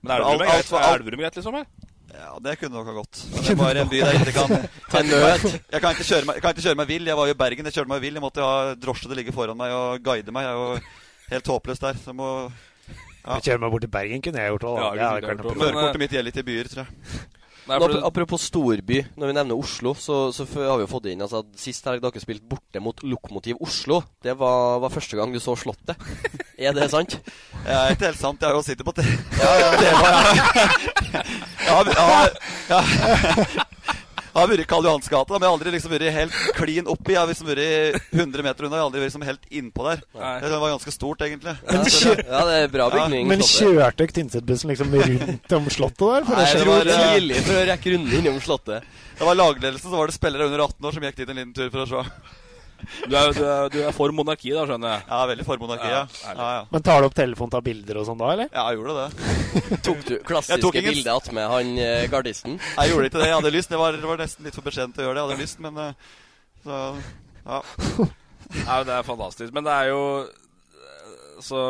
[0.02, 1.54] Men er Elverum er greit, er Elverum greit, liksom?
[1.60, 1.68] Eller?
[2.10, 3.20] Ja, det kunne nok ha gått.
[3.30, 4.50] Men det var en by der jeg ikke kan.
[5.70, 7.06] Jeg kan ikke kjøre meg, jeg kan ikke kjøre meg vill.
[7.06, 8.16] Jeg var jo i Bergen, jeg kjørte meg vill.
[8.18, 10.42] Jeg måtte ha drosje til å ligge foran meg og guide meg.
[10.48, 10.66] Jeg er jo
[11.36, 11.94] helt håpløs der.
[12.02, 12.30] Så jeg må
[13.20, 13.36] ja.
[13.38, 14.74] Kjøre meg bort til Bergen kunne jeg gjort òg.
[14.80, 15.62] Ja, det hadde ikke vært noe problem.
[15.68, 16.90] Førerkortet mitt gjelder ikke i byer, tror jeg.
[17.68, 21.20] Nå, ap- apropos storby, når vi nevner Oslo, så, så har vi jo fått inn
[21.22, 25.32] altså, at Sist helg dere spilte borte mot Lokomotiv Oslo, det var, var første gang
[25.34, 25.96] du så Slottet.
[26.60, 27.14] Er det sant?
[27.64, 28.40] Det er ikke helt sant.
[28.42, 29.08] Jeg har jo sittet på TV.
[29.40, 30.12] Ja, ja, det var,
[31.70, 32.00] ja, ja,
[32.68, 32.80] ja.
[32.80, 34.09] Jeg
[34.40, 37.12] har vært i Karl Johans gate, men jeg har aldri liksom vært helt klin oppi.
[37.14, 38.76] Jeg har liksom vært 100 meter unna.
[38.76, 40.02] Jeg har aldri vært liksom helt innpå der.
[40.44, 41.54] Det var ganske stort, egentlig.
[41.70, 43.28] Men kjø- Ja, det er bra bygning.
[43.30, 46.24] Men kjørte dere Tynset-bussen liksom rundt om slottet der?
[46.28, 48.84] For Nei, det det var, jo eh, Tidlig for å rekke runden innom Slottet.
[49.20, 51.52] Det var lagledelsen, så var det spillere under 18 år som gikk dit en liten
[51.56, 52.02] tur for å se.
[53.06, 55.04] Du er, du, er, du er for monarki, da, skjønner jeg?
[55.10, 56.00] Ja, veldig for monarki, ja.
[56.24, 56.62] ja, ja.
[56.72, 58.50] Men tar du opp telefonen tar bilder og sånn da, eller?
[58.54, 59.28] Ja, jeg gjorde det.
[59.86, 62.56] Tok du klassiske tok ingen- bildet attmed han eh, gardisten?
[62.60, 63.28] Jeg gjorde ikke det.
[63.30, 63.74] Jeg hadde lyst.
[63.74, 65.22] Det var, det var nesten litt for beskjedent å gjøre det.
[65.22, 66.10] Jeg hadde lyst, men eh,
[66.64, 66.80] så
[67.46, 67.62] ja.
[68.66, 69.54] Nei, det er fantastisk.
[69.54, 71.12] Men det er jo eh,
[71.46, 71.60] Så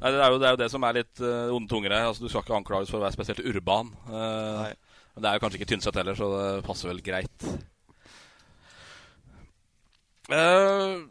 [0.00, 2.06] Nei, det, er jo, det er jo det som er litt uh, onde tunger her.
[2.08, 3.90] Altså, du skal ikke anklages for å være spesielt urban.
[4.08, 4.70] Nei
[5.20, 7.46] men det er jo kanskje ikke Tynset heller, så det passer vel greit.
[10.30, 11.02] Uh,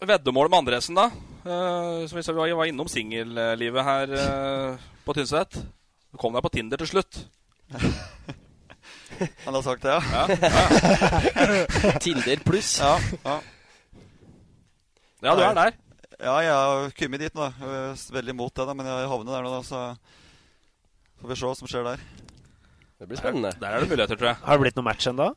[0.00, 1.10] veddemål med Andresen, da.
[1.46, 5.58] Uh, som vi sa, vi var innom singellivet her uh, på Tynset.
[6.10, 7.20] Du kom deg på Tinder til slutt.
[9.46, 10.00] Han har sagt det, ja.
[10.28, 12.78] Ja, Tinder pluss.
[12.80, 13.36] Ja, ja.
[15.24, 15.76] Ja, du er der.
[16.16, 17.48] Ja, jeg har kommet dit nå.
[17.60, 21.38] Jeg er veldig imot det, da, men jeg havner der nå, da, så får vi
[21.40, 22.04] se hva som skjer der.
[22.96, 23.52] Det blir spennende.
[23.60, 24.40] Der er det muligheter, tror jeg.
[24.44, 25.28] Har det blitt noe match ennå?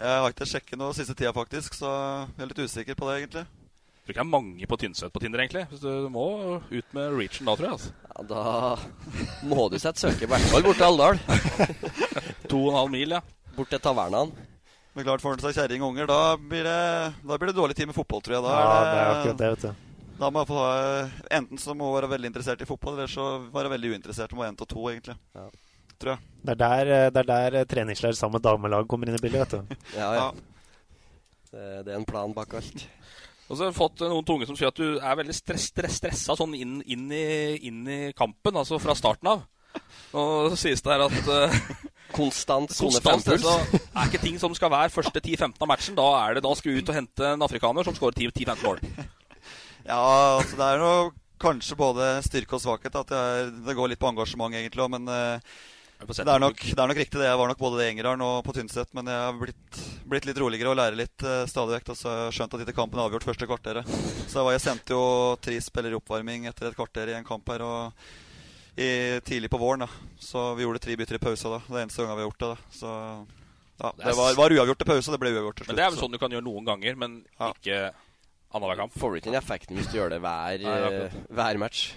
[0.00, 1.88] Jeg har ikke sjekket noe siste tida, faktisk, så
[2.32, 3.42] jeg er litt usikker på det, egentlig.
[3.44, 5.66] Jeg tror ikke det er mange på Tynset på Tinder, egentlig.
[5.70, 6.24] Hvis du må
[6.56, 7.76] ut med reachen da, tror jeg.
[7.76, 7.90] altså.
[8.08, 11.20] Ja, da må du sette søket, i hvert fall bort til Alvdal.
[12.50, 13.20] To og en halv mil, ja.
[13.58, 14.32] Bort til tavernaen.
[14.96, 16.80] Men klart får han seg kjerring og unger, da blir, det,
[17.22, 18.46] da blir det dårlig tid med fotball, tror jeg.
[18.48, 19.86] Da Ja, det er akkurat det, vet du.
[20.20, 20.72] Da må jeg få ha
[21.38, 24.32] Enten så må hun være veldig interessert i fotball, eller så være veldig uinteressert.
[24.32, 25.16] Det må være én av to, egentlig.
[26.00, 26.30] Tror jeg.
[26.40, 29.20] Det er der, eh, det er der eh, treningsleir sammen med damelag kommer inn i
[29.20, 29.76] bildet, vet du.
[30.00, 30.30] Ja, ja.
[31.50, 32.86] Det, det er en plan bak alt.
[33.50, 35.68] Og så har jeg fått eh, noen tunge som sier at du er veldig stress,
[35.74, 39.42] stress, stressa sånn inn, inn, i, inn i kampen, altså fra starten av.
[40.16, 41.58] Og så sies det her at uh,
[42.16, 43.44] Konstant sone konstant fem-puls.
[43.44, 45.94] så er ikke ting som skal være første 10-15 av matchen.
[45.98, 48.82] Da, er det, da skal vi ut og hente en afrikaner som skårer 10-15 mål.
[49.80, 49.96] Ja,
[50.36, 51.06] altså det er noe,
[51.40, 52.98] kanskje både styrke og svakhet.
[53.00, 54.92] At det, er, det går litt på engasjement, egentlig òg.
[54.92, 57.18] Men sett det er, nok, det er nok riktig.
[57.20, 57.26] det.
[57.28, 58.88] Jeg var nok både i Engerdalen og på Tynset.
[58.96, 61.92] Men jeg har blitt, blitt litt roligere og lærer litt uh, stadig vekk.
[61.92, 63.92] Og så har jeg skjønt at ikke kampen er avgjort første kvarteret.
[64.30, 67.46] Så var- jeg sendte jo tre spillere i oppvarming etter et kvarter i en kamp
[67.52, 67.62] her.
[67.62, 67.92] og
[68.80, 69.80] i, tidlig på våren.
[69.84, 71.48] da Så vi gjorde tre bytter i pausa.
[71.50, 72.48] da Det er eneste gangen vi har gjort det.
[72.48, 72.90] da Så
[73.80, 75.68] ja, Det var, var uavgjort til pause, og det ble uavgjort til slutt.
[75.68, 77.92] Men det er vel sånn du kan gjøre noen ganger, men ikke
[78.52, 78.92] annenhver kamp.
[78.98, 81.92] Får du ikke den effekten hvis du gjør det hver, Nei, eh, hver match.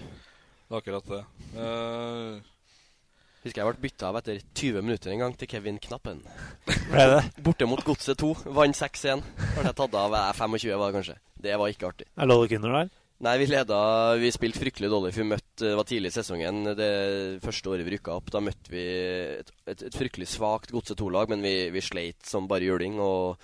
[0.68, 1.24] Det er akkurat det.
[1.60, 2.53] Eh,
[3.44, 6.22] Husker jeg ble bytta av etter 20 minutter en gang til Kevin Knappen.
[6.64, 7.22] Ble det?
[7.44, 8.30] Borte mot Godset 2.
[8.56, 9.20] Vant 6-1.
[9.58, 11.16] Ble jeg tatt av eh, 25, var det kanskje.
[11.44, 12.06] Det var ikke artig.
[12.16, 12.92] Er lå dere under der?
[13.24, 13.76] Nei, vi leda
[14.18, 15.12] Vi spilte fryktelig dårlig.
[15.16, 16.62] Vi møtte, Det var tidlig i sesongen.
[16.76, 16.88] Det
[17.44, 18.32] første året vi rykka opp.
[18.32, 18.84] Da møtte vi
[19.36, 22.96] et, et, et fryktelig svakt Godset 2-lag, men vi, vi sleit som bare juling.
[23.00, 23.36] Og,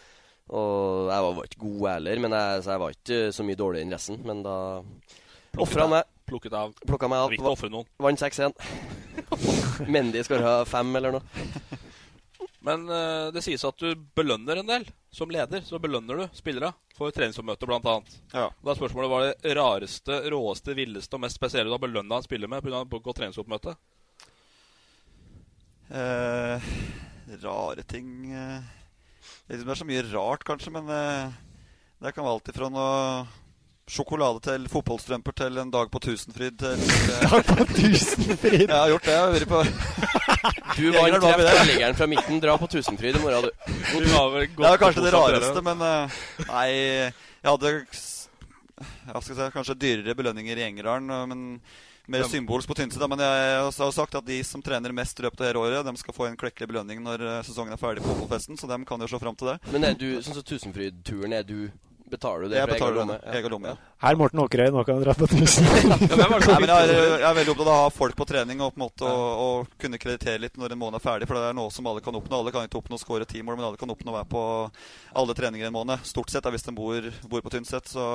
[0.49, 3.61] Og jeg var, var ikke god heller, men jeg, så jeg var ikke så mye
[3.61, 4.23] dårligere enn resten.
[4.27, 4.57] Men da
[5.61, 6.09] ofra meg.
[6.31, 6.75] Plukket av.
[6.87, 7.33] Plukka meg av.
[7.33, 7.89] Viktig å ofre noen.
[8.05, 8.55] Vant 6-1.
[9.91, 11.79] Mendy skal ha fem eller noe.
[12.61, 14.87] Men uh, det sies at du belønner en del.
[15.11, 17.95] Som leder så belønner du spillere for treningsoppmøte, bl.a.
[18.31, 18.47] Ja.
[18.53, 22.21] Da er spørsmålet hva er det rareste, råeste, villeste og mest spesielle du har belønna
[22.21, 22.85] en spiller med pga.
[22.93, 23.75] godt treningsoppmøte?
[25.91, 26.71] Uh,
[27.43, 28.63] rare ting uh,
[29.49, 33.25] Det er så mye rart, kanskje, men det kan være alt ifra noe
[33.91, 36.85] sjokolade til fotballstrømper til en dag på Tusenfryd til
[37.25, 38.65] Dag på Tusenfryd?
[38.69, 39.17] Jeg har gjort det.
[39.17, 39.63] Jeg har vært på
[40.81, 42.41] Du var vant treffligeren fra midten.
[42.43, 43.75] Dra på Tusenfryd i morgen, du.
[43.91, 49.77] Du var Det er kanskje det rareste, men eh, Nei, jeg hadde jeg si, kanskje
[49.77, 51.45] dyrere belønninger i Engerdalen, eh, men
[52.11, 53.03] mer symbolsk på Tynset.
[53.11, 56.01] Men jeg har sagt at de som trener mest i løpet av hele året, de
[56.01, 58.59] skal få en klekkelig belønning når eh, sesongen er ferdig på fotballfesten.
[58.61, 59.61] Så de kan jo se fram til det.
[59.75, 61.71] Men er du, sånn som Tusenfryd-turen, er du
[62.11, 63.17] Betaler du det Jeg fra egen lomme?
[63.39, 63.93] Egen lomme, ja.
[64.03, 65.67] Her, Morten Åkerøy, nå kan du dra på tusen.
[65.91, 68.73] Nei, men jeg, er, jeg er veldig opptatt av å ha folk på trening og
[68.75, 69.49] på en måte å, å
[69.81, 71.29] kunne kreditere litt når en måned er ferdig.
[71.31, 72.41] For det er noe som alle kan oppnå.
[72.41, 74.45] Alle kan ikke oppnå å skåre ti mål, men alle kan oppnå å være på
[75.23, 76.09] alle treninger en måned.
[76.09, 77.93] Stort sett er hvis de bor, bor på Tynset.
[77.95, 78.07] Så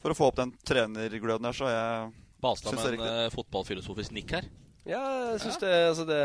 [0.00, 4.16] for å få opp den trenergløden der, så er jeg er med en eh, fotballfilosofisk
[4.16, 4.48] nikk her.
[4.88, 5.02] Ja,
[5.34, 6.20] jeg syns det, altså det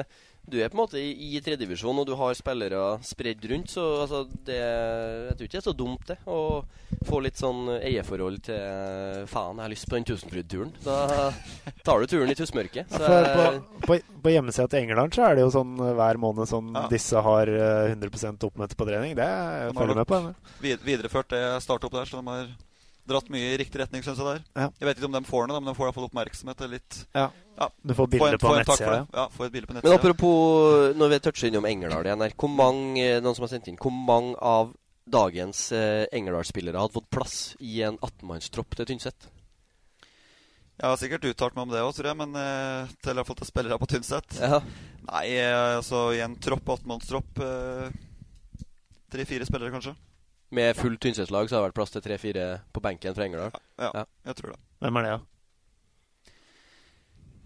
[0.45, 3.85] Du er på en måte i, i tredjedivisjon, og du har spillere spredd rundt, så
[4.03, 6.17] altså det Jeg tror ikke det er så dumt, det.
[6.29, 6.39] Å
[7.09, 10.73] få litt sånn eierforhold til Faen, jeg har lyst på den Tusenfryd-turen.
[10.85, 11.31] Da
[11.85, 12.93] tar du turen i tussmørket.
[12.93, 16.49] Ja, på, på, på hjemmesida til England så er det jo sånn eh, hver måned
[16.49, 16.85] sånn Ja.
[16.91, 19.15] disse har eh, 100% oppmøte på trening.
[19.17, 20.21] Det jeg følger jeg med på.
[20.21, 20.77] henne.
[20.85, 22.49] videreført det startet opp der, så de har
[23.07, 24.25] dratt mye i riktig retning, syns jeg.
[24.25, 24.69] der Ja.
[24.79, 26.61] Jeg vet ikke om de får noe, men de får iallfall oppmerksomhet.
[26.61, 27.29] eller Litt, Ja.
[27.85, 29.07] Du får Få bilde på nettsida.
[29.13, 29.89] Ja, få et bilde på nettsida.
[29.89, 33.67] Men apropos, når vi toucher innom Engerdal igjen her, hvor mange, noen som har sendt
[33.67, 34.73] inn, hvor mange av
[35.07, 39.29] dagens eh, Engerdal-spillere hadde fått plass i en 18-mannstropp til Tynset?
[40.75, 43.29] Jeg har sikkert uttalt meg om det òg, tror jeg, men eh, til jeg har
[43.29, 44.59] fått spillere på Tynset Ja.
[45.05, 47.93] Nei, eh, altså i en tropp, 18-mannstropp eh,
[49.13, 49.93] Tre-fire spillere, kanskje.
[50.53, 53.55] Med fullt Tynset-lag så har det vært plass til tre-fire på benken fra Engerdal.
[53.81, 54.59] Ja, jeg tror det.
[54.83, 55.23] Hvem er det, da?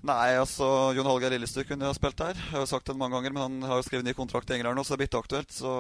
[0.10, 0.66] Nei, altså
[0.96, 2.38] Jon Hallgeir Lillestø kunne ha spilt der.
[2.38, 4.56] Jeg har jo sagt det mange ganger, men han har jo skrevet ny kontrakt i
[4.56, 5.52] England nå, så det er bitte aktuelt.
[5.52, 5.72] Så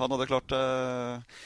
[0.00, 0.58] han hadde klart det.
[0.58, 1.44] Eh,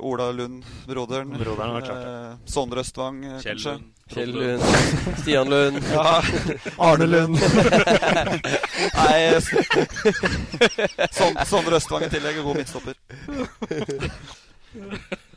[0.00, 1.30] Ola Lund, broderen.
[1.32, 3.72] Broderen klart Eh, Sondre Østvang, eh, Kjell kanskje.
[3.72, 3.84] Lund.
[4.12, 4.62] Kjell Lund,
[5.22, 5.82] Stian Lund.
[5.96, 6.22] Ja.
[6.78, 7.36] Arne Lund.
[9.00, 9.40] Nei,
[11.50, 12.94] Sondre Østvang i tillegg, god midtstopper.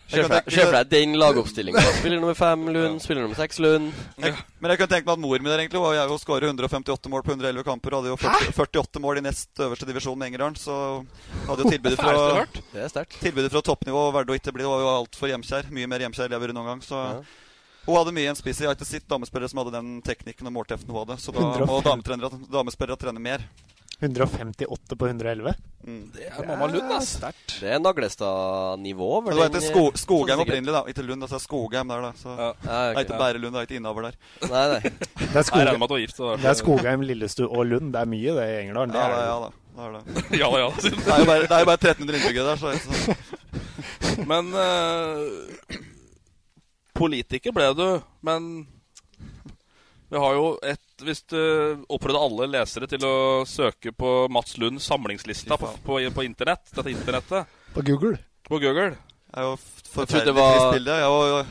[0.09, 1.81] Se for deg- den lagoppstillinga.
[1.99, 3.91] Spiller nummer fem Lund, spiller nummer seks Lund.
[4.17, 6.49] Jeg, men jeg kunne tenkt meg at mor mi der egentlig var jeg å skåre
[6.49, 7.93] 158 mål på 111 kamper.
[7.93, 10.57] Og hadde jo 40, 48 mål i nest øverste divisjon med Engerdalen.
[10.57, 10.79] Så
[11.45, 12.45] hadde jo tilbudet fra.
[12.73, 14.65] Det tilbudet fra toppnivå å ikke bli.
[14.65, 15.69] Det var jo altfor hjemkjær.
[15.77, 16.81] Mye mer hjemkjær enn jeg har vært noen gang.
[16.85, 17.21] Så Ja.
[17.85, 18.59] hun hadde mye en spiss.
[18.65, 21.19] Jeg har ikke sett damespillere som hadde den teknikken og målteften hun hadde.
[21.21, 23.45] Så da må damespillere trene mer.
[23.99, 25.53] 158 på 111.
[25.83, 26.11] Mm.
[26.15, 27.17] Det er mamma Lund, ass.
[27.59, 30.83] Det er Naglestad-nivå det var ikke Sko Skogheim sånn opprinnelig, da.
[30.91, 31.25] Ikke Lund.
[31.27, 32.11] Altså Skogheim der, da.
[32.19, 32.49] Så Ja.
[32.63, 34.19] Ja, det er ikke bare Lund, det er ikke innover der.
[34.47, 34.79] Nei, nei.
[35.29, 36.15] Det er, at du var gift.
[36.17, 37.91] så det er Skogheim, Lillestue og Lund.
[37.93, 38.71] Det er mye, det, i.
[38.71, 39.25] Det Ja, det.
[39.27, 39.51] ja da.
[39.75, 40.03] Det er det.
[40.41, 40.69] Ja, ja.
[40.79, 43.15] Det er jo bare, det er jo bare 1300 innbyggere der, så, så.
[44.31, 45.77] Men uh,
[46.99, 47.87] politiker ble du,
[48.25, 48.49] men
[50.09, 51.37] vi har jo et Hvis du
[51.87, 56.91] oppfordrer alle lesere til å søke på Mats Lund samlingslista på, på, på internett, dette
[56.91, 58.17] internettet, På Google.
[58.49, 59.55] på Google Det er jo
[59.93, 60.97] forferdelig var- trist bilde.
[60.99, 61.45] Jeg var jo ja.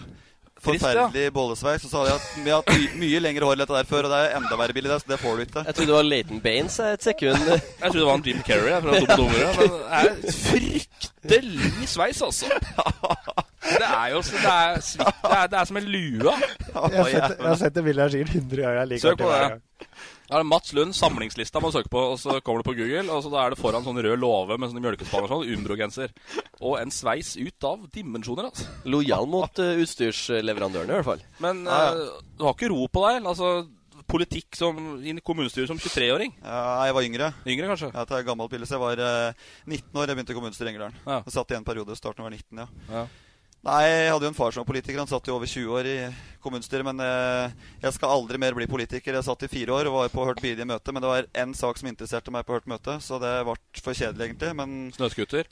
[0.67, 3.77] forferdelig Og Så sa de at vi har hatt my mye lengre hår enn dette
[3.79, 5.65] der før, og det er enda verre bilde, det, så det får du ikke.
[5.69, 7.39] Jeg trodde det var Leighton Baines et sekund.
[7.49, 9.53] Jeg trodde det var en Jim Kerry fra Dumme Dummere.
[9.55, 12.51] Men det er fryktelig sveis, altså.
[13.69, 16.35] Det er jo så- det er, svitt- det er, det er som en lue.
[16.69, 18.79] Jeg har sett, jeg har sett det bildet her sikkert 100 ganger.
[18.83, 19.61] Jeg liker Søk på det.
[20.29, 23.07] det er Mats Lund, samlingslista må du søke på, og så kommer du på Google,
[23.15, 26.13] og så da er det foran sånn rød låve med sånne mjølkespann og sånn, Umbro-genser.
[26.61, 28.67] Og en sveis ut av dimensjoner, altså.
[28.85, 31.25] Lojal mot uh, utstyrsleverandørene, i hvert fall.
[31.45, 31.91] Men Ja, ja.
[31.93, 33.25] eh, du har ikke ro på deg.
[33.29, 33.53] Altså,
[34.09, 36.33] politikk som, i kommunestyret som 23-åring.
[36.43, 37.27] Ja, jeg var yngre.
[37.45, 37.91] Yngre, kanskje.
[37.93, 39.33] Ja, jeg er gammel bilde, så jeg var eh,
[39.69, 40.07] 19 år.
[40.09, 41.01] Jeg begynte i kommunestyret i Engerdalen.
[41.07, 41.19] Ja.
[41.27, 42.69] Jeg satt i en periode, starten var 19, ja.
[42.93, 43.07] Ja.
[43.67, 45.01] Nei, jeg hadde jo en far som var politiker.
[45.01, 45.97] Han satt jo over 20 år i
[46.45, 46.87] kommunestyret.
[46.87, 49.19] Men eh, jeg skal aldri mer bli politiker.
[49.19, 50.95] Jeg satt i fire år og var på hørt bidige møte.
[50.95, 53.99] Men det var én sak som interesserte meg på hørt møte, så det ble for
[53.99, 54.53] kjedelig, egentlig.
[54.61, 55.51] Men Snøscooter.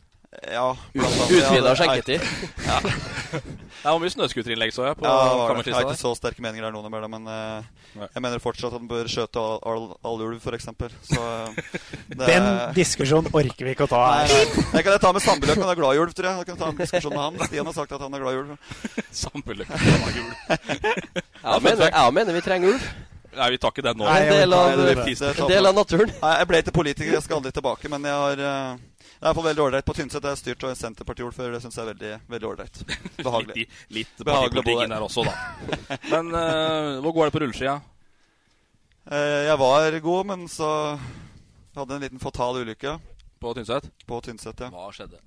[0.53, 0.77] Ja.
[0.95, 2.25] Utvida skjenketid.
[2.67, 2.81] Ja.
[2.83, 4.99] Det var mye snøscooterinnlegg, så jeg.
[4.99, 5.71] på ja, det var det.
[5.71, 7.65] Jeg har ikke så sterke meninger der nå, mer, men uh,
[8.03, 10.69] jeg mener fortsatt at han bør skjøte all, all, ulv, f.eks.
[11.09, 11.81] Så eh,
[12.21, 14.31] Den diskusjonen orker vi ikke å ta her.
[14.35, 14.69] nei.
[14.75, 16.43] Det kan jeg ta med Sambeløk, han er glad i ulv, tror jeg.
[16.43, 17.43] Jeg kan ta en diskusjon med han.
[17.49, 18.73] Stian har sagt at han er glad i ulv.
[19.25, 20.35] Sambeløk er glad i ulv.
[20.47, 22.89] Jeg mener, jeg mener vi trenger ulv.
[23.37, 24.07] Nei, vi tar ikke den nå.
[24.09, 26.13] En del av, en del av naturen.
[26.23, 28.85] Nei, jeg ble ikke politiker, jeg skal aldri tilbake, men jeg har eh,
[29.17, 29.87] det er iallfall veldig ålreit.
[29.89, 31.55] På Tynset har jeg styrt og en Senterparti-ordfører.
[31.57, 32.81] Det syns jeg er veldig veldig ålreit.
[33.17, 33.55] Behagelig.
[33.65, 35.37] Litt, litt Behagelig partipolitikken der også, da.
[36.13, 37.79] Men uh, hvor går det på rulleskia?
[39.09, 40.69] Uh, jeg var god, men så
[41.77, 42.99] hadde jeg en liten fatal ulykke.
[43.41, 43.89] På Tynset?
[44.05, 44.69] På Tynset, ja.
[44.75, 45.23] Hva skjedde?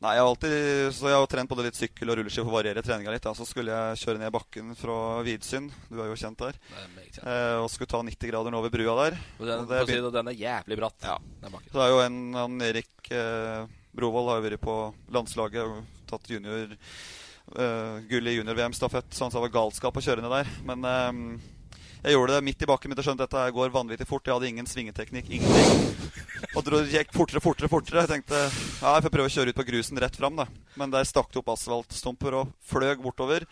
[0.00, 0.54] Nei, jeg har alltid
[0.96, 3.26] Så jeg har trent både litt sykkel og rulleski for å variere treninga litt.
[3.28, 3.34] Ja.
[3.36, 4.94] Så skulle jeg kjøre ned bakken fra
[5.26, 7.20] Vidsyn, du er jo kjent der, er kjent.
[7.26, 9.18] eh, og skulle ta 90 grader over brua der.
[9.38, 11.04] Og den, Og det, si det, den er jævlig bratt.
[11.04, 11.18] Ja.
[11.44, 11.68] Den bakken.
[11.68, 13.66] Så det er jo en han Erik eh,
[14.00, 14.76] Brovold har jo vært på
[15.12, 20.04] landslaget og tatt junior eh, gull i junior-VM-stafett, så han sa det var galskap å
[20.08, 20.52] kjøre ned der.
[20.64, 21.12] Men eh,
[22.00, 24.24] jeg gjorde det midt i bakken, mitt og skjønte at dette går vanvittig fort.
[24.24, 26.14] Jeg hadde ingen svingeteknikk, ingenting.
[26.56, 28.04] Og dro, gikk fortere, fortere, fortere.
[28.06, 30.48] Jeg tenkte ja, jeg får prøve å kjøre ut på grusen rett fram, da.
[30.80, 33.44] Men der stakk det opp asfaltstumper og fløg bortover.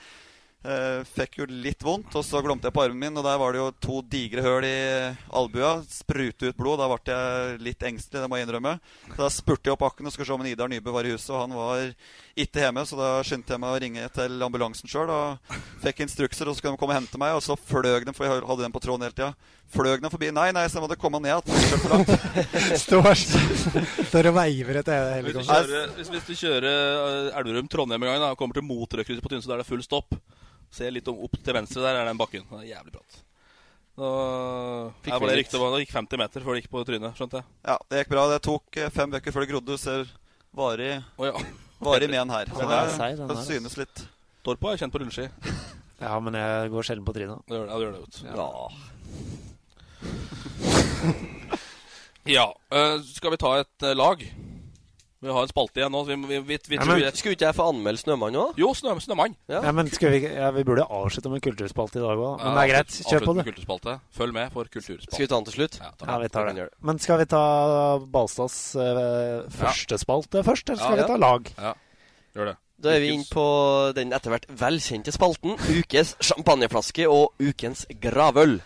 [0.66, 3.54] Eh, fikk jo litt vondt, og så glomte jeg på armen min, og der var
[3.54, 4.78] det jo to digre høl i
[5.30, 5.84] albua.
[5.86, 6.80] Sprute ut blod.
[6.82, 8.72] Da ble jeg litt engstelig, det må jeg innrømme.
[9.12, 11.30] Så da spurte jeg opp bakken og skulle se om Idar Nybø var i huset,
[11.30, 11.84] og han var
[12.34, 15.54] ikke hjemme, så da skyndte jeg meg å ringe til ambulansen sjøl og
[15.84, 18.26] fikk instrukser, og så skulle de komme og hente meg, og så fløg de, for
[18.26, 19.30] jeg hadde den på tråden hele tida.
[19.70, 20.32] Fløg de forbi?
[20.34, 21.54] Nei, nei, så jeg måtte komme ned igjen.
[22.82, 23.08] Står,
[24.08, 28.30] står og veiver etter hele du hvis, hvis du kjører eh, Elverum-Trondheim en gang da,
[28.32, 30.16] og kommer til Motrøkrysset på Tynset, der det er full stopp
[30.74, 32.44] Se litt om, opp til venstre, der er den bakken.
[32.50, 33.22] Det er jævlig bratt.
[33.98, 37.40] Fikk jeg var det riktig, det gikk 50 meter før det gikk på trynet, skjønte
[37.40, 37.46] jeg.
[37.66, 38.26] Ja, det gikk bra.
[38.30, 39.74] Det tok eh, fem bøker før det grodde.
[39.74, 40.04] Du ser
[40.54, 41.34] varig, oh, ja.
[41.82, 42.46] varig men her.
[42.54, 44.04] Så det, er seig, den det synes litt.
[44.46, 45.26] Torpo er kjent på rulleski.
[45.98, 47.40] Ja, men jeg går sjelden på trynet.
[47.50, 48.18] Det gjør det, ja, det gjør det godt.
[48.38, 48.46] Ja.
[52.28, 52.44] Ja,
[52.78, 54.22] eh, skal vi ta et eh, lag?
[55.20, 56.04] Vi har en spalte igjen nå.
[56.06, 58.44] så Vi, vi, vi, vi Ja, men- Skulle ikke jeg få anmelde Snømann nå?
[58.56, 59.34] Jo, snø, Snømann.
[59.50, 59.62] Ja.
[59.66, 62.36] Ja, men skal vi, ja, vi burde avslutte med kulturspalte i dag òg.
[62.38, 62.98] Men Ja, det er greit.
[63.08, 63.34] Kjør på,
[63.82, 63.98] du.
[64.14, 65.10] Følg med for kulturspalte.
[65.10, 65.78] Skal vi ta den til slutt?
[65.80, 66.22] Ja, Ja, den.
[66.22, 66.68] vi tar den det.
[66.80, 67.42] Men skal vi ta
[67.98, 71.02] Balstads uh, første spalte først, eller skal Ja.
[71.02, 71.52] vi ta lag?
[71.58, 71.74] Ja,
[72.38, 72.56] gjør det.
[72.80, 73.44] Da er vi inne på
[73.98, 78.60] den etter hvert velkjente spalten Ukes champagneflaske og ukens gravøl.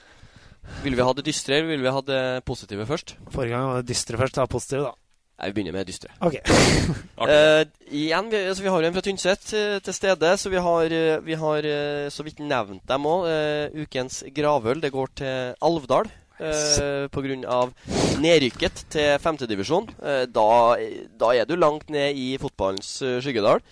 [0.84, 3.16] Vil vi ha det dystre, eller vil vi ha det positive først?
[3.32, 4.92] Forrige gang var det dystre først, da positive, da.
[5.42, 6.12] Nei, vi begynner med det dystre.
[6.22, 6.36] Ok.
[7.18, 10.94] uh, igjen, vi, altså, vi har en fra Tynset uh, til stede, så vi har,
[10.94, 11.66] uh, vi har
[12.14, 13.26] så vidt nevnt dem òg.
[13.82, 16.10] ukens gravøl det går til Alvdal.
[16.42, 17.58] Uh, Pga.
[18.22, 19.90] nedrykket til femtedivisjon.
[19.98, 20.48] Uh, da,
[21.18, 23.62] da er du langt ned i fotballens skyggedal.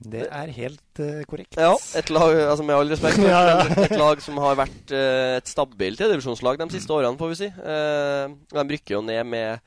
[0.00, 1.58] Det er helt uh, korrekt.
[1.60, 3.64] Ja, et lag, altså med all respekt, Ja, ja.
[3.84, 7.50] et lag som har vært uh, et stabilt divisjonslag de siste årene, får vi si.
[7.60, 9.60] Uh, de rykker jo ned med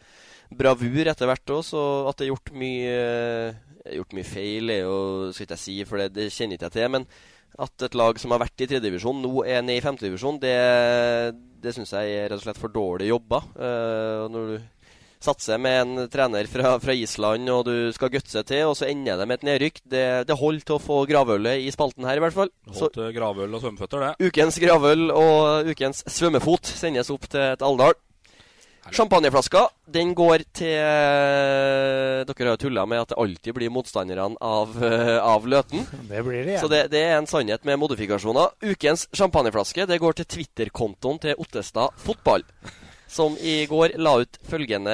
[0.58, 3.62] bravur etter hvert òg, så at det er gjort mye eh,
[3.98, 4.98] Gjort mye feil, er jo
[5.36, 6.92] skal ikke jeg si, for det, det kjenner ikke jeg til.
[6.94, 7.08] Men
[7.60, 10.54] at et lag som har vært i tredjedivisjon, nå er ned i femtedivisjon, det,
[11.60, 13.42] det syns jeg er rett og slett for dårlig jobba.
[13.58, 14.56] Uh, når du
[15.24, 19.20] satser med en trener fra, fra Island, og du skal gutse til, og så ender
[19.20, 19.84] det med et nedrykk.
[19.88, 22.52] Det, det holder til å få gravølet i spalten her, i hvert fall.
[22.74, 24.32] Holdt eh, gravøl og svømmeføtter, det.
[24.32, 27.96] ukens gravøl og ukens svømmefot sendes opp til et Alvdal.
[28.92, 30.76] Champagneflaska den går til
[32.28, 35.86] Dere har jo tulla med at det alltid blir motstanderne av, eh, av Løten.
[36.10, 36.62] Det blir det, ja.
[36.62, 38.56] Så det, det er en sannhet med modifikasjoner.
[38.64, 42.44] Ukens champagneflaske det går til Twitter-kontoen til Ottestad Fotball.
[43.08, 44.94] Som i går la ut følgende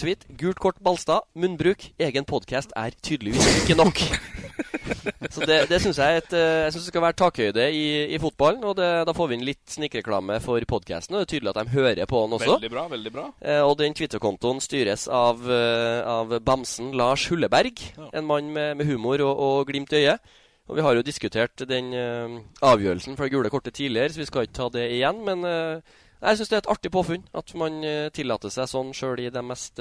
[0.00, 0.24] tweet.
[0.40, 1.26] Gult kort Balstad.
[1.36, 1.90] Munnbruk.
[2.00, 4.00] Egen podkast er tydeligvis ikke nok.
[5.34, 7.84] Så det, det syns jeg, et, eh, jeg synes det skal være takhøyde i,
[8.14, 8.64] i fotballen.
[8.68, 11.16] Og det, da får vi inn litt snikreklame for podkasten.
[11.16, 12.56] Og det er tydelig at de hører på den også.
[12.56, 13.28] Veldig bra, veldig bra.
[13.42, 17.84] Eh, og den Twitter-kontoen styres av, eh, av bamsen Lars Hulleberg.
[18.12, 20.36] En mann med, med humor og, og glimt i øyet.
[20.68, 24.44] Og vi har jo diskutert den uh, avgjørelsen det gule kortet tidligere, så vi skal
[24.44, 25.22] ikke ta det igjen.
[25.24, 25.80] Men uh,
[26.20, 29.30] jeg syns det er et artig påfunn at man uh, tillater seg sånn sjøl i
[29.32, 29.80] de mest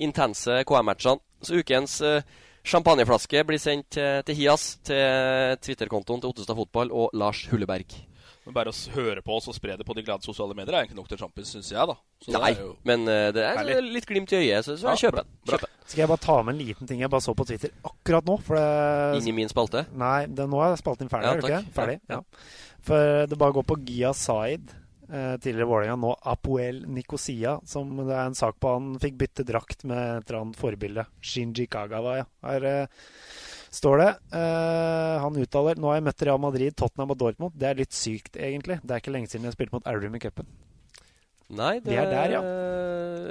[0.00, 1.20] intense KM-matchene.
[1.42, 2.22] Så ukens eh,
[2.64, 7.94] champagneflaske blir sendt til, til Hias, til Twitter-kontoen til Ottestad Fotball og Lars Hulleberg.
[8.42, 10.80] Men bare å høre på oss og spre det på de glade sosiale medier er
[10.82, 11.94] egentlig nok til Champions, syns jeg, da.
[12.24, 13.76] Så det Nei, er jo men eh, det er herlig.
[13.94, 15.68] litt glimt i øyet, så, så Ja, jeg kjøper den.
[15.86, 18.34] Skal jeg bare ta med en liten ting jeg bare så på Twitter akkurat nå?
[18.42, 19.84] For det, Inni min spalte?
[19.94, 21.70] Nei, det, nå er spalten ferdig, Ja, er du ikke takk.
[21.70, 21.76] det?
[21.78, 22.78] Ferdig, Ja, ja.
[22.82, 24.72] For det bare går på Gia Zaid.
[25.12, 29.44] Eh, tidligere Vålerenga, nå Apoel Nikosia, som det er en sak på han fikk bytte
[29.44, 31.04] drakt med et eller annet forbilde.
[31.20, 32.24] Shinji Kagawa, ja.
[32.48, 32.86] Her eh,
[33.76, 34.06] står det.
[34.40, 37.52] Eh, han uttaler Nå har jeg møtt Real Madrid, Tottenham og Dortmund.
[37.60, 38.78] Det er litt sykt, egentlig.
[38.80, 40.48] Det er ikke lenge siden jeg spilte mot Aurum i cupen.
[41.52, 42.40] Nei, det Vi er der, ja.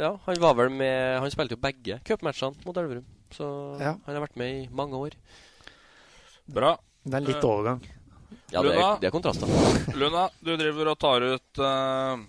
[0.03, 0.12] ja.
[0.28, 3.08] Han var vel med Han spilte jo begge cupmatchene mot Elverum.
[3.34, 3.48] Så
[3.82, 3.95] Ja.
[4.06, 5.18] han har vært med i mange år.
[6.45, 6.76] Bra.
[7.02, 7.82] Det er litt Eh, overgang.
[8.52, 8.88] Ja, det er, Luna?
[8.99, 9.48] det er kontraster.
[9.95, 12.19] Luna, du driver og tar ut uh,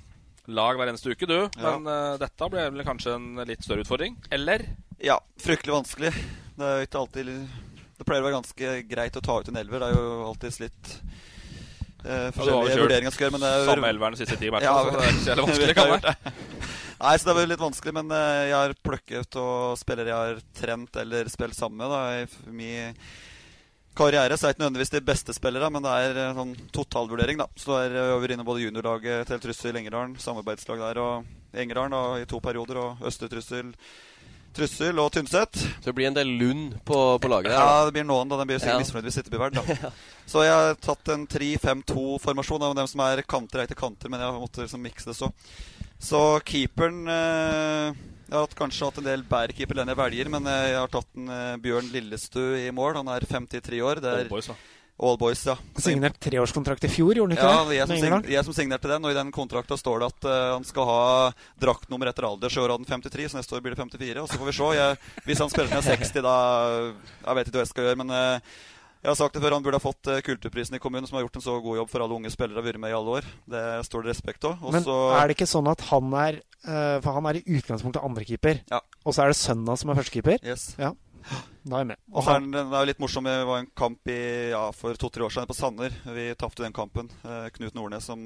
[0.54, 1.38] lag hver eneste uke, du.
[1.58, 1.72] Ja.
[1.74, 4.14] Men uh, dette ble vel kanskje en litt større utfordring?
[4.30, 4.68] Eller?
[5.02, 6.12] Ja, fryktelig vanskelig.
[6.52, 9.58] Det er jo ikke alltid Det pleier å være ganske greit å ta ut en
[9.58, 9.82] elver.
[9.82, 13.34] Det er jo alltid litt eh, Ja, jo forskjellige ja, vurderinger skal gjøre.
[13.34, 15.76] Men det er, samme elveren de siste ti matchene, så det er ikke så vanskelig,
[15.80, 16.14] kan være.
[17.02, 21.02] Nei, så det var litt vanskelig, men jeg har plukket og spillere jeg har trent
[21.02, 22.94] eller spilt sammen med da, i min
[23.98, 24.36] karriere.
[24.38, 27.46] Så er det ikke nødvendigvis de beste spillere, men det er eh, sånn totalvurdering, da.
[27.56, 31.92] Så det er vi over inne både juniorlaget til Trussel Engerdalen, samarbeidslag der, og Engerdalen
[31.96, 33.74] da, i to perioder, og Østre Trussel,
[34.52, 35.56] Trussel og Tynset.
[35.80, 37.56] Så det blir en del lund på, på laget der.
[37.60, 38.36] Ja, det blir noen, da.
[38.42, 38.82] Den blir sikkert Ja.
[38.84, 39.92] misfornøyd hvis ikke blir verdt.
[40.28, 44.20] Så jeg har tatt en 3-5-2-formasjon av dem som er kanter, er ikke kanter, men
[44.20, 45.30] jeg har måttet liksom mikse det så.
[46.02, 47.92] Så keeperen eh,
[48.32, 50.78] Jeg har hatt, kanskje hatt en del bedre keeper enn jeg velger, men eh, jeg
[50.80, 53.02] har tatt en eh, Bjørn Lillestu i mål.
[53.02, 54.00] Han er 53 år.
[54.00, 54.56] Det er All boys, da.
[55.04, 55.58] All boys, ja.
[55.84, 57.76] Signert treårskontrakt i fjor, gjorde han ikke Ja, det?
[57.76, 60.32] jeg som, sign, jeg som signerte den, og i den kontrakta står det at uh,
[60.54, 61.02] han skal ha
[61.60, 62.48] draktnummer etter alder.
[62.48, 64.24] Så i år hadde han 53, så neste år blir det 54.
[64.24, 64.72] Og så får vi se.
[64.78, 66.36] Jeg, hvis han spiller er 60, da
[66.86, 68.60] Jeg vet ikke hva jeg skal gjøre, men eh,
[69.02, 71.24] jeg har sagt det før, han burde ha fått uh, Kulturprisen i kommunen, som har
[71.26, 73.30] gjort en så god jobb for alle unge spillere og vært med i alle år.
[73.50, 74.62] Det står det respekt av.
[74.70, 78.62] Men er det ikke sånn at han er eh, For han er i utgangspunktet andrekeeper,
[78.70, 78.78] Ja.
[79.02, 80.38] og så er det sønnen hans som er førstekeeper?
[80.46, 80.68] Yes.
[80.78, 80.92] Ja.
[81.62, 82.00] Da er jeg med.
[82.10, 83.26] Og så er den, er jo litt morsom.
[83.30, 84.20] Det var en kamp i,
[84.50, 85.94] ja, for to-tre år siden på Sanner.
[86.14, 87.10] Vi tapte den kampen.
[87.22, 88.24] Eh, Knut Nordnes som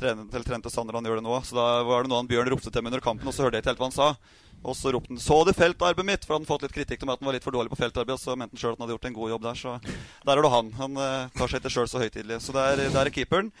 [0.00, 1.40] trente Sanner, han gjør det nå.
[1.46, 3.58] Så da var det noe han Bjørn ropte til meg under kampen, og så hørte
[3.58, 4.08] jeg ikke helt hva han sa.
[4.60, 7.10] Og så ropte han 'Så du feltarbeidet mitt?' For han hadde fått litt kritikk om
[7.10, 8.16] at han var litt for dårlig på feltarbeid.
[8.16, 9.54] Og så mente han sjøl at han hadde gjort en god jobb der.
[9.54, 9.80] Så
[10.26, 10.72] der er det han.
[10.72, 12.40] Han uh, tar seg ikke sjøl så høytidelig.
[12.42, 13.52] Så der, der er keeperen.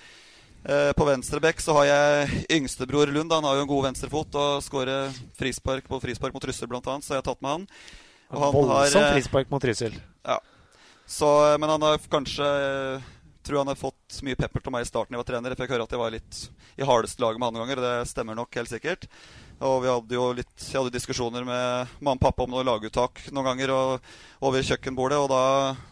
[0.60, 3.32] Uh, på venstre bekk så har jeg yngstebror Lund.
[3.32, 5.08] Han har jo en god venstrefot og skårer
[5.38, 7.68] frispark på frispark mot Trussel bl.a., så jeg har tatt med han.
[8.30, 9.96] Og han Voldsom eh, frispark mot Trysil.
[10.26, 10.38] ja.
[11.10, 11.26] Så,
[11.58, 13.06] men han har kanskje eh,
[13.46, 15.54] Tror han har fått mye pepper til meg i starten jeg var trener.
[15.54, 16.40] Jeg fikk høre at jeg var litt
[16.76, 19.06] i hardeste laget med han noen ganger, og det stemmer nok helt sikkert.
[19.60, 23.20] Og vi hadde jo litt Jeg hadde diskusjoner med mamma og pappa om noe laguttak
[23.28, 24.12] noen ganger og,
[24.48, 25.40] over kjøkkenbordet, og da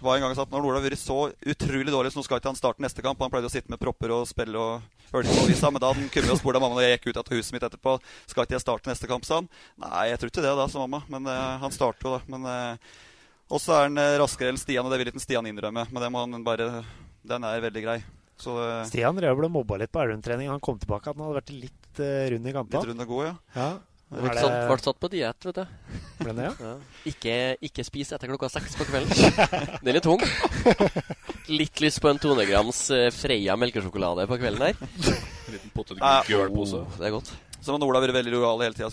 [0.00, 2.40] var jeg en gang sagt når Ola har vært så utrolig dårlig, så nå skal
[2.40, 3.20] ikke han starte neste kamp.
[3.20, 6.04] Han pleide å sitte med propper og spille og hørte på avisa, men da hadde
[6.04, 7.98] han kommet og spurt av mamma når jeg gikk ut av huset mitt etterpå
[8.28, 9.52] skal ikke jeg starte neste kamp, sa han.
[9.80, 11.04] Nei, jeg tror ikke det, da, sa mamma.
[11.12, 12.32] Men eh, han starter jo, da.
[12.32, 12.96] Men eh,
[13.48, 15.86] og så er han eh, raskere enn Stian, og det vil ikke Stian innrømme.
[15.88, 16.68] Men det må han bare
[17.26, 17.98] Den er veldig grei.
[18.38, 20.50] Så eh, Stian Røe ble mobba litt på Elverum-trening.
[20.52, 22.82] Han kom tilbake at han hadde vært litt uh, rund i kantene.
[22.82, 23.36] litt rund og god, ja.
[23.58, 23.70] Ja.
[24.08, 25.64] Ble det- satt, ble satt på diett, vet du.
[26.22, 26.52] Ble det, ja?
[26.64, 27.00] ja.
[27.10, 27.34] Ikke,
[27.68, 29.34] ikke spis etter klokka seks på kvelden.
[29.82, 30.22] Den er litt tung.
[31.52, 34.80] Litt lyst på en 200 grams eh, Freia melkesjokolade på kvelden her.
[34.80, 35.74] En liten Ja.
[35.76, 36.80] potetgullpose.
[36.86, 37.34] Oh, det er godt.
[37.60, 38.88] Så har vært veldig lojal hele tida.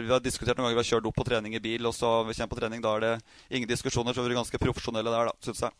[0.00, 2.24] Vi har diskutert noen ganger, vi har kjørt opp på trening i bil, og så
[2.26, 3.14] vi kommer på trening, da er det
[3.50, 4.16] ingen diskusjoner.
[4.16, 5.74] Så vi er ganske profesjonelle der, da, syns jeg.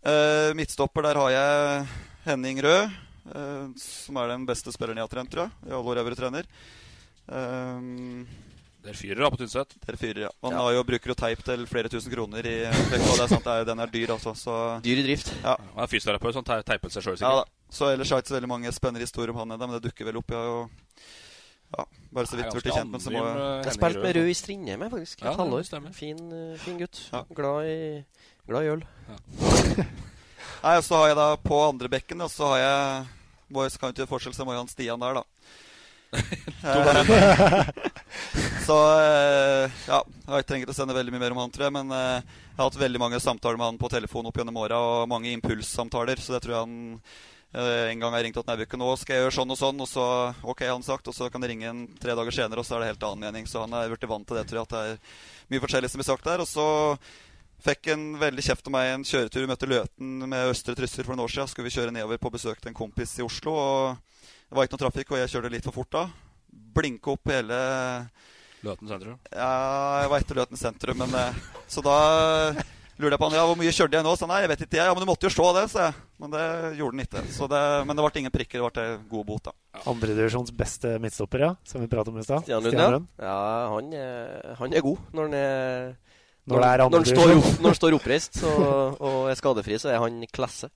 [0.00, 1.86] Eh, midtstopper, der har jeg
[2.24, 2.92] Henning Rød,
[3.34, 5.52] uh, som er den beste spilleren jeg har trent, tror jeg.
[5.68, 6.46] I alle år jeg har vært trener.
[7.30, 8.26] Um,
[8.80, 9.74] Dere fyrer da på Tynset?
[9.84, 10.30] Dere fyrer, ja.
[10.42, 10.62] Man Ja.
[10.64, 13.64] har jo, bruker jo teip til flere tusen kroner i Det er sant, det er,
[13.68, 14.32] den er dyr, altså.
[14.34, 15.34] Så, Dyr i drift.
[15.44, 15.56] ja.
[15.74, 17.44] Han er fysioterapeut, så han te- teipet seg sjøl, Ja da.
[17.70, 19.84] Så ellers har jeg ikke så veldig mange spennende historier om han ennå, men det
[19.92, 20.32] dukker vel opp.
[20.32, 20.70] Jeg har jo
[21.78, 24.16] ja, bare så vidt blitt kjent, men så må jeg har Jeg spilte med Rød.
[24.24, 25.20] Rød i Strindheim, faktisk.
[25.20, 25.92] Ja, Et det halvår.
[25.94, 27.10] Fin, eh, fin gutt.
[27.12, 27.22] Ja.
[27.36, 28.04] Glad, i,
[28.50, 28.82] glad i øl.
[30.64, 33.08] Nei, og så har jeg da på andre bekken, og så har jeg
[33.50, 35.24] Boys County forskjell, så må jeg ha en Stian der, da.
[38.66, 39.98] Så eh, ja,
[40.36, 41.74] jeg trenger ikke å sende veldig mye mer om han, tror jeg.
[41.74, 44.78] Men eh, jeg har hatt veldig mange samtaler med han på telefon opp gjennom åra,
[44.78, 46.22] og mange impulssamtaler.
[46.22, 46.76] Så det tror jeg han
[47.54, 48.82] eh, en gang har ringt til Naubukken.
[48.82, 50.06] Nå skal jeg gjøre sånn og sånn, og så
[50.54, 51.10] ok, han sagt.
[51.10, 53.26] Og så kan jeg ringe en tre dager senere, og så er det helt annen
[53.26, 53.50] mening.
[53.50, 54.68] Så han er blitt vant til det, tror jeg.
[54.68, 56.44] At det er mye forskjellig som blir sagt der.
[56.44, 56.68] Og så
[57.60, 59.44] Fikk en veldig kjeft av meg en kjøretur.
[59.50, 61.50] Møtte Løten med Østre Trysil for noen år siden.
[61.50, 63.52] Skulle vi kjøre nedover på besøk til en kompis i Oslo.
[63.52, 66.06] og Det var ikke noe trafikk, og jeg kjørte litt for fort da.
[66.50, 67.60] Blinke opp hele
[68.64, 69.20] Løten sentrum.
[69.32, 69.52] Ja,
[70.02, 71.38] jeg var etter Løten sentrum, men eh,
[71.68, 71.96] Så da
[73.00, 74.16] lurte jeg på han, ja, hvor mye kjørte jeg nå.
[74.16, 74.88] Så nei, jeg vet ikke jeg.
[74.88, 76.02] Ja, men du måtte jo se det, sa jeg.
[76.20, 76.44] Men det
[76.80, 77.24] gjorde han ikke.
[77.36, 78.64] Så det, men det ble ingen prikker.
[78.64, 79.82] Det ble god bot, da.
[79.88, 81.54] Andredivisjons beste midtstopper, ja.
[81.68, 82.44] Som vi pratet om i stad.
[82.44, 83.28] Stian Lund, ja.
[83.28, 83.40] ja
[83.72, 85.90] han, er, han er god når han er
[86.48, 88.52] Når er når han står, opp, når han står oppreist så,
[88.96, 90.70] og er skadefri, så er han klasse.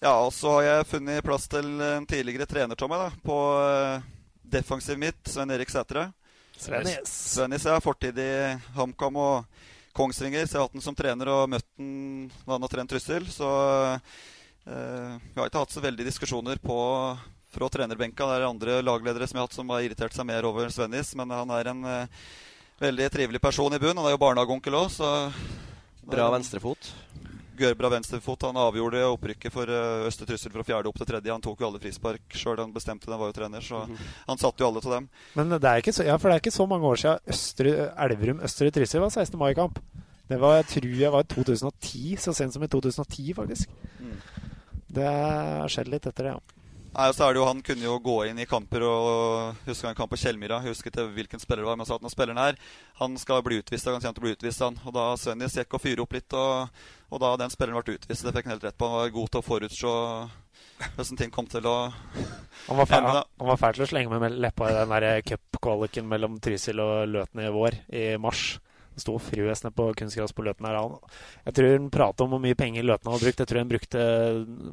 [0.00, 4.06] Ja, og så har jeg funnet plass til en tidligere trener, Tommy, da, på uh,
[4.48, 6.08] defensiv midt, Sven Erik Sætre.
[6.60, 7.12] Svennis.
[7.34, 7.76] Svennis, ja.
[7.84, 8.32] Fortid i
[8.76, 10.46] HamKam og Kongsvinger.
[10.46, 13.28] Så jeg har hatt den som trener og møtt den da han har trent Trussel.
[13.32, 13.48] Så
[14.68, 16.78] eh, vi har ikke hatt så veldig diskusjoner på
[17.50, 18.28] fra trenerbenka.
[18.28, 21.14] Det er andre lagledere som jeg har hatt som har irritert seg mer over Svennis,
[21.18, 22.26] men han er en uh,
[22.80, 23.96] veldig trivelig person i bunn.
[24.00, 25.10] Han er jo barnehageonkel òg, så
[26.10, 26.88] Bra venstrefot.
[27.60, 28.42] Gørbra venstrefot.
[28.48, 31.30] Han avgjorde opprykket for uh, Østre Trussel fra fjerde opp til tredje.
[31.30, 33.98] Han tok jo alle frispark sjøl, han bestemte det, han var jo trener, så Mhm.
[34.30, 35.08] han satte jo alle til dem.
[35.36, 37.74] Men det er ikke så, ja, for det er ikke så mange år siden Østre,
[38.06, 39.38] Elverum Østre Trussel var 16.
[39.38, 39.78] mai-kamp.
[40.30, 43.68] Det var, jeg tror jeg var i 2010, så sent som i 2010, faktisk.
[44.00, 44.16] Mm.
[44.90, 46.40] Det har skjedd litt etter det, ja.
[46.90, 49.90] Nei, og så er det jo Han kunne jo gå inn i kamper og husker
[49.90, 50.60] en kamp på Kjellmyra.
[50.66, 52.58] Ikke hvilken spiller det var, men sa at når spilleren her
[52.98, 54.64] Han skal bli utvist, han kommer til å bli utvist.
[54.66, 54.78] Han.
[54.84, 58.26] Og da Svennis gikk og fyre opp litt, og, og da den spilleren ble utvist.
[58.26, 58.90] Det fikk han helt rett på.
[58.90, 59.96] Han var god til å forutse
[60.80, 64.20] hvordan ting kom til å Han var, fæl, ja, han, var fæl til å slenge
[64.20, 68.58] med leppa i den cupkvaliken mellom Trysil og Løten i vår, i mars.
[69.02, 70.78] Sto og frøs ned på kunstgras på Løten her.
[71.46, 73.42] Jeg tror han pratet om hvor mye penger Løten hadde brukt.
[73.42, 74.04] Jeg tror han brukte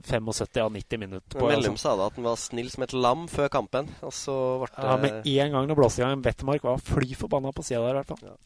[0.07, 1.83] 75 av 90 minutter på Mellum altså.
[1.83, 4.87] sa da at han var snill som et lam før kampen, og så ble det
[4.87, 7.95] Ja, Med en gang det blåste i gang, Bettemark var fly forbanna på sida der,
[7.95, 8.37] i hvert fall.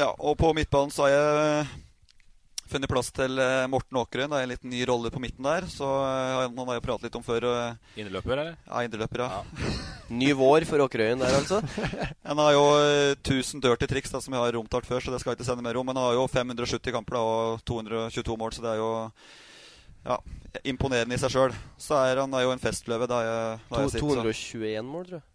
[0.00, 1.66] Ja, og på midtbanen så har jeg
[2.70, 4.32] funnet plass til eh, Morten Åkerøen.
[4.36, 5.66] Er en liten ny rolle på midten der.
[5.70, 7.46] Så eh, han har jo pratet litt om før.
[7.50, 8.56] og- Indreløper, eller?
[8.68, 9.42] Ja, indreløper, ja.
[10.20, 11.60] Ny vår for Åkerøyen der, altså?
[12.30, 15.20] Han har jo eh, 1000 dirty triks da, som jeg har romtalt før, så det
[15.22, 15.86] skal jeg ikke sende mer om.
[15.86, 18.90] Men han har jo 570 kamper da, og 222 mål, så det er jo
[20.06, 20.16] ja,
[20.66, 21.54] imponerende i seg sjøl.
[21.78, 23.06] Så er han er jo en festløve.
[23.10, 25.26] Da jeg, da jeg To- sitter, 221 mål, tror jeg.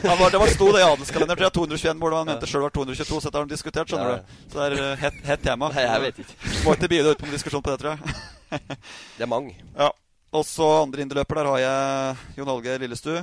[0.03, 1.53] Men var, det var sto det i adelskalenderen, tror jeg.
[1.57, 4.17] 221 mål, og han mente sjøl var 222, så dette har de diskutert, skjønner Ja.
[4.17, 4.51] du.
[4.51, 5.69] Så det er eh, hett, het tema.
[5.73, 6.35] Nei, jeg vet ikke.
[6.67, 8.77] Må ikke bidra ut på en diskusjon på det, tror jeg.
[9.17, 9.55] Det er mange.
[9.83, 9.89] Ja.
[10.37, 13.13] Og så andre indreløper, der har jeg Jon Algeir Lillestu.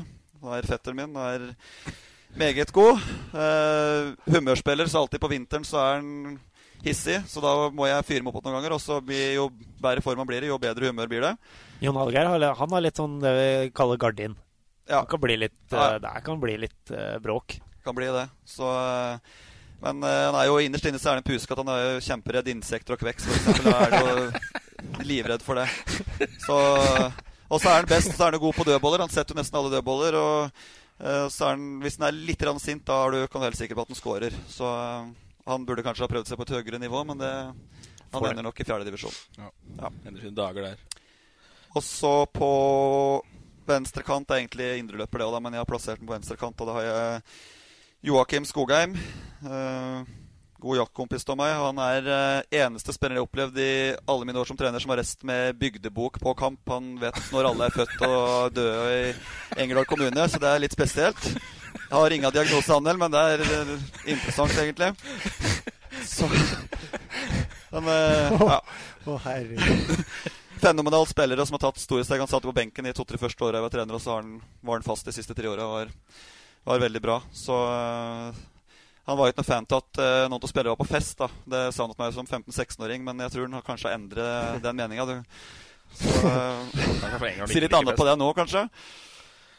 [0.43, 1.15] Han er fetteren min.
[1.15, 1.93] Han er
[2.35, 2.99] meget god.
[3.31, 6.41] Uh, humørspiller, så alltid på vinteren så er han
[6.85, 7.19] hissig.
[7.31, 8.77] Så da må jeg fyre meg opp noen ganger.
[8.77, 9.01] Og så
[9.35, 9.49] jo
[9.83, 11.35] bedre form han blir i, jo bedre humør blir det.
[11.85, 14.37] Jon Hallgeir han har litt sånn det vi kaller gardin.
[14.89, 15.01] Ja.
[15.03, 15.95] Han kan bli litt, Ja.
[15.95, 17.59] eh, det kan bli litt uh, bråk.
[17.85, 18.29] Kan bli det.
[18.49, 19.19] Så eh,
[19.85, 21.61] Men uh, han er jo innerst inne så er han en pusekatt.
[21.65, 23.73] Han er jo kjemperedd insekter og kveks, for eksempel.
[23.73, 25.69] Da er han jo livredd for det.
[26.45, 26.57] Så
[27.49, 28.13] Og så er han best.
[28.17, 29.05] Så er han god på dødboller.
[29.05, 30.17] Han setter jo nesten alle dødboller.
[30.21, 30.49] Og
[31.01, 33.49] uh, så er han, hvis han er litt rann sint, da er du, kan du
[33.49, 34.37] helt sikker på at han scorer.
[34.53, 35.13] Så eh,
[35.45, 37.33] han burde kanskje ha prøvd seg på et høyere nivå, men det,
[38.15, 38.31] han det.
[38.33, 39.17] ender nok i fjerdedivisjon.
[39.39, 39.51] Ja.
[39.79, 39.93] Ja.
[40.07, 41.05] Ender sine dager der.
[41.75, 42.51] Og så på
[43.67, 46.61] venstre kant er egentlig indreløper, det òg, men jeg har plassert den på venstre kant.
[46.61, 47.23] Og da har jeg
[48.05, 48.95] Joakim Skogheim.
[49.45, 50.05] Uh,
[50.65, 51.55] god jaktkompis av meg.
[51.61, 53.75] Han er uh, eneste spiller jeg har opplevd i
[54.13, 56.63] alle mine år som trener som har rest med bygdebok på kamp.
[56.73, 59.13] Han vet når alle er født og døde i
[59.65, 61.33] Engerdal kommune, så det er litt spesielt.
[61.95, 63.69] Jeg har ringa diagnosehandel, men det er eh,
[64.11, 64.89] interessant, egentlig.
[66.03, 66.27] Så
[67.71, 68.57] Men eh, ja.
[69.07, 70.01] Å, herregud.
[70.59, 72.19] Fenomenal spillere som har tatt store steg.
[72.19, 74.35] Han satt på benken i to-tre første åra jeg var trener, og så han,
[74.67, 75.69] var han fast de siste tre åra.
[75.71, 75.95] Var,
[76.67, 77.21] var veldig bra.
[77.31, 78.43] Så øh,
[79.07, 81.23] han var ikke noe fan til at uh, noen av spillere var på fest.
[81.23, 84.01] da Det sa han til meg som 15-16-åring, men jeg tror han har kanskje har
[84.01, 85.21] endret den meninga.
[85.95, 88.67] Så øh, Si litt annet på det nå, kanskje.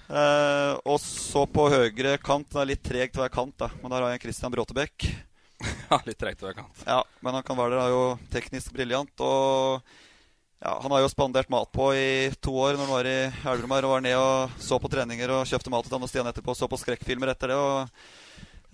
[0.05, 2.49] Eh, og så på høyre kant.
[2.51, 5.09] Det er litt tregt hver kant, da men der har jeg Christian Bråtebekk.
[5.85, 6.81] Ja, litt tregt hver kant.
[6.83, 7.79] Ja, men han kan være der.
[7.79, 9.13] Han er jo teknisk briljant.
[9.23, 9.85] Og
[10.59, 13.15] ja, han har jo spandert mat på i to år når han var i
[13.53, 16.11] Elverum her og var ned og så på treninger og kjøpte mat til han og
[16.11, 17.59] Stian etterpå og så på skrekkfilmer etter det.
[17.61, 18.11] og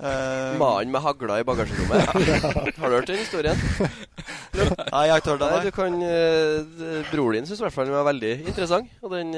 [0.02, 2.08] Uh, Mannen med hagla i bagasjerommet.
[2.82, 3.60] Har du hørt den historien?
[4.58, 7.76] Nei, jeg har ikke hørt den, Nei, du kan, eh, Bror din syns i hvert
[7.76, 8.90] fall den var veldig interessant.
[9.06, 9.36] Og den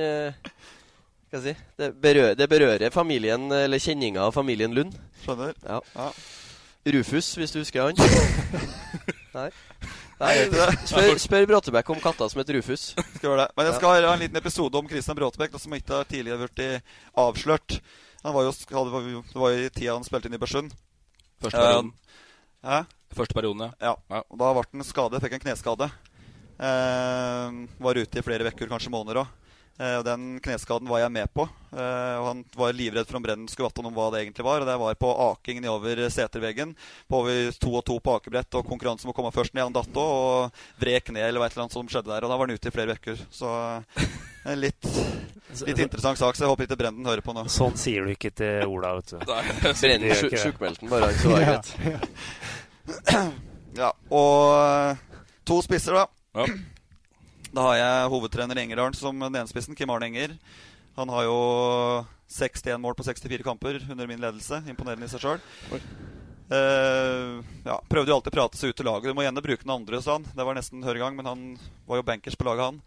[1.33, 4.93] Skal jeg si det berører, det berører familien, eller kjenninga av familien Lund.
[5.23, 5.55] Skjønner.
[5.65, 5.79] Ja.
[5.95, 6.11] Ja.
[6.93, 7.97] Rufus, hvis du husker han.
[9.39, 9.47] Nei.
[10.19, 10.29] Nei,
[10.85, 12.85] spør, spør Bråtebekk om katta som heter Rufus.
[13.15, 13.49] Skal gjøre det.
[13.57, 16.93] Men jeg skal ha en liten episode om Christian Bråtebekk, som ikke har tidligere blitt
[17.25, 17.79] avslørt.
[18.21, 18.55] Han var jo,
[19.33, 20.77] det var i tida han spilte inn i Bersund.
[21.41, 21.93] Første perioden.
[22.61, 22.91] Eh?
[23.17, 23.97] Første perioden, ja.
[24.05, 24.21] Ja.
[24.21, 25.89] Og da ble han skade, fikk en kneskade.
[26.61, 29.39] Eh, var ute i flere uker, kanskje måneder òg.
[29.81, 31.47] Eh, og den kneskaden var jeg med på.
[31.73, 34.61] Eh, og han var livredd for om Brennen skulle vatte om hva det egentlig var.
[34.61, 36.75] Og det var på aking nedover seterveggen.
[37.09, 39.65] På over to og to på akebrett, og konkurransen må komme først ned.
[39.65, 42.27] Han datt òg og vrek ned, eller hva et eller annet som skjedde der.
[42.27, 43.23] Og da var han ute i flere uker.
[43.33, 44.05] Så eh,
[44.53, 44.91] en litt,
[45.63, 47.47] litt interessant sak, så jeg håper ikke Brennen hører på nå.
[47.51, 49.17] Sånn sier du ikke til Ola, vet du.
[50.27, 50.43] Ikke det.
[50.43, 51.73] sjukmeldte bare, så det greit.
[53.79, 53.89] Ja,
[54.21, 55.09] og
[55.47, 56.45] To spisser, da.
[57.53, 60.31] Da har jeg hovedtrener i Engerdalen som den ene spissen, Kim Arne Enger.
[60.97, 61.37] Han har jo
[62.33, 64.57] 61 mål på 64 kamper under min ledelse.
[64.71, 65.43] Imponerende i seg sjøl.
[66.49, 69.13] Uh, ja, prøvde jo alltid å prate seg ut til laget.
[69.13, 70.25] Du må gjerne bruke den andre, sa han.
[70.33, 71.45] Det var nesten hver gang, men han
[71.85, 72.81] var jo bankers på laget, han.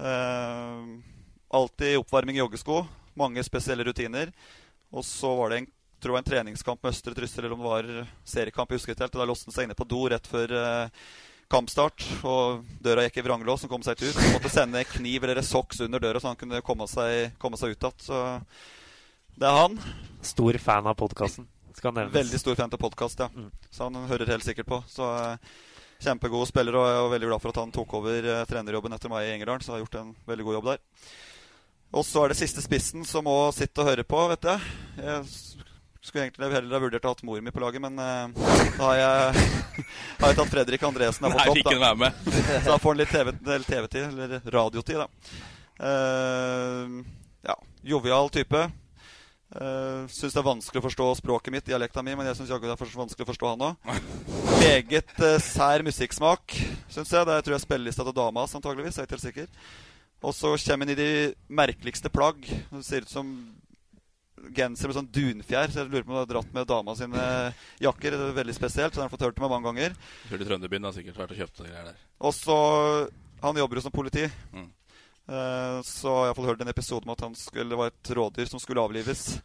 [0.00, 1.28] Uh,
[1.60, 2.86] alltid oppvarming i joggesko.
[3.20, 4.32] Mange spesielle rutiner.
[4.88, 7.74] Og så var det en, tror jeg, en treningskamp med Østre Trysil, eller om det
[7.76, 7.94] var
[8.24, 8.72] seriekamp.
[8.72, 11.08] jeg husker ikke helt, Da låste han seg inne på do rett før uh,
[11.52, 12.04] kampstart.
[12.28, 14.18] Og døra gikk i vranglås, som kom seg ikke ut.
[14.18, 17.74] Så måtte sende kniv eller socks under døra, så han kunne komme seg, komme seg
[17.74, 18.04] ut igjen.
[18.08, 18.24] Så
[19.38, 19.78] det er han.
[20.26, 21.48] Stor fan av podkasten.
[21.78, 23.28] Veldig stor fan av podkast, ja.
[23.34, 23.50] Mm.
[23.70, 24.80] Så han hører helt sikkert på.
[24.90, 25.36] Så uh,
[26.02, 29.12] Kjempegod spiller, og jeg er veldig glad for at han tok over uh, trenerjobben etter
[29.12, 29.62] meg i Engerdalen.
[29.62, 30.82] Så har gjort en veldig god jobb der.
[31.98, 34.72] Og så er det siste spissen som må sitte og høre på, vet jeg.
[35.00, 35.22] Jeg
[36.08, 38.48] skulle egentlig heller ha vurdert å ha mor mi på laget, men uh,
[38.78, 39.44] da har jeg,
[40.22, 41.54] har jeg tatt Fredrik Andresen her på topp.
[41.54, 42.26] Nei, ikke være med.
[42.64, 45.08] så da får han litt TV-tid, TV eller radiotid, da.
[45.78, 47.00] Uh,
[47.46, 47.58] ja,
[47.94, 48.66] jovial type.
[49.48, 52.58] Uh, syns det er vanskelig å forstå språket mitt, dialekta mi, men jeg syns det
[52.68, 53.92] er vanskelig å forstå han òg.
[54.64, 56.58] Meget uh, sær musikksmak,
[56.92, 57.24] syns jeg.
[57.24, 58.98] Det er, tror jeg spillelista til dama hans, antageligvis.
[58.98, 59.70] Jeg er ikke helt sikker.
[60.18, 61.10] Og så kommer han i de
[61.48, 62.42] merkeligste plagg.
[62.44, 63.32] Det ser ut som
[64.56, 65.72] genser med sånn dunfjær.
[65.72, 67.28] Så jeg lurer på om han har dratt med dama sine
[67.84, 68.16] jakker.
[68.16, 68.94] Det er veldig spesielt.
[68.94, 69.96] Så den har fått hørt til meg mange ganger.
[70.30, 72.02] Kjørt i Trønderbyen har sikkert vært og kjøpt greier der.
[72.18, 72.58] Og så
[73.38, 74.24] Han jobber jo som politi.
[74.50, 74.66] Mm.
[75.28, 78.10] Uh, så jeg har fått hørt en episode om at han skulle, det var et
[78.16, 79.38] rådyr som skulle avlives.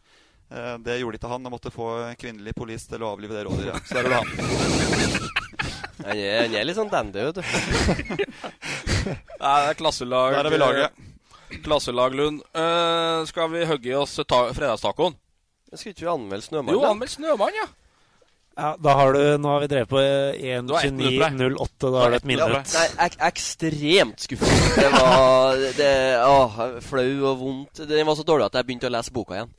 [0.50, 1.44] Uh, det gjorde ikke han.
[1.46, 3.84] Han måtte få en kvinnelig polis til å avlive det rådyret.
[3.86, 4.28] Så der var det han.
[6.04, 7.42] Han er, han er litt sånn dandy, vet du.
[9.44, 10.34] Nei, det er klasselag.
[10.34, 11.04] Der er vi laget.
[11.64, 12.42] Klasselag Lund.
[12.56, 15.16] Uh, skal vi hugge i oss fredagstacoen?
[15.74, 16.76] Skal ikke vi anmelde Snømann?
[16.76, 17.66] Jo, anmeld Snømann, ja.
[18.54, 21.90] Ja, da har du, Nå har vi drevet på 1.29,08.
[21.90, 22.74] Da har du et minutt.
[22.76, 24.68] Nei, ek ekstremt skuffet.
[24.78, 25.92] Det var det,
[26.22, 26.38] å,
[26.86, 27.82] flau og vondt.
[27.90, 29.50] Den var så dårlig at jeg begynte å lese boka igjen.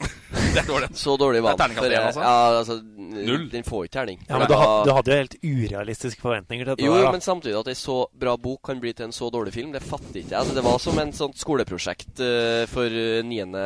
[0.56, 0.90] Det er dårlig.
[0.98, 1.78] Så dårlig var den.
[1.78, 2.22] Altså.
[2.24, 2.80] Ja, altså,
[3.16, 3.46] Null.
[3.52, 4.22] Den får ikke terning.
[4.28, 6.88] Ja, men du, had, du, hadde jo helt urealistiske forventninger til dette.
[6.88, 9.54] Jo, der, men samtidig at ei så bra bok kan bli til en så dårlig
[9.56, 10.40] film, det fatter ikke jeg.
[10.42, 13.66] Altså, det var som en sånt skoleprosjekt uh, for niende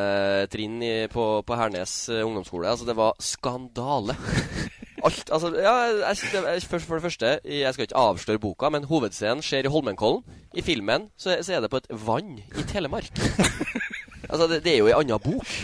[0.53, 2.69] trinn i, på, på Hernes uh, ungdomsskole.
[2.69, 4.17] Altså, det var skandale.
[5.07, 8.87] Alt, altså, ja, jeg, jeg, for, for, det første, jeg skal ikke avsløre boka, men
[8.89, 10.25] hovedscenen skjer i Holmenkollen.
[10.57, 13.07] I filmen så, så, er det på et vann i Telemark.
[14.29, 15.53] altså, det, det, er jo ei anna bok.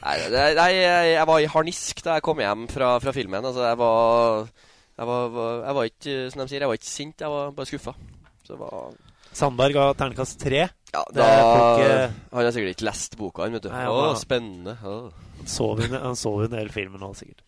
[0.00, 0.14] Nei,
[0.56, 3.44] nei, jeg var i harnisk da jeg kom hjem fra, fra filmen.
[3.44, 4.46] Altså, jeg var,
[4.96, 5.34] jeg var,
[5.66, 7.92] jeg var ikke, som de sier, jeg var ikke sint, jeg var bare skuffa.
[8.46, 8.94] Så det var
[9.36, 10.62] Sandberg ga terningkast tre.
[10.90, 11.82] Ja, da, har
[12.32, 13.70] Han har sikkert ikke lest boka, vet du.
[13.70, 14.74] Nei, Å, spennende.
[14.82, 14.96] Å.
[15.44, 17.44] Han sov en del filmen nå, sikkert.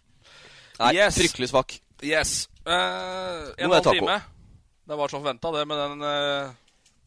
[0.79, 1.19] Nei, yes.
[1.19, 1.75] fryktelig svak.
[2.03, 2.47] Yes.
[2.67, 4.21] Uh, en halv time.
[4.87, 6.55] Det var som forventa, det, med den uh,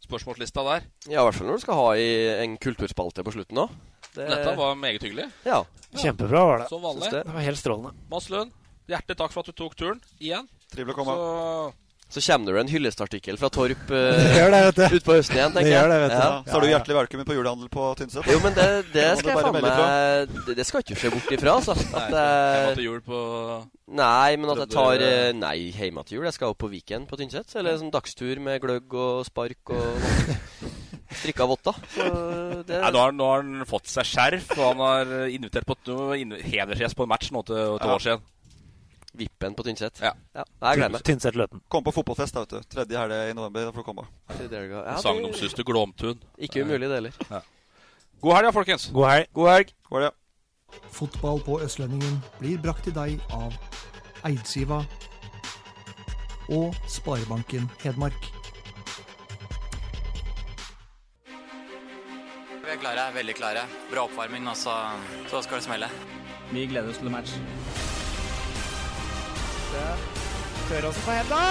[0.06, 0.86] spørsmålslista der.
[1.10, 2.10] Ja, i hvert fall når du skal ha i
[2.45, 3.73] en kulturspalte på slutten òg.
[4.15, 4.27] Det...
[4.30, 5.27] Dette var meget hyggelig.
[5.44, 5.64] Ja.
[5.95, 6.69] Kjempebra var det.
[6.72, 7.10] Som vanlig.
[7.11, 7.91] Det var helt strålende.
[8.11, 8.53] Mads Lund,
[8.91, 10.48] hjertelig takk for at du tok turen igjen.
[10.72, 11.18] Trivelig å komme.
[11.18, 15.90] Så så kommer det en hyllestartikkel fra Torp uh, utpå høsten igjen, tenker jeg.
[15.90, 16.27] Det, vet ja.
[16.45, 18.30] Så er du hjertelig velkommen på julehandel på Tynset.
[18.30, 21.56] Jo, men det, det skal jeg faen meg det, det, skal ikke se bort ifra,
[21.57, 21.76] altså.
[21.98, 23.23] At, hjemme til jul på
[23.98, 26.27] Nei, men at jeg tar eh, Nei, hjemme til jul.
[26.30, 27.57] Jeg skal opp på Viken på Tynset.
[27.57, 29.99] Eller sånn dagstur med gløgg og spark og
[31.22, 31.82] strikka votter.
[31.95, 32.80] Det...
[32.82, 35.77] Nei, nå, har, nå har han fått seg skjerf, og han har invitert på
[36.14, 37.98] hedersgjest på en match nå til, til ja.
[37.98, 38.26] år siden.
[39.18, 40.02] Vippen på Tynset.
[40.04, 40.12] Ja.
[40.36, 41.06] ja jeg gleder meg.
[41.08, 41.64] Tynset Løten.
[41.72, 42.70] Kom på fotballfest, da, vet du.
[42.76, 43.70] Tredje helg i november.
[43.70, 44.08] Da får du komme.
[44.36, 46.22] Ja, Sagnomsuste Glåmtun.
[46.38, 47.18] Ikke umulig, det heller.
[47.30, 47.42] Ja.
[48.22, 48.90] God helg, ja, folkens.
[48.94, 49.28] God helg.
[49.34, 49.74] God helg.
[49.90, 50.22] God helg.
[50.92, 53.54] Fotball på Østlendingen blir brakt til deg av
[54.26, 54.82] Eidsiva
[56.50, 58.32] og Sparebanken Hedmark.
[62.66, 63.68] Vi er klare, veldig klare.
[63.92, 64.74] Bra oppvarming, og så,
[65.30, 65.92] så skal det smelle.
[66.52, 67.38] Vi gleder oss til match
[69.76, 69.97] siste.
[70.69, 71.41] Tøråsen på henda.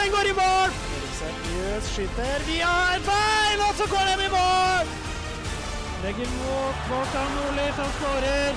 [0.00, 0.70] Den går i mål!
[1.18, 4.86] Seriøs skyter via et bein, og så går den i mål!
[6.04, 8.56] Legger mot Kvartan Nordli, som skårer.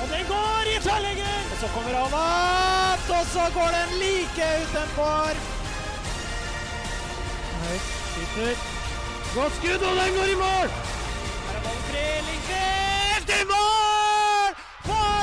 [0.00, 1.42] Og den går i tverrlegger!
[1.52, 5.42] Og så kommer han opp, og så går den like utenfor.
[7.64, 8.56] Høyt, skyter.
[9.34, 10.72] Godt skudd, og den går i mål!
[11.48, 12.08] Her er ballen fri.
[12.30, 14.03] Lingfeld i mål!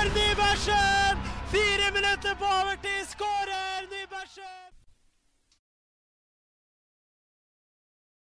[0.10, 1.16] Nybergsen!
[1.52, 4.81] Fire minutter på overtid, skårer Nybergsen!